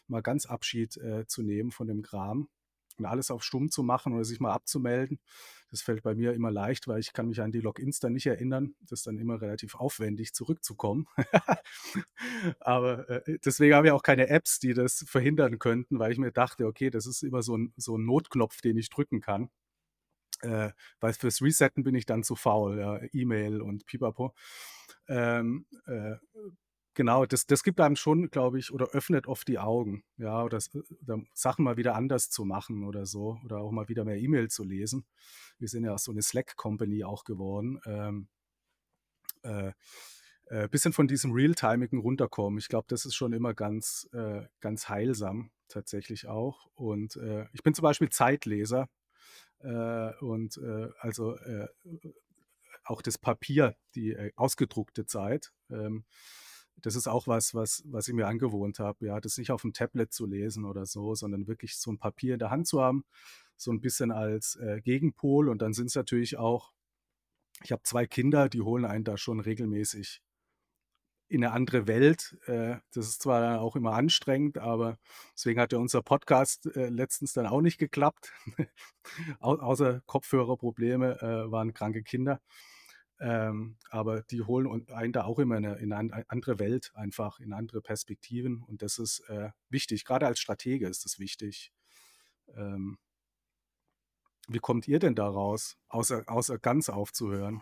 mal 0.07 0.21
ganz 0.21 0.45
Abschied 0.45 0.97
äh, 0.97 1.27
zu 1.27 1.43
nehmen 1.43 1.71
von 1.71 1.87
dem 1.87 2.01
Kram 2.01 2.49
und 2.97 3.05
alles 3.05 3.31
auf 3.31 3.43
stumm 3.43 3.69
zu 3.69 3.83
machen 3.83 4.13
oder 4.13 4.23
sich 4.23 4.39
mal 4.39 4.53
abzumelden. 4.53 5.19
Das 5.71 5.81
fällt 5.81 6.03
bei 6.03 6.15
mir 6.15 6.33
immer 6.33 6.51
leicht, 6.51 6.87
weil 6.87 6.99
ich 6.99 7.13
kann 7.13 7.27
mich 7.29 7.41
an 7.41 7.51
die 7.51 7.61
Logins 7.61 7.99
dann 7.99 8.13
nicht 8.13 8.25
erinnern. 8.25 8.75
Das 8.81 8.99
ist 8.99 9.07
dann 9.07 9.19
immer 9.19 9.39
relativ 9.39 9.75
aufwendig, 9.75 10.33
zurückzukommen. 10.33 11.07
Aber 12.59 13.07
äh, 13.09 13.37
deswegen 13.45 13.75
habe 13.75 13.87
ich 13.87 13.93
auch 13.93 14.03
keine 14.03 14.29
Apps, 14.29 14.59
die 14.59 14.73
das 14.73 15.05
verhindern 15.07 15.59
könnten, 15.59 15.99
weil 15.99 16.11
ich 16.11 16.17
mir 16.17 16.31
dachte, 16.31 16.65
okay, 16.65 16.89
das 16.89 17.05
ist 17.05 17.23
immer 17.23 17.43
so 17.43 17.55
ein, 17.55 17.73
so 17.77 17.97
ein 17.97 18.05
Notknopf, 18.05 18.61
den 18.61 18.77
ich 18.77 18.89
drücken 18.89 19.21
kann. 19.21 19.49
Äh, 20.41 20.71
weil 20.99 21.13
fürs 21.13 21.41
Resetten 21.41 21.83
bin 21.83 21.95
ich 21.95 22.05
dann 22.05 22.23
zu 22.23 22.35
faul, 22.35 22.79
ja, 22.79 22.99
E-Mail 23.11 23.61
und 23.61 23.85
pipapo. 23.85 24.33
Ähm, 25.07 25.65
äh, 25.85 26.15
genau, 26.93 27.25
das, 27.25 27.45
das 27.45 27.63
gibt 27.63 27.81
einem 27.81 27.95
schon, 27.95 28.29
glaube 28.29 28.59
ich, 28.59 28.71
oder 28.71 28.89
öffnet 28.91 29.27
oft 29.27 29.47
die 29.47 29.59
Augen, 29.59 30.03
ja, 30.17 30.43
oder, 30.43 30.59
oder, 31.01 31.21
Sachen 31.33 31.65
mal 31.65 31.77
wieder 31.77 31.95
anders 31.95 32.29
zu 32.29 32.45
machen 32.45 32.85
oder 32.85 33.05
so, 33.05 33.39
oder 33.43 33.59
auch 33.59 33.71
mal 33.71 33.89
wieder 33.89 34.05
mehr 34.05 34.17
E-Mail 34.17 34.49
zu 34.49 34.63
lesen. 34.63 35.05
Wir 35.57 35.67
sind 35.67 35.83
ja 35.83 35.97
so 35.97 36.11
eine 36.11 36.21
Slack-Company 36.21 37.03
auch 37.03 37.23
geworden. 37.25 37.79
Ähm, 37.85 38.27
äh, 39.43 39.71
äh, 40.49 40.67
bisschen 40.67 40.93
von 40.93 41.07
diesem 41.07 41.31
Realtimigen 41.31 41.99
runterkommen. 41.99 42.57
Ich 42.59 42.69
glaube, 42.69 42.87
das 42.89 43.05
ist 43.05 43.15
schon 43.15 43.33
immer 43.33 43.53
ganz, 43.53 44.09
äh, 44.13 44.45
ganz 44.61 44.89
heilsam 44.89 45.51
tatsächlich 45.67 46.27
auch. 46.27 46.65
Und 46.73 47.15
äh, 47.17 47.45
ich 47.53 47.61
bin 47.61 47.73
zum 47.73 47.83
Beispiel 47.83 48.09
Zeitleser. 48.09 48.89
Äh, 49.61 50.13
und 50.19 50.57
äh, 50.57 50.89
also 50.99 51.35
äh, 51.37 51.67
auch 52.83 53.01
das 53.01 53.17
Papier, 53.17 53.75
die 53.95 54.15
ausgedruckte 54.35 55.05
Zeit. 55.05 55.51
Ähm, 55.69 56.05
das 56.77 56.95
ist 56.95 57.07
auch 57.07 57.27
was, 57.27 57.53
was, 57.53 57.83
was 57.85 58.07
ich 58.07 58.13
mir 58.13 58.27
angewohnt 58.27 58.79
habe, 58.79 59.05
ja, 59.05 59.19
das 59.19 59.37
nicht 59.37 59.51
auf 59.51 59.61
dem 59.61 59.73
Tablet 59.73 60.13
zu 60.13 60.25
lesen 60.25 60.65
oder 60.65 60.85
so, 60.85 61.13
sondern 61.13 61.47
wirklich 61.47 61.77
so 61.77 61.91
ein 61.91 61.99
Papier 61.99 62.33
in 62.33 62.39
der 62.39 62.51
Hand 62.51 62.67
zu 62.67 62.81
haben, 62.81 63.03
so 63.57 63.71
ein 63.71 63.81
bisschen 63.81 64.11
als 64.11 64.57
Gegenpol. 64.85 65.49
Und 65.49 65.61
dann 65.61 65.73
sind 65.73 65.87
es 65.87 65.95
natürlich 65.95 66.37
auch, 66.37 66.71
ich 67.63 67.73
habe 67.73 67.83
zwei 67.83 68.07
Kinder, 68.07 68.47
die 68.47 68.61
holen 68.61 68.85
einen 68.85 69.03
da 69.03 69.17
schon 69.17 69.41
regelmäßig 69.41 70.21
in 71.29 71.43
eine 71.43 71.53
andere 71.53 71.87
Welt. 71.87 72.37
Äh, 72.47 72.77
das 72.91 73.07
ist 73.07 73.21
zwar 73.21 73.61
auch 73.61 73.75
immer 73.75 73.93
anstrengend, 73.93 74.57
aber 74.57 74.97
deswegen 75.33 75.59
hat 75.61 75.71
ja 75.71 75.77
unser 75.77 76.01
Podcast 76.01 76.65
äh, 76.75 76.89
letztens 76.89 77.33
dann 77.33 77.45
auch 77.45 77.61
nicht 77.61 77.77
geklappt. 77.77 78.33
Au 79.39 79.55
außer 79.55 80.01
Kopfhörerprobleme 80.07 81.21
äh, 81.21 81.51
waren 81.51 81.73
kranke 81.73 82.03
Kinder. 82.03 82.41
Ähm, 83.21 83.77
aber 83.89 84.23
die 84.23 84.41
holen 84.41 84.87
einen 84.89 85.13
da 85.13 85.25
auch 85.25 85.39
immer 85.39 85.57
in 85.57 85.65
eine, 85.65 85.75
in 85.77 85.93
eine, 85.93 86.25
andere 86.29 86.57
Welt, 86.57 86.91
einfach 86.95 87.39
in 87.39 87.53
andere 87.53 87.81
Perspektiven. 87.81 88.63
Und 88.63 88.81
das 88.81 88.97
ist 88.97 89.23
wichtig. 89.69 90.05
Gerade 90.05 90.25
als 90.25 90.39
Stratege 90.39 90.87
ist 90.87 91.03
das 91.03 91.19
wichtig. 91.19 91.73
Ähm, 92.55 92.97
wie 94.47 94.59
kommt 94.59 94.87
ihr 94.87 94.99
denn 94.99 95.15
da 95.15 95.27
raus, 95.27 95.77
außer, 95.89 96.23
außer 96.27 96.57
ganz 96.59 96.89
aufzuhören? 96.89 97.61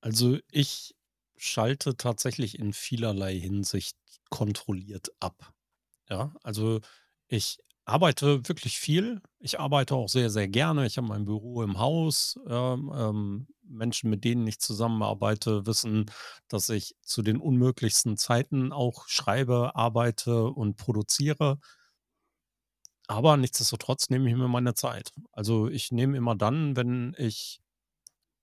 Also 0.00 0.38
ich 0.50 0.96
schalte 1.36 1.96
tatsächlich 1.96 2.58
in 2.58 2.72
vielerlei 2.72 3.38
Hinsicht 3.38 3.96
kontrolliert 4.30 5.10
ab. 5.20 5.52
Ja, 6.08 6.34
also 6.42 6.80
ich 7.28 7.58
arbeite 7.84 8.48
wirklich 8.48 8.78
viel. 8.78 9.20
Ich 9.40 9.60
arbeite 9.60 9.94
auch 9.94 10.08
sehr, 10.08 10.30
sehr 10.30 10.48
gerne. 10.48 10.86
Ich 10.86 10.96
habe 10.96 11.06
mein 11.06 11.24
Büro 11.24 11.62
im 11.62 11.78
Haus. 11.78 12.38
Ähm, 12.48 12.92
ähm, 12.94 13.46
Menschen, 13.66 14.10
mit 14.10 14.24
denen 14.24 14.46
ich 14.46 14.58
zusammenarbeite, 14.60 15.66
wissen, 15.66 16.10
dass 16.48 16.68
ich 16.68 16.94
zu 17.02 17.22
den 17.22 17.38
unmöglichsten 17.38 18.16
Zeiten 18.16 18.72
auch 18.72 19.08
schreibe, 19.08 19.74
arbeite 19.74 20.44
und 20.44 20.76
produziere. 20.76 21.58
Aber 23.06 23.36
nichtsdestotrotz 23.36 24.08
nehme 24.08 24.28
ich 24.30 24.36
mir 24.36 24.48
meine 24.48 24.74
Zeit. 24.74 25.10
Also 25.32 25.68
ich 25.68 25.92
nehme 25.92 26.16
immer 26.16 26.34
dann, 26.34 26.76
wenn 26.76 27.14
ich 27.18 27.60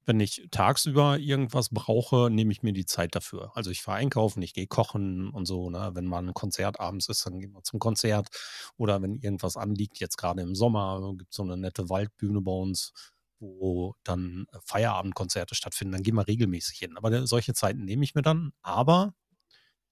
wenn 0.05 0.19
ich 0.19 0.47
tagsüber 0.51 1.19
irgendwas 1.19 1.69
brauche, 1.69 2.29
nehme 2.29 2.51
ich 2.51 2.63
mir 2.63 2.73
die 2.73 2.85
Zeit 2.85 3.15
dafür. 3.15 3.51
Also 3.55 3.69
ich 3.69 3.81
fahre 3.81 3.99
einkaufen, 3.99 4.41
ich 4.41 4.53
gehe 4.53 4.67
kochen 4.67 5.29
und 5.29 5.45
so. 5.45 5.69
Ne? 5.69 5.91
Wenn 5.93 6.05
mal 6.05 6.23
ein 6.23 6.33
Konzert 6.33 6.79
abends 6.79 7.07
ist, 7.07 7.25
dann 7.25 7.39
gehen 7.39 7.53
wir 7.53 7.63
zum 7.63 7.79
Konzert. 7.79 8.29
Oder 8.77 9.01
wenn 9.01 9.15
irgendwas 9.15 9.57
anliegt, 9.57 9.99
jetzt 9.99 10.17
gerade 10.17 10.41
im 10.41 10.55
Sommer, 10.55 11.13
gibt 11.17 11.31
es 11.31 11.37
so 11.37 11.43
eine 11.43 11.57
nette 11.57 11.89
Waldbühne 11.89 12.41
bei 12.41 12.51
uns, 12.51 12.93
wo 13.39 13.95
dann 14.03 14.47
Feierabendkonzerte 14.65 15.55
stattfinden. 15.55 15.93
Dann 15.93 16.03
gehen 16.03 16.15
wir 16.15 16.27
regelmäßig 16.27 16.79
hin. 16.79 16.97
Aber 16.97 17.27
solche 17.27 17.53
Zeiten 17.53 17.85
nehme 17.85 18.03
ich 18.03 18.15
mir 18.15 18.23
dann. 18.23 18.53
Aber 18.61 19.13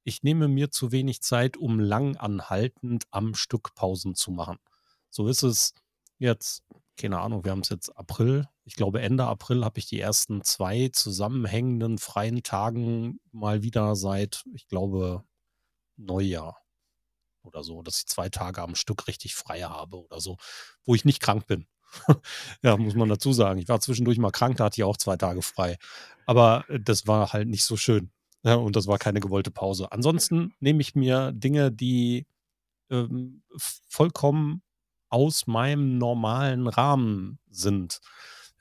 ich 0.04 0.24
nehme 0.24 0.48
mir 0.48 0.72
zu 0.72 0.92
wenig 0.92 1.22
Zeit, 1.22 1.56
um 1.56 1.80
lang 1.80 2.16
anhaltend 2.18 3.06
am 3.12 3.36
Stück 3.36 3.76
Pausen 3.76 4.16
zu 4.16 4.32
machen. 4.32 4.58
So 5.12 5.28
ist 5.28 5.44
es 5.44 5.74
jetzt, 6.18 6.64
keine 6.98 7.20
Ahnung, 7.20 7.44
wir 7.44 7.52
haben 7.52 7.62
es 7.62 7.70
jetzt 7.70 7.96
April. 7.96 8.48
Ich 8.70 8.76
glaube, 8.76 9.02
Ende 9.02 9.26
April 9.26 9.66
habe 9.66 9.80
ich 9.80 9.88
die 9.88 10.00
ersten 10.00 10.44
zwei 10.44 10.90
zusammenhängenden 10.94 11.98
freien 11.98 12.44
Tagen 12.44 13.20
mal 13.32 13.64
wieder 13.64 13.96
seit, 13.96 14.44
ich 14.54 14.68
glaube, 14.68 15.24
Neujahr 15.98 16.62
oder 17.42 17.64
so, 17.64 17.82
dass 17.82 17.98
ich 17.98 18.06
zwei 18.06 18.30
Tage 18.30 18.62
am 18.62 18.76
Stück 18.76 19.08
richtig 19.08 19.34
frei 19.34 19.62
habe 19.62 19.98
oder 19.98 20.22
so, 20.22 20.38
wo 20.86 20.94
ich 20.94 21.04
nicht 21.04 21.20
krank 21.20 21.48
bin. 21.48 21.66
ja, 22.62 22.78
muss 22.78 22.94
man 22.94 23.10
dazu 23.10 23.34
sagen. 23.34 23.60
Ich 23.60 23.68
war 23.70 23.80
zwischendurch 23.80 24.20
mal 24.20 24.30
krank, 24.30 24.58
da 24.58 24.66
hatte 24.66 24.80
ich 24.80 24.84
auch 24.84 24.98
zwei 24.98 25.18
Tage 25.18 25.42
frei. 25.42 25.80
Aber 26.28 26.64
äh, 26.70 26.80
das 26.80 27.08
war 27.08 27.34
halt 27.34 27.48
nicht 27.48 27.64
so 27.64 27.76
schön. 27.76 28.12
Ja, 28.44 28.54
und 28.54 28.76
das 28.76 28.86
war 28.86 29.00
keine 29.00 29.20
gewollte 29.20 29.50
Pause. 29.50 29.92
Ansonsten 29.92 30.54
nehme 30.60 30.82
ich 30.82 30.94
mir 30.94 31.32
Dinge, 31.32 31.72
die 31.72 32.28
ähm, 32.92 33.42
vollkommen 33.58 34.62
aus 35.10 35.48
meinem 35.48 35.98
normalen 35.98 36.68
Rahmen 36.68 37.40
sind. 37.50 38.00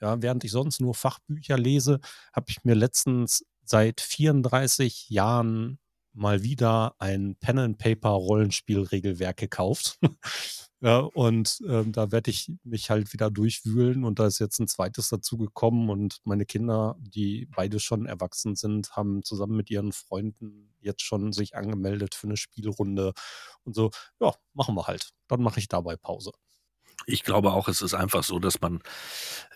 Ja, 0.01 0.21
während 0.21 0.43
ich 0.43 0.51
sonst 0.51 0.79
nur 0.81 0.95
Fachbücher 0.95 1.57
lese, 1.57 1.99
habe 2.33 2.47
ich 2.49 2.63
mir 2.63 2.75
letztens 2.75 3.45
seit 3.63 4.01
34 4.01 5.09
Jahren 5.09 5.79
mal 6.13 6.43
wieder 6.43 6.95
ein 6.99 7.35
Pen-and-Paper-Rollenspiel-Regelwerk 7.39 9.37
gekauft. 9.37 9.99
ja, 10.81 10.99
und 10.99 11.59
ähm, 11.67 11.91
da 11.91 12.11
werde 12.11 12.31
ich 12.31 12.51
mich 12.63 12.89
halt 12.89 13.13
wieder 13.13 13.29
durchwühlen 13.31 14.03
und 14.03 14.19
da 14.19 14.27
ist 14.27 14.39
jetzt 14.39 14.59
ein 14.59 14.67
zweites 14.67 15.09
dazu 15.09 15.37
gekommen 15.37 15.89
und 15.89 16.19
meine 16.23 16.45
Kinder, 16.45 16.95
die 16.99 17.47
beide 17.55 17.79
schon 17.79 18.05
erwachsen 18.05 18.55
sind, 18.55 18.95
haben 18.95 19.23
zusammen 19.23 19.55
mit 19.55 19.69
ihren 19.69 19.91
Freunden 19.91 20.73
jetzt 20.79 21.03
schon 21.03 21.31
sich 21.33 21.55
angemeldet 21.55 22.15
für 22.15 22.27
eine 22.27 22.37
Spielrunde 22.37 23.13
und 23.63 23.75
so, 23.75 23.91
ja, 24.19 24.33
machen 24.53 24.75
wir 24.75 24.87
halt. 24.87 25.11
Dann 25.27 25.41
mache 25.41 25.59
ich 25.59 25.67
dabei 25.67 25.95
Pause. 25.95 26.31
Ich 27.09 27.23
glaube 27.23 27.53
auch, 27.53 27.67
es 27.67 27.81
ist 27.81 27.95
einfach 27.95 28.23
so, 28.23 28.37
dass 28.39 28.61
man 28.61 28.81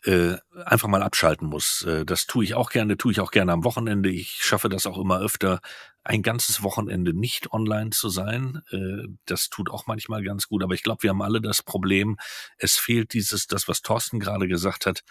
äh, 0.03 0.35
einfach 0.65 0.87
mal 0.87 1.03
abschalten 1.03 1.47
muss. 1.47 1.83
Äh, 1.83 2.03
das 2.05 2.25
tue 2.25 2.43
ich 2.43 2.55
auch 2.55 2.71
gerne, 2.71 2.97
tue 2.97 3.11
ich 3.11 3.19
auch 3.19 3.31
gerne 3.31 3.51
am 3.51 3.63
Wochenende. 3.63 4.09
Ich 4.09 4.39
schaffe 4.41 4.69
das 4.69 4.87
auch 4.87 4.97
immer 4.97 5.19
öfter, 5.19 5.61
ein 6.03 6.23
ganzes 6.23 6.63
Wochenende 6.63 7.13
nicht 7.13 7.53
online 7.53 7.91
zu 7.91 8.09
sein. 8.09 8.61
Äh, 8.71 9.07
das 9.25 9.49
tut 9.49 9.69
auch 9.69 9.85
manchmal 9.87 10.23
ganz 10.23 10.47
gut. 10.47 10.63
Aber 10.63 10.73
ich 10.73 10.83
glaube, 10.83 11.03
wir 11.03 11.11
haben 11.11 11.21
alle 11.21 11.41
das 11.41 11.61
Problem, 11.61 12.17
es 12.57 12.73
fehlt 12.73 13.13
dieses, 13.13 13.47
das, 13.47 13.67
was 13.67 13.81
Thorsten 13.81 14.19
gerade 14.19 14.47
gesagt 14.47 14.85
hat, 14.85 15.03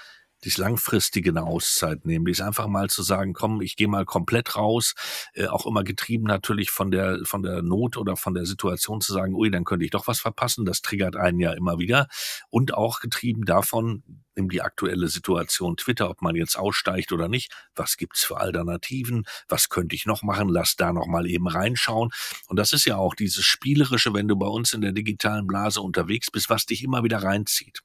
dies 0.45 0.59
langfristige 0.59 1.31
eine 1.31 1.45
Auszeit 1.45 2.05
nehmen, 2.05 2.25
dies 2.25 2.41
einfach 2.41 2.67
mal 2.67 2.89
zu 2.91 3.03
sagen, 3.03 3.33
komm, 3.33 3.61
ich 3.61 3.77
gehe 3.77 3.89
mal 3.89 4.05
komplett 4.05 4.57
raus, 4.57 4.95
äh, 5.35 5.47
auch 5.47 5.67
immer 5.67 5.85
getrieben 5.85 6.25
natürlich 6.25 6.71
von 6.71 6.91
der 6.91 7.21
von 7.25 7.43
der 7.43 7.63
Not 7.63 7.97
oder 7.97 8.17
von 8.17 8.35
der 8.35 8.47
Situation 8.47 9.01
zu 9.01 9.13
sagen, 9.13 9.35
ui, 9.35 9.51
dann 9.51 9.65
könnte 9.65 9.85
ich 9.85 9.91
doch 9.91 10.07
was 10.07 10.21
verpassen, 10.21 10.65
das 10.65 10.83
triggert 10.83 11.17
einen 11.17 11.41
ja 11.41 11.53
immer 11.53 11.79
wieder. 11.79 12.09
Und 12.51 12.75
auch 12.75 13.01
getrieben 13.01 13.45
davon, 13.45 14.03
nimm 14.37 14.49
die 14.49 14.63
aktuelle 14.63 15.09
Situation 15.09 15.77
Twitter, 15.77 16.11
ob 16.11 16.23
man 16.23 16.35
jetzt 16.37 16.57
aussteigt 16.57 17.13
oder 17.13 17.29
nicht. 17.29 17.53
Was 17.75 17.97
gibt's 17.97 18.25
für 18.25 18.39
Alternativen? 18.39 19.25
Was 19.49 19.69
könnte 19.69 19.95
ich 19.95 20.07
noch 20.07 20.23
machen? 20.23 20.49
Lass 20.49 20.77
da 20.77 20.93
noch 20.93 21.07
mal 21.07 21.27
eben 21.27 21.49
reinschauen. 21.49 22.11
Und 22.49 22.59
das 22.59 22.73
ist 22.73 22.85
ja 22.85 22.97
auch 22.97 23.15
dieses 23.15 23.45
spielerische, 23.45 24.15
wenn 24.15 24.29
du 24.29 24.37
bei 24.37 24.47
uns 24.47 24.73
in 24.73 24.81
der 24.81 24.93
digitalen 24.93 25.47
Blase 25.47 25.81
unterwegs 25.81 26.31
bist, 26.31 26.51
was 26.51 26.67
dich 26.67 26.83
immer 26.83 27.05
wieder 27.05 27.23
reinzieht 27.23 27.81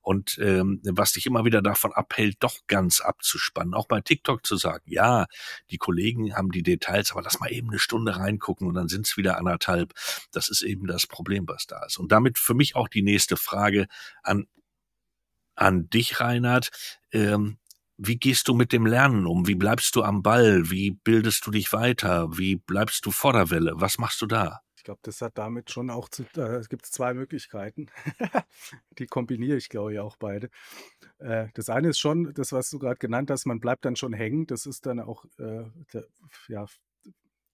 und 0.00 0.38
ähm, 0.38 0.80
was 0.84 1.12
dich 1.12 1.26
immer 1.26 1.44
wieder 1.44 1.62
davon 1.62 1.92
abhält, 1.92 2.36
doch 2.40 2.56
ganz 2.66 3.00
abzuspannen. 3.00 3.74
Auch 3.74 3.86
bei 3.86 4.00
TikTok 4.00 4.46
zu 4.46 4.56
sagen, 4.56 4.84
ja, 4.86 5.26
die 5.70 5.78
Kollegen 5.78 6.34
haben 6.34 6.50
die 6.50 6.62
Details, 6.62 7.12
aber 7.12 7.22
lass 7.22 7.40
mal 7.40 7.52
eben 7.52 7.68
eine 7.68 7.78
Stunde 7.78 8.16
reingucken 8.16 8.66
und 8.66 8.74
dann 8.74 8.88
sind's 8.88 9.16
wieder 9.16 9.38
anderthalb. 9.38 9.92
Das 10.32 10.48
ist 10.48 10.62
eben 10.62 10.86
das 10.86 11.06
Problem, 11.06 11.46
was 11.46 11.66
da 11.66 11.84
ist. 11.84 11.98
Und 11.98 12.12
damit 12.12 12.38
für 12.38 12.54
mich 12.54 12.76
auch 12.76 12.88
die 12.88 13.02
nächste 13.02 13.36
Frage 13.36 13.86
an 14.22 14.46
an 15.60 15.88
dich, 15.90 16.20
Reinhard. 16.20 16.70
Ähm, 17.12 17.58
wie 17.96 18.16
gehst 18.16 18.48
du 18.48 18.54
mit 18.54 18.72
dem 18.72 18.86
Lernen 18.86 19.26
um? 19.26 19.46
Wie 19.46 19.54
bleibst 19.54 19.94
du 19.94 20.02
am 20.02 20.22
Ball? 20.22 20.70
Wie 20.70 20.92
bildest 20.92 21.46
du 21.46 21.50
dich 21.50 21.72
weiter? 21.72 22.36
Wie 22.36 22.56
bleibst 22.56 23.04
du 23.04 23.10
vor 23.10 23.34
der 23.34 23.50
Welle? 23.50 23.72
Was 23.76 23.98
machst 23.98 24.22
du 24.22 24.26
da? 24.26 24.60
Ich 24.76 24.84
glaube, 24.84 25.00
das 25.02 25.20
hat 25.20 25.36
damit 25.36 25.70
schon 25.70 25.90
auch 25.90 26.08
zu, 26.08 26.24
äh, 26.36 26.56
es 26.56 26.70
gibt 26.70 26.86
zwei 26.86 27.12
Möglichkeiten. 27.12 27.88
Die 28.98 29.06
kombiniere 29.06 29.58
ich, 29.58 29.68
glaube 29.68 29.92
ich, 29.92 29.98
auch 29.98 30.16
beide. 30.16 30.48
Äh, 31.18 31.48
das 31.52 31.68
eine 31.68 31.90
ist 31.90 31.98
schon, 31.98 32.32
das, 32.32 32.52
was 32.52 32.70
du 32.70 32.78
gerade 32.78 32.96
genannt 32.96 33.30
hast, 33.30 33.44
man 33.44 33.60
bleibt 33.60 33.84
dann 33.84 33.96
schon 33.96 34.14
hängen. 34.14 34.46
Das 34.46 34.64
ist 34.64 34.86
dann 34.86 34.98
auch, 34.98 35.26
äh, 35.38 35.64
der, 35.92 36.06
ja, 36.48 36.64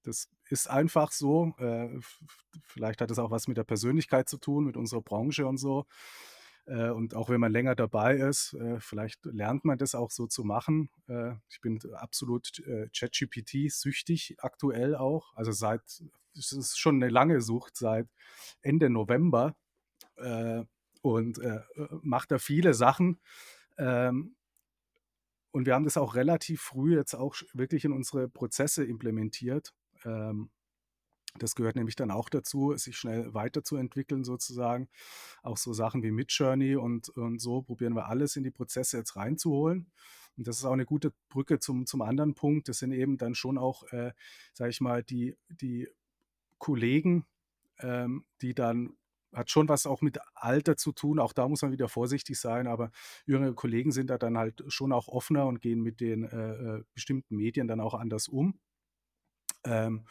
das 0.04 0.28
ist 0.48 0.70
einfach 0.70 1.10
so. 1.10 1.52
Äh, 1.58 1.98
vielleicht 2.62 3.00
hat 3.00 3.10
es 3.10 3.18
auch 3.18 3.32
was 3.32 3.48
mit 3.48 3.56
der 3.56 3.64
Persönlichkeit 3.64 4.28
zu 4.28 4.38
tun, 4.38 4.64
mit 4.64 4.76
unserer 4.76 5.02
Branche 5.02 5.46
und 5.48 5.58
so. 5.58 5.86
Äh, 6.66 6.90
und 6.90 7.14
auch 7.14 7.28
wenn 7.28 7.40
man 7.40 7.52
länger 7.52 7.74
dabei 7.74 8.16
ist, 8.16 8.54
äh, 8.54 8.78
vielleicht 8.80 9.24
lernt 9.24 9.64
man 9.64 9.78
das 9.78 9.94
auch 9.94 10.10
so 10.10 10.26
zu 10.26 10.44
machen. 10.44 10.90
Äh, 11.08 11.34
ich 11.48 11.60
bin 11.60 11.80
absolut 11.94 12.62
ChatGPT-süchtig 12.92 14.36
aktuell 14.38 14.94
auch. 14.96 15.32
Also 15.34 15.52
seit, 15.52 15.82
es 16.36 16.52
ist 16.52 16.78
schon 16.78 16.96
eine 16.96 17.08
lange 17.08 17.40
Sucht, 17.40 17.76
seit 17.76 18.08
Ende 18.62 18.90
November 18.90 19.54
und 21.02 21.40
macht 22.02 22.30
da 22.30 22.38
viele 22.38 22.72
Sachen. 22.72 23.20
Ähm, 23.76 24.34
und 25.50 25.66
wir 25.66 25.74
haben 25.74 25.84
das 25.84 25.96
auch 25.96 26.14
relativ 26.14 26.62
früh 26.62 26.96
jetzt 26.96 27.14
auch 27.14 27.34
wirklich 27.52 27.84
in 27.84 27.92
unsere 27.92 28.28
Prozesse 28.28 28.84
implementiert. 28.84 29.74
Ähm, 30.04 30.50
das 31.38 31.54
gehört 31.54 31.76
nämlich 31.76 31.96
dann 31.96 32.10
auch 32.10 32.28
dazu, 32.28 32.76
sich 32.76 32.96
schnell 32.96 33.34
weiterzuentwickeln 33.34 34.24
sozusagen. 34.24 34.88
Auch 35.42 35.56
so 35.56 35.72
Sachen 35.72 36.02
wie 36.02 36.10
Midjourney 36.10 36.76
und, 36.76 37.08
und 37.10 37.40
so 37.40 37.62
probieren 37.62 37.94
wir 37.94 38.06
alles 38.06 38.36
in 38.36 38.44
die 38.44 38.50
Prozesse 38.50 38.98
jetzt 38.98 39.16
reinzuholen. 39.16 39.90
Und 40.36 40.46
das 40.46 40.58
ist 40.58 40.64
auch 40.64 40.72
eine 40.72 40.84
gute 40.84 41.12
Brücke 41.28 41.58
zum, 41.58 41.86
zum 41.86 42.02
anderen 42.02 42.34
Punkt. 42.34 42.68
Das 42.68 42.78
sind 42.78 42.92
eben 42.92 43.16
dann 43.16 43.34
schon 43.34 43.58
auch, 43.58 43.84
äh, 43.92 44.12
sage 44.52 44.70
ich 44.70 44.80
mal, 44.80 45.02
die, 45.02 45.36
die 45.48 45.88
Kollegen, 46.58 47.24
ähm, 47.80 48.24
die 48.42 48.54
dann 48.54 48.96
hat 49.32 49.50
schon 49.50 49.68
was 49.68 49.86
auch 49.86 50.00
mit 50.00 50.18
Alter 50.34 50.76
zu 50.76 50.92
tun. 50.92 51.18
Auch 51.18 51.32
da 51.32 51.48
muss 51.48 51.62
man 51.62 51.72
wieder 51.72 51.88
vorsichtig 51.88 52.38
sein. 52.38 52.66
Aber 52.66 52.90
jüngere 53.26 53.54
Kollegen 53.54 53.92
sind 53.92 54.08
da 54.08 54.18
dann 54.18 54.38
halt 54.38 54.64
schon 54.68 54.92
auch 54.92 55.08
offener 55.08 55.46
und 55.46 55.60
gehen 55.60 55.80
mit 55.80 56.00
den 56.00 56.24
äh, 56.24 56.76
äh 56.78 56.84
bestimmten 56.94 57.36
Medien 57.36 57.68
dann 57.68 57.80
auch 57.80 57.94
anders 57.94 58.28
um. 58.28 58.58
Ähm, 59.64 60.06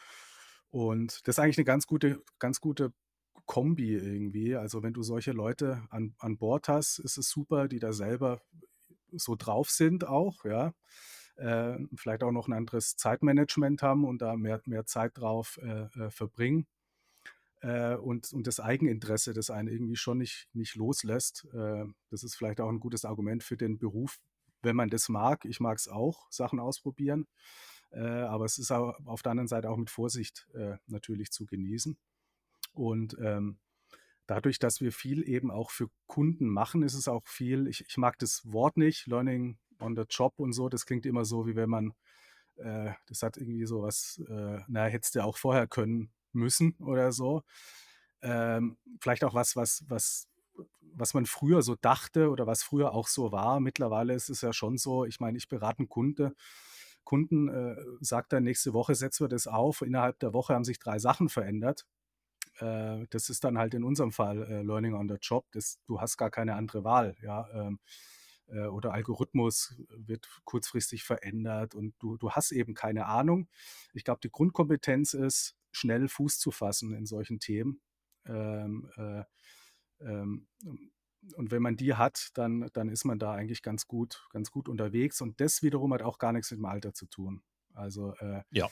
und 0.76 1.26
das 1.26 1.36
ist 1.36 1.38
eigentlich 1.38 1.56
eine 1.56 1.64
ganz 1.64 1.86
gute, 1.86 2.22
ganz 2.38 2.60
gute 2.60 2.92
Kombi 3.46 3.94
irgendwie. 3.94 4.56
Also 4.56 4.82
wenn 4.82 4.92
du 4.92 5.02
solche 5.02 5.32
Leute 5.32 5.82
an, 5.88 6.14
an 6.18 6.36
Bord 6.36 6.68
hast, 6.68 6.98
ist 6.98 7.16
es 7.16 7.30
super, 7.30 7.66
die 7.66 7.78
da 7.78 7.94
selber 7.94 8.42
so 9.10 9.36
drauf 9.36 9.70
sind 9.70 10.06
auch, 10.06 10.44
ja. 10.44 10.74
Äh, 11.36 11.78
vielleicht 11.96 12.22
auch 12.22 12.30
noch 12.30 12.46
ein 12.46 12.52
anderes 12.52 12.96
Zeitmanagement 12.96 13.80
haben 13.80 14.04
und 14.04 14.20
da 14.20 14.36
mehr, 14.36 14.60
mehr 14.66 14.84
Zeit 14.84 15.12
drauf 15.14 15.58
äh, 15.62 15.84
äh, 15.98 16.10
verbringen. 16.10 16.66
Äh, 17.62 17.94
und, 17.94 18.30
und 18.34 18.46
das 18.46 18.60
Eigeninteresse, 18.60 19.32
das 19.32 19.48
einen 19.48 19.68
irgendwie 19.68 19.96
schon 19.96 20.18
nicht, 20.18 20.46
nicht 20.52 20.76
loslässt. 20.76 21.46
Äh, 21.54 21.86
das 22.10 22.22
ist 22.22 22.34
vielleicht 22.34 22.60
auch 22.60 22.68
ein 22.68 22.80
gutes 22.80 23.06
Argument 23.06 23.42
für 23.42 23.56
den 23.56 23.78
Beruf, 23.78 24.18
wenn 24.60 24.76
man 24.76 24.90
das 24.90 25.08
mag. 25.08 25.46
Ich 25.46 25.58
mag 25.58 25.78
es 25.78 25.88
auch, 25.88 26.30
Sachen 26.30 26.60
ausprobieren. 26.60 27.26
Äh, 27.96 28.00
aber 28.00 28.44
es 28.44 28.58
ist 28.58 28.70
auch 28.70 28.94
auf 29.06 29.22
der 29.22 29.30
anderen 29.30 29.48
Seite 29.48 29.70
auch 29.70 29.78
mit 29.78 29.88
Vorsicht 29.88 30.46
äh, 30.54 30.76
natürlich 30.86 31.30
zu 31.30 31.46
genießen. 31.46 31.96
Und 32.74 33.16
ähm, 33.20 33.58
dadurch, 34.26 34.58
dass 34.58 34.82
wir 34.82 34.92
viel 34.92 35.26
eben 35.26 35.50
auch 35.50 35.70
für 35.70 35.88
Kunden 36.06 36.48
machen, 36.48 36.82
ist 36.82 36.94
es 36.94 37.08
auch 37.08 37.26
viel, 37.26 37.66
ich, 37.68 37.86
ich 37.88 37.96
mag 37.96 38.18
das 38.18 38.42
Wort 38.44 38.76
nicht, 38.76 39.06
Learning 39.06 39.58
on 39.78 39.96
the 39.96 40.04
Job 40.08 40.34
und 40.36 40.52
so, 40.52 40.68
das 40.68 40.84
klingt 40.84 41.06
immer 41.06 41.24
so, 41.24 41.46
wie 41.46 41.56
wenn 41.56 41.70
man, 41.70 41.94
äh, 42.56 42.92
das 43.06 43.22
hat 43.22 43.38
irgendwie 43.38 43.64
so 43.64 43.82
was, 43.82 44.22
äh, 44.28 44.60
naja, 44.68 44.88
hättest 44.88 45.14
du 45.14 45.24
auch 45.24 45.38
vorher 45.38 45.66
können 45.66 46.12
müssen 46.32 46.74
oder 46.80 47.12
so. 47.12 47.44
Ähm, 48.20 48.76
vielleicht 49.00 49.24
auch 49.24 49.32
was, 49.32 49.56
was, 49.56 49.84
was, 49.88 50.28
was 50.92 51.14
man 51.14 51.24
früher 51.24 51.62
so 51.62 51.76
dachte 51.76 52.28
oder 52.30 52.46
was 52.46 52.62
früher 52.62 52.92
auch 52.92 53.08
so 53.08 53.32
war. 53.32 53.60
Mittlerweile 53.60 54.12
ist 54.12 54.28
es 54.28 54.42
ja 54.42 54.52
schon 54.52 54.76
so, 54.76 55.06
ich 55.06 55.18
meine, 55.18 55.38
ich 55.38 55.48
berate 55.48 55.78
einen 55.78 55.88
Kunde, 55.88 56.34
Kunden 57.06 57.48
äh, 57.48 57.76
sagt 58.00 58.34
dann, 58.34 58.44
nächste 58.44 58.74
Woche 58.74 58.94
setzen 58.94 59.24
wir 59.24 59.28
das 59.28 59.46
auf. 59.46 59.80
Innerhalb 59.80 60.18
der 60.18 60.34
Woche 60.34 60.52
haben 60.52 60.64
sich 60.64 60.78
drei 60.78 60.98
Sachen 60.98 61.30
verändert. 61.30 61.86
Äh, 62.58 63.06
das 63.08 63.30
ist 63.30 63.44
dann 63.44 63.56
halt 63.56 63.72
in 63.72 63.84
unserem 63.84 64.12
Fall 64.12 64.42
äh, 64.42 64.62
Learning 64.62 64.94
on 64.94 65.08
the 65.08 65.16
Job. 65.20 65.46
Das, 65.52 65.80
du 65.86 66.00
hast 66.00 66.18
gar 66.18 66.30
keine 66.30 66.54
andere 66.54 66.84
Wahl. 66.84 67.16
Ja? 67.22 67.48
Ähm, 67.54 67.78
äh, 68.48 68.66
oder 68.66 68.92
Algorithmus 68.92 69.74
wird 69.88 70.28
kurzfristig 70.44 71.04
verändert 71.04 71.74
und 71.74 71.94
du, 71.98 72.16
du 72.16 72.32
hast 72.32 72.52
eben 72.52 72.74
keine 72.74 73.06
Ahnung. 73.06 73.48
Ich 73.94 74.04
glaube, 74.04 74.20
die 74.22 74.30
Grundkompetenz 74.30 75.14
ist, 75.14 75.56
schnell 75.72 76.08
Fuß 76.08 76.38
zu 76.38 76.50
fassen 76.50 76.92
in 76.92 77.06
solchen 77.06 77.38
Themen. 77.38 77.80
Ähm, 78.26 78.90
äh, 78.96 79.24
ähm, 80.00 80.48
und 81.34 81.50
wenn 81.50 81.62
man 81.62 81.76
die 81.76 81.94
hat, 81.94 82.30
dann, 82.34 82.68
dann 82.72 82.88
ist 82.88 83.04
man 83.04 83.18
da 83.18 83.32
eigentlich 83.32 83.62
ganz 83.62 83.86
gut, 83.86 84.26
ganz 84.30 84.50
gut 84.50 84.68
unterwegs. 84.68 85.20
Und 85.20 85.40
das 85.40 85.62
wiederum 85.62 85.92
hat 85.92 86.02
auch 86.02 86.18
gar 86.18 86.32
nichts 86.32 86.50
mit 86.50 86.58
dem 86.58 86.66
Alter 86.66 86.94
zu 86.94 87.06
tun. 87.06 87.42
Also 87.74 88.14
äh, 88.16 88.42
ja. 88.50 88.68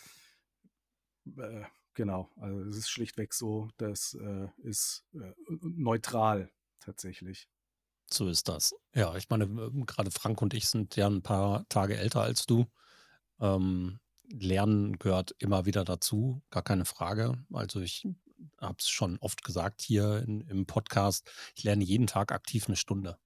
Äh, 1.37 1.65
genau. 1.95 2.31
Also 2.37 2.61
es 2.63 2.77
ist 2.77 2.91
schlichtweg 2.91 3.35
so, 3.35 3.69
das 3.77 4.15
äh, 4.15 4.49
ist 4.63 5.05
äh, 5.15 5.33
neutral 5.49 6.51
tatsächlich. 6.81 7.49
So 8.13 8.29
ist 8.29 8.49
das. 8.49 8.75
Ja, 8.95 9.17
ich 9.17 9.29
meine, 9.31 9.47
gerade 9.87 10.11
Frank 10.11 10.43
und 10.43 10.55
ich 10.55 10.69
sind 10.69 10.97
ja 10.97 11.07
ein 11.07 11.23
paar 11.23 11.67
Tage 11.69 11.97
älter 11.97 12.21
als 12.21 12.47
du. 12.47 12.67
Ähm, 13.41 13.99
Lernen 14.31 14.99
gehört 14.99 15.35
immer 15.39 15.67
wieder 15.67 15.85
dazu, 15.85 16.43
gar 16.51 16.63
keine 16.63 16.85
Frage. 16.85 17.45
Also 17.53 17.81
ich 17.81 18.07
habe 18.61 18.77
es 18.79 18.89
schon 18.89 19.19
oft 19.19 19.45
gesagt 19.45 19.83
hier 19.83 20.19
in, 20.19 20.41
im 20.43 20.67
Podcast, 20.67 21.31
ich 21.55 21.65
lerne 21.65 21.85
jeden 21.85 22.07
Tag 22.07 22.33
aktiv 22.33 22.67
eine 22.67 22.77
Stunde, 22.77 23.19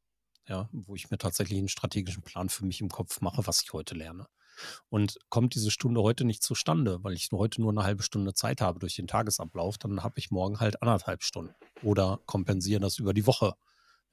ja, 0.47 0.69
wo 0.73 0.95
ich 0.95 1.11
mir 1.11 1.19
tatsächlich 1.19 1.59
einen 1.59 1.69
strategischen 1.69 2.23
Plan 2.23 2.49
für 2.49 2.65
mich 2.65 2.81
im 2.81 2.89
Kopf 2.89 3.21
mache, 3.21 3.47
was 3.47 3.63
ich 3.63 3.73
heute 3.73 3.95
lerne. 3.95 4.27
Und 4.89 5.19
kommt 5.29 5.55
diese 5.55 5.71
Stunde 5.71 6.03
heute 6.03 6.25
nicht 6.25 6.43
zustande, 6.43 7.03
weil 7.05 7.13
ich 7.13 7.29
heute 7.33 7.61
nur 7.61 7.71
eine 7.71 7.85
halbe 7.85 8.03
Stunde 8.03 8.35
Zeit 8.35 8.61
habe 8.61 8.81
durch 8.81 8.97
den 8.97 9.07
Tagesablauf, 9.07 9.79
dann 9.79 10.03
habe 10.03 10.19
ich 10.19 10.31
morgen 10.31 10.59
halt 10.61 10.83
anderthalb 10.83 11.23
Stunden 11.23 11.55
oder 11.83 12.21
kompensiere 12.27 12.81
das 12.81 12.99
über 12.99 13.15
die 13.15 13.27
Woche. 13.27 13.55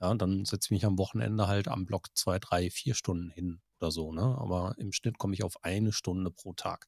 Ja, 0.01 0.13
dann 0.13 0.45
setze 0.45 0.67
ich 0.67 0.71
mich 0.71 0.85
am 0.85 0.97
Wochenende 0.97 1.47
halt 1.47 1.67
am 1.67 1.85
Block 1.85 2.09
zwei, 2.15 2.37
drei, 2.37 2.69
vier 2.69 2.95
Stunden 2.95 3.29
hin 3.29 3.61
oder 3.79 3.91
so, 3.91 4.11
ne? 4.11 4.37
Aber 4.39 4.75
im 4.77 4.91
Schnitt 4.91 5.17
komme 5.17 5.33
ich 5.33 5.43
auf 5.43 5.63
eine 5.63 5.93
Stunde 5.93 6.31
pro 6.31 6.53
Tag. 6.53 6.87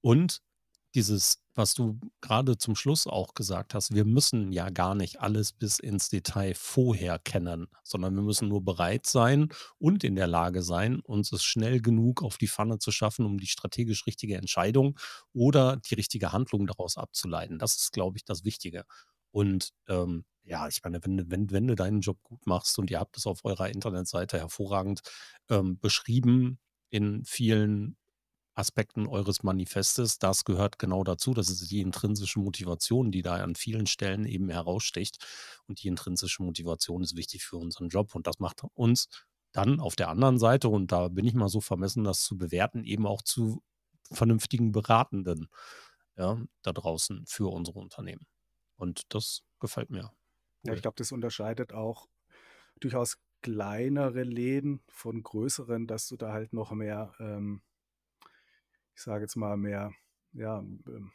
Und 0.00 0.40
dieses, 0.94 1.42
was 1.54 1.74
du 1.74 1.98
gerade 2.20 2.58
zum 2.58 2.74
Schluss 2.74 3.06
auch 3.06 3.34
gesagt 3.34 3.74
hast, 3.74 3.94
wir 3.94 4.04
müssen 4.04 4.52
ja 4.52 4.70
gar 4.70 4.94
nicht 4.94 5.20
alles 5.20 5.52
bis 5.52 5.78
ins 5.78 6.08
Detail 6.08 6.54
vorher 6.54 7.18
kennen, 7.18 7.68
sondern 7.82 8.14
wir 8.14 8.22
müssen 8.22 8.48
nur 8.48 8.64
bereit 8.64 9.06
sein 9.06 9.48
und 9.78 10.04
in 10.04 10.16
der 10.16 10.26
Lage 10.26 10.62
sein, 10.62 11.00
uns 11.00 11.32
es 11.32 11.42
schnell 11.42 11.80
genug 11.80 12.22
auf 12.22 12.38
die 12.38 12.48
Pfanne 12.48 12.78
zu 12.78 12.90
schaffen, 12.90 13.26
um 13.26 13.38
die 13.38 13.46
strategisch 13.46 14.06
richtige 14.06 14.36
Entscheidung 14.36 14.98
oder 15.32 15.76
die 15.76 15.94
richtige 15.94 16.32
Handlung 16.32 16.66
daraus 16.66 16.96
abzuleiten. 16.96 17.58
Das 17.58 17.76
ist, 17.76 17.92
glaube 17.92 18.16
ich, 18.16 18.24
das 18.24 18.44
Wichtige. 18.44 18.84
Und 19.30 19.70
ähm, 19.88 20.24
ja, 20.42 20.66
ich 20.68 20.82
meine, 20.82 21.04
wenn, 21.04 21.30
wenn, 21.30 21.50
wenn 21.50 21.68
du 21.68 21.76
deinen 21.76 22.00
Job 22.00 22.22
gut 22.22 22.46
machst 22.46 22.78
und 22.78 22.90
ihr 22.90 22.98
habt 22.98 23.16
es 23.16 23.26
auf 23.26 23.44
eurer 23.44 23.68
Internetseite 23.68 24.38
hervorragend 24.38 25.00
ähm, 25.48 25.78
beschrieben 25.78 26.58
in 26.90 27.24
vielen 27.24 27.96
Aspekten 28.60 29.06
eures 29.06 29.42
Manifestes, 29.42 30.18
das 30.18 30.44
gehört 30.44 30.78
genau 30.78 31.02
dazu. 31.02 31.34
Das 31.34 31.48
ist 31.48 31.70
die 31.70 31.80
intrinsische 31.80 32.38
Motivation, 32.38 33.10
die 33.10 33.22
da 33.22 33.36
an 33.36 33.56
vielen 33.56 33.86
Stellen 33.86 34.24
eben 34.24 34.48
heraussticht. 34.50 35.18
Und 35.66 35.82
die 35.82 35.88
intrinsische 35.88 36.42
Motivation 36.42 37.02
ist 37.02 37.16
wichtig 37.16 37.44
für 37.44 37.56
unseren 37.56 37.88
Job. 37.88 38.14
Und 38.14 38.26
das 38.26 38.38
macht 38.38 38.62
uns 38.74 39.08
dann 39.52 39.80
auf 39.80 39.96
der 39.96 40.08
anderen 40.08 40.38
Seite, 40.38 40.68
und 40.68 40.92
da 40.92 41.08
bin 41.08 41.26
ich 41.26 41.34
mal 41.34 41.48
so 41.48 41.60
vermessen, 41.60 42.04
das 42.04 42.22
zu 42.22 42.38
bewerten, 42.38 42.84
eben 42.84 43.06
auch 43.06 43.22
zu 43.22 43.62
vernünftigen 44.12 44.70
Beratenden 44.72 45.48
ja, 46.16 46.38
da 46.62 46.72
draußen 46.72 47.24
für 47.26 47.50
unsere 47.50 47.80
Unternehmen. 47.80 48.26
Und 48.76 49.02
das 49.14 49.42
gefällt 49.58 49.90
mir. 49.90 50.12
Ja, 50.64 50.74
ich 50.74 50.82
glaube, 50.82 50.96
das 50.98 51.12
unterscheidet 51.12 51.72
auch 51.72 52.08
durchaus 52.78 53.18
kleinere 53.42 54.22
Läden 54.22 54.82
von 54.88 55.22
größeren, 55.22 55.86
dass 55.86 56.08
du 56.08 56.16
da 56.16 56.32
halt 56.32 56.52
noch 56.52 56.72
mehr, 56.72 57.12
ähm, 57.18 57.62
ich 59.00 59.04
sage 59.04 59.22
jetzt 59.22 59.36
mal, 59.36 59.56
mehr, 59.56 59.94
ja, 60.34 60.58
ähm, 60.58 61.10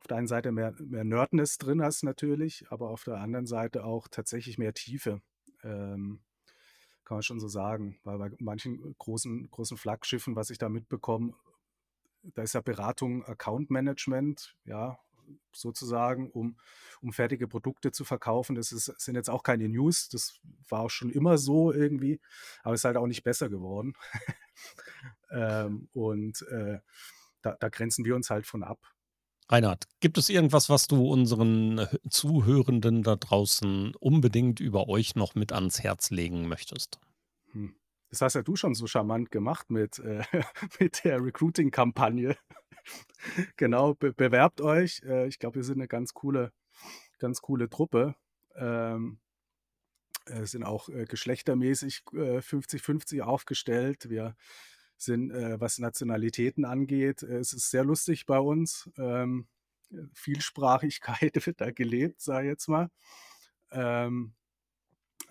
auf 0.00 0.06
der 0.06 0.16
einen 0.16 0.26
Seite 0.26 0.50
mehr, 0.50 0.74
mehr 0.78 1.04
Nerdness 1.04 1.58
drin 1.58 1.82
hast 1.82 2.04
natürlich, 2.04 2.64
aber 2.70 2.88
auf 2.88 3.04
der 3.04 3.18
anderen 3.18 3.44
Seite 3.44 3.84
auch 3.84 4.08
tatsächlich 4.08 4.56
mehr 4.56 4.72
Tiefe. 4.72 5.20
Ähm, 5.62 6.24
kann 7.04 7.16
man 7.16 7.22
schon 7.22 7.38
so 7.38 7.48
sagen, 7.48 8.00
weil 8.02 8.16
bei 8.16 8.30
manchen 8.38 8.96
großen, 8.96 9.50
großen 9.50 9.76
Flaggschiffen, 9.76 10.36
was 10.36 10.48
ich 10.48 10.56
da 10.56 10.70
mitbekomme, 10.70 11.34
da 12.22 12.40
ist 12.40 12.54
ja 12.54 12.62
Beratung, 12.62 13.26
Account 13.26 13.70
Management, 13.70 14.56
ja, 14.64 14.98
sozusagen, 15.52 16.30
um, 16.30 16.56
um 17.00 17.12
fertige 17.12 17.48
Produkte 17.48 17.92
zu 17.92 18.04
verkaufen. 18.04 18.54
Das 18.56 18.72
ist, 18.72 18.86
sind 19.00 19.14
jetzt 19.14 19.30
auch 19.30 19.42
keine 19.42 19.68
News, 19.68 20.08
das 20.08 20.40
war 20.68 20.80
auch 20.80 20.90
schon 20.90 21.10
immer 21.10 21.38
so 21.38 21.72
irgendwie, 21.72 22.20
aber 22.62 22.74
es 22.74 22.80
ist 22.80 22.84
halt 22.84 22.96
auch 22.96 23.06
nicht 23.06 23.22
besser 23.22 23.48
geworden. 23.48 23.94
ähm, 25.30 25.88
und 25.92 26.42
äh, 26.50 26.78
da, 27.42 27.56
da 27.58 27.68
grenzen 27.68 28.04
wir 28.04 28.16
uns 28.16 28.30
halt 28.30 28.46
von 28.46 28.62
ab. 28.62 28.78
Reinhard, 29.48 29.84
gibt 30.00 30.18
es 30.18 30.28
irgendwas, 30.28 30.68
was 30.68 30.88
du 30.88 31.06
unseren 31.08 31.86
Zuhörenden 32.10 33.04
da 33.04 33.14
draußen 33.14 33.94
unbedingt 33.94 34.58
über 34.58 34.88
euch 34.88 35.14
noch 35.14 35.36
mit 35.36 35.52
ans 35.52 35.82
Herz 35.82 36.10
legen 36.10 36.48
möchtest? 36.48 36.98
Hm. 37.52 37.76
Das 38.10 38.20
hast 38.20 38.34
ja 38.34 38.42
du 38.42 38.56
schon 38.56 38.74
so 38.74 38.86
charmant 38.86 39.30
gemacht 39.30 39.70
mit, 39.70 39.98
äh, 39.98 40.22
mit 40.80 41.04
der 41.04 41.22
Recruiting-Kampagne. 41.22 42.36
genau, 43.56 43.94
be 43.94 44.12
bewerbt 44.12 44.60
euch. 44.60 45.02
Äh, 45.04 45.26
ich 45.28 45.38
glaube, 45.38 45.56
wir 45.56 45.64
sind 45.64 45.78
eine 45.78 45.88
ganz 45.88 46.14
coole, 46.14 46.52
ganz 47.18 47.40
coole 47.40 47.68
Truppe. 47.68 48.14
Ähm, 48.54 49.18
äh, 50.26 50.44
sind 50.44 50.64
auch 50.64 50.88
äh, 50.88 51.04
geschlechtermäßig 51.04 52.02
50-50 52.12 53.16
äh, 53.16 53.20
aufgestellt. 53.22 54.08
Wir 54.10 54.36
sind, 54.96 55.30
äh, 55.30 55.60
was 55.60 55.78
Nationalitäten 55.78 56.64
angeht, 56.64 57.22
äh, 57.22 57.38
es 57.38 57.52
ist 57.52 57.70
sehr 57.70 57.84
lustig 57.84 58.26
bei 58.26 58.38
uns. 58.38 58.90
Ähm, 58.96 59.46
Vielsprachigkeit 60.14 61.34
wird 61.46 61.60
da 61.60 61.70
gelebt, 61.70 62.20
sage 62.20 62.48
ich 62.48 62.52
jetzt 62.52 62.68
mal. 62.68 62.90
Ähm, 63.70 64.34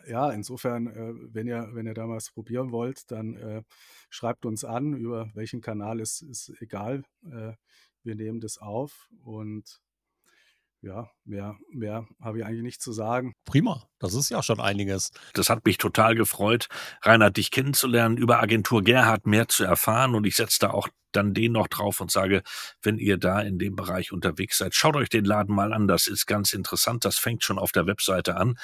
ja, 0.08 0.32
insofern, 0.32 0.88
äh, 0.88 1.14
wenn 1.34 1.48
ihr, 1.48 1.70
wenn 1.74 1.86
ihr 1.86 1.94
da 1.94 2.08
was 2.08 2.32
probieren 2.32 2.72
wollt, 2.72 3.12
dann 3.12 3.36
äh, 3.36 3.64
schreibt 4.10 4.46
uns 4.46 4.64
an, 4.64 4.94
über 4.94 5.30
welchen 5.34 5.62
Kanal 5.62 6.00
ist, 6.00 6.22
ist 6.22 6.54
egal. 6.60 7.04
Äh, 7.24 7.54
wir 8.04 8.16
nehmen 8.16 8.40
das 8.40 8.58
auf 8.60 9.10
und 9.24 9.82
ja, 10.86 11.10
mehr, 11.26 11.58
mehr 11.72 12.08
habe 12.22 12.40
ich 12.40 12.46
eigentlich 12.46 12.62
nicht 12.62 12.82
zu 12.82 12.94
sagen. 12.94 13.34
Prima, 13.46 13.88
das 13.98 14.14
ist 14.14 14.30
ja 14.30 14.44
schon 14.44 14.60
einiges. 14.60 15.12
Das 15.34 15.50
hat 15.50 15.66
mich 15.66 15.78
total 15.78 16.14
gefreut, 16.14 16.68
Reinhard, 17.02 17.38
dich 17.38 17.50
kennenzulernen, 17.50 18.18
über 18.18 18.40
Agentur 18.40 18.84
Gerhard 18.84 19.26
mehr 19.26 19.48
zu 19.48 19.64
erfahren. 19.64 20.14
Und 20.14 20.26
ich 20.26 20.36
setze 20.36 20.60
da 20.60 20.70
auch 20.70 20.88
dann 21.12 21.34
den 21.34 21.54
noch 21.54 21.68
drauf 21.68 22.02
und 22.02 22.12
sage, 22.12 22.44
wenn 22.84 23.00
ihr 23.00 23.18
da 23.18 23.42
in 23.42 23.58
dem 23.58 23.76
Bereich 23.76 24.12
unterwegs 24.12 24.60
seid, 24.60 24.76
schaut 24.76 24.96
euch 24.96 25.10
den 25.10 25.26
Laden 25.26 25.56
mal 25.56 25.74
an. 25.74 25.88
Das 25.88 26.06
ist 26.06 26.28
ganz 26.28 26.54
interessant. 26.54 27.04
Das 27.04 27.18
fängt 27.18 27.44
schon 27.44 27.58
auf 27.58 27.72
der 27.72 27.88
Webseite 27.88 28.36
an. 28.38 28.56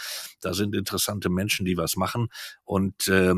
Da 0.41 0.53
sind 0.53 0.75
interessante 0.75 1.29
Menschen, 1.29 1.65
die 1.65 1.77
was 1.77 1.95
machen. 1.95 2.27
Und 2.63 3.07
äh, 3.07 3.33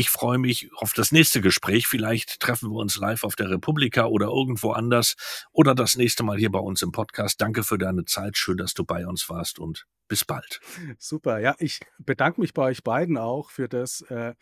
ich 0.00 0.08
freue 0.08 0.38
mich 0.38 0.70
auf 0.76 0.94
das 0.94 1.12
nächste 1.12 1.42
Gespräch. 1.42 1.86
Vielleicht 1.86 2.40
treffen 2.40 2.70
wir 2.70 2.78
uns 2.78 2.96
live 2.96 3.22
auf 3.22 3.36
der 3.36 3.50
Republika 3.50 4.06
oder 4.06 4.28
irgendwo 4.28 4.72
anders 4.72 5.14
oder 5.52 5.74
das 5.74 5.94
nächste 5.94 6.22
Mal 6.22 6.38
hier 6.38 6.50
bei 6.50 6.58
uns 6.58 6.80
im 6.80 6.90
Podcast. 6.90 7.38
Danke 7.38 7.62
für 7.62 7.76
deine 7.76 8.06
Zeit. 8.06 8.38
Schön, 8.38 8.56
dass 8.56 8.72
du 8.72 8.82
bei 8.86 9.06
uns 9.06 9.28
warst 9.28 9.58
und 9.58 9.86
bis 10.08 10.24
bald. 10.24 10.60
Super. 10.98 11.38
Ja, 11.40 11.54
ich 11.58 11.80
bedanke 11.98 12.40
mich 12.40 12.54
bei 12.54 12.62
euch 12.62 12.82
beiden 12.82 13.18
auch 13.18 13.50
für 13.50 13.68
das, 13.68 14.00
äh, 14.08 14.32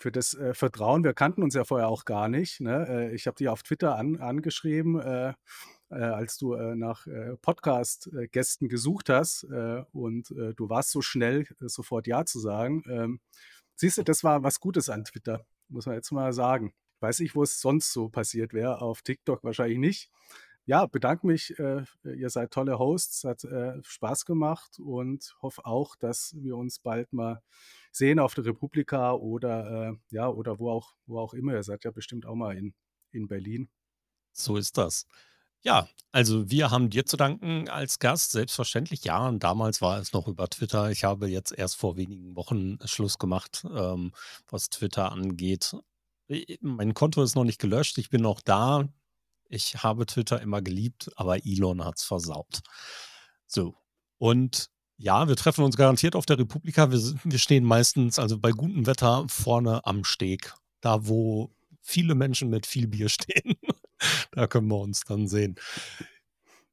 für 0.00 0.10
das 0.10 0.34
äh, 0.34 0.52
Vertrauen. 0.52 1.04
Wir 1.04 1.14
kannten 1.14 1.44
uns 1.44 1.54
ja 1.54 1.62
vorher 1.62 1.86
auch 1.86 2.04
gar 2.04 2.28
nicht. 2.28 2.58
Ne? 2.60 2.88
Äh, 2.88 3.14
ich 3.14 3.28
habe 3.28 3.36
dich 3.36 3.48
auf 3.48 3.62
Twitter 3.62 3.94
an, 3.94 4.16
angeschrieben. 4.16 4.98
Äh, 5.00 5.34
äh, 5.90 5.94
als 5.94 6.36
du 6.36 6.52
äh, 6.52 6.74
nach 6.74 7.06
Podcast-Gästen 7.40 8.68
gesucht 8.68 9.08
hast 9.08 9.44
und 9.92 10.28
du 10.28 10.68
warst 10.68 10.90
so 10.90 11.00
schnell, 11.00 11.46
sofort 11.60 12.06
Ja 12.06 12.26
zu 12.26 12.40
sagen. 12.40 12.82
Ähm, 12.90 13.20
Siehst 13.80 13.96
du, 13.96 14.02
das 14.02 14.24
war 14.24 14.42
was 14.42 14.58
Gutes 14.58 14.90
an 14.90 15.04
Twitter, 15.04 15.46
muss 15.68 15.86
man 15.86 15.94
jetzt 15.94 16.10
mal 16.10 16.32
sagen. 16.32 16.74
Weiß 16.98 17.20
ich, 17.20 17.36
wo 17.36 17.44
es 17.44 17.60
sonst 17.60 17.92
so 17.92 18.08
passiert 18.08 18.52
wäre, 18.52 18.82
auf 18.82 19.02
TikTok 19.02 19.44
wahrscheinlich 19.44 19.78
nicht. 19.78 20.10
Ja, 20.64 20.86
bedanke 20.86 21.28
mich. 21.28 21.56
Äh, 21.60 21.84
ihr 22.02 22.28
seid 22.28 22.50
tolle 22.50 22.80
Hosts, 22.80 23.22
hat 23.22 23.44
äh, 23.44 23.80
Spaß 23.84 24.24
gemacht 24.24 24.80
und 24.80 25.36
hoffe 25.40 25.64
auch, 25.64 25.94
dass 25.94 26.34
wir 26.36 26.56
uns 26.56 26.80
bald 26.80 27.12
mal 27.12 27.40
sehen 27.92 28.18
auf 28.18 28.34
der 28.34 28.46
Republika 28.46 29.12
oder 29.12 29.90
äh, 29.90 29.96
ja, 30.10 30.28
oder 30.28 30.58
wo 30.58 30.70
auch, 30.70 30.94
wo 31.06 31.20
auch 31.20 31.32
immer. 31.32 31.52
Ihr 31.52 31.62
seid 31.62 31.84
ja 31.84 31.92
bestimmt 31.92 32.26
auch 32.26 32.34
mal 32.34 32.56
in, 32.56 32.74
in 33.12 33.28
Berlin. 33.28 33.70
So 34.32 34.56
ist 34.56 34.76
das. 34.76 35.06
Ja, 35.62 35.88
also 36.12 36.50
wir 36.50 36.70
haben 36.70 36.88
dir 36.90 37.04
zu 37.04 37.16
danken 37.16 37.68
als 37.68 37.98
Gast, 37.98 38.32
selbstverständlich. 38.32 39.04
Ja, 39.04 39.26
und 39.28 39.42
damals 39.42 39.82
war 39.82 39.98
es 39.98 40.12
noch 40.12 40.28
über 40.28 40.48
Twitter. 40.48 40.90
Ich 40.90 41.04
habe 41.04 41.28
jetzt 41.28 41.52
erst 41.52 41.76
vor 41.76 41.96
wenigen 41.96 42.36
Wochen 42.36 42.78
Schluss 42.84 43.18
gemacht, 43.18 43.66
ähm, 43.74 44.12
was 44.48 44.70
Twitter 44.70 45.12
angeht. 45.12 45.76
Mein 46.60 46.94
Konto 46.94 47.22
ist 47.22 47.34
noch 47.34 47.44
nicht 47.44 47.60
gelöscht, 47.60 47.98
ich 47.98 48.10
bin 48.10 48.22
noch 48.22 48.40
da. 48.40 48.88
Ich 49.48 49.82
habe 49.82 50.06
Twitter 50.06 50.40
immer 50.42 50.62
geliebt, 50.62 51.10
aber 51.16 51.44
Elon 51.46 51.84
hat 51.84 51.96
es 51.96 52.04
versaut. 52.04 52.60
So, 53.46 53.76
und 54.18 54.68
ja, 54.98 55.28
wir 55.28 55.36
treffen 55.36 55.64
uns 55.64 55.76
garantiert 55.76 56.16
auf 56.16 56.26
der 56.26 56.38
Republika. 56.38 56.90
Wir, 56.90 56.98
wir 57.24 57.38
stehen 57.38 57.64
meistens, 57.64 58.18
also 58.18 58.38
bei 58.38 58.50
gutem 58.50 58.86
Wetter, 58.86 59.26
vorne 59.28 59.84
am 59.86 60.04
Steg. 60.04 60.54
Da, 60.80 61.06
wo 61.06 61.54
viele 61.80 62.14
Menschen 62.14 62.50
mit 62.50 62.66
viel 62.66 62.88
Bier 62.88 63.08
stehen. 63.08 63.56
da 64.32 64.46
können 64.46 64.68
wir 64.68 64.78
uns 64.78 65.02
dann 65.02 65.28
sehen. 65.28 65.56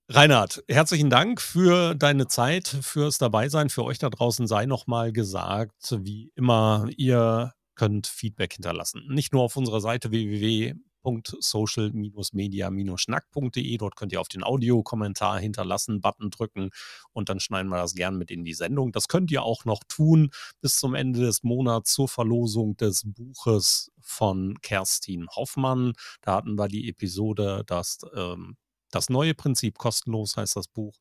Reinhard, 0.07 0.63
herzlichen 0.67 1.09
Dank 1.09 1.41
für 1.41 1.95
deine 1.95 2.28
Zeit, 2.28 2.67
fürs 2.67 3.17
Dabeisein. 3.17 3.69
Für 3.69 3.84
euch 3.84 3.97
da 3.97 4.09
draußen 4.09 4.45
sei 4.45 4.67
nochmal 4.67 5.11
gesagt, 5.11 5.95
wie 6.03 6.32
immer, 6.36 6.88
ihr 6.95 7.53
könnt 7.73 8.05
Feedback 8.05 8.53
hinterlassen. 8.53 9.03
Nicht 9.09 9.34
nur 9.34 9.41
auf 9.41 9.57
unserer 9.57 9.82
Seite 9.82 10.11
www 10.11 10.76
www.social-media-schnack.de. 11.06 13.78
Dort 13.78 13.95
könnt 13.95 14.12
ihr 14.12 14.22
auf 14.22 14.28
den 14.28 14.43
Audiokommentar 14.43 15.39
hinterlassen, 15.39 16.01
Button 16.01 16.32
drücken 16.32 16.72
und 17.12 17.30
dann 17.30 17.39
schneiden 17.39 17.70
wir 17.70 17.78
das 17.78 17.95
gern 17.95 18.18
mit 18.18 18.30
in 18.32 18.43
die 18.43 18.53
Sendung. 18.53 18.91
Das 18.91 19.08
könnt 19.08 19.32
ihr 19.32 19.43
auch 19.43 19.64
noch 19.66 19.84
tun 19.88 20.32
bis 20.62 20.80
zum 20.80 20.95
Ende 20.95 21.20
des 21.22 21.43
Monats 21.43 21.93
zur 21.93 22.08
Verlosung 22.08 22.76
des 22.78 23.03
Buches 23.06 23.91
von 24.01 24.56
Kerstin 24.62 25.28
Hoffmann. 25.30 25.93
Da 26.22 26.36
hatten 26.36 26.58
wir 26.58 26.68
die 26.68 26.89
Episode, 26.89 27.64
dass 27.66 27.99
ähm, 28.16 28.58
das 28.91 29.10
neue 29.10 29.34
Prinzip 29.34 29.78
kostenlos 29.78 30.38
heißt 30.38 30.56
das 30.56 30.68
Buch. 30.68 30.99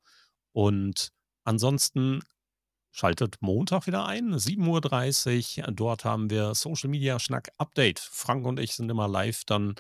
Und 0.53 1.11
ansonsten 1.45 2.21
Schaltet 2.97 3.39
Montag 3.41 3.89
wieder 3.89 4.07
ein, 4.07 4.37
7.30 4.37 5.67
Uhr. 5.67 5.73
Dort 5.73 6.05
haben 6.05 6.31
wir 6.31 6.55
Social 6.55 6.89
Media 6.89 7.19
Schnack 7.19 7.51
Update. 7.59 7.99
Frank 7.99 8.47
und 8.47 8.61
ich 8.61 8.77
sind 8.77 8.89
immer 8.89 9.09
live 9.09 9.45
dann 9.47 9.75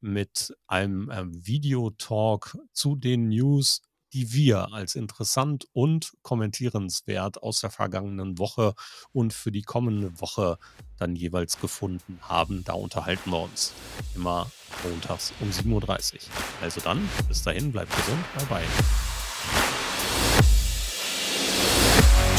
mit 0.00 0.52
einem 0.66 1.08
äh, 1.08 1.22
Videotalk 1.28 2.58
zu 2.72 2.96
den 2.96 3.28
News, 3.28 3.82
die 4.12 4.32
wir 4.32 4.72
als 4.72 4.96
interessant 4.96 5.68
und 5.74 6.14
kommentierenswert 6.22 7.40
aus 7.40 7.60
der 7.60 7.70
vergangenen 7.70 8.36
Woche 8.36 8.74
und 9.12 9.32
für 9.32 9.52
die 9.52 9.62
kommende 9.62 10.20
Woche 10.20 10.58
dann 10.98 11.14
jeweils 11.14 11.60
gefunden 11.60 12.18
haben. 12.22 12.64
Da 12.64 12.72
unterhalten 12.72 13.30
wir 13.30 13.42
uns 13.42 13.74
immer 14.16 14.50
montags 14.82 15.32
um 15.38 15.50
7.30 15.50 16.14
Uhr. 16.14 16.20
Also 16.62 16.80
dann, 16.80 17.08
bis 17.28 17.44
dahin, 17.44 17.70
bleibt 17.70 17.94
gesund, 17.94 18.24
bye 18.34 18.46
bye. 18.46 19.15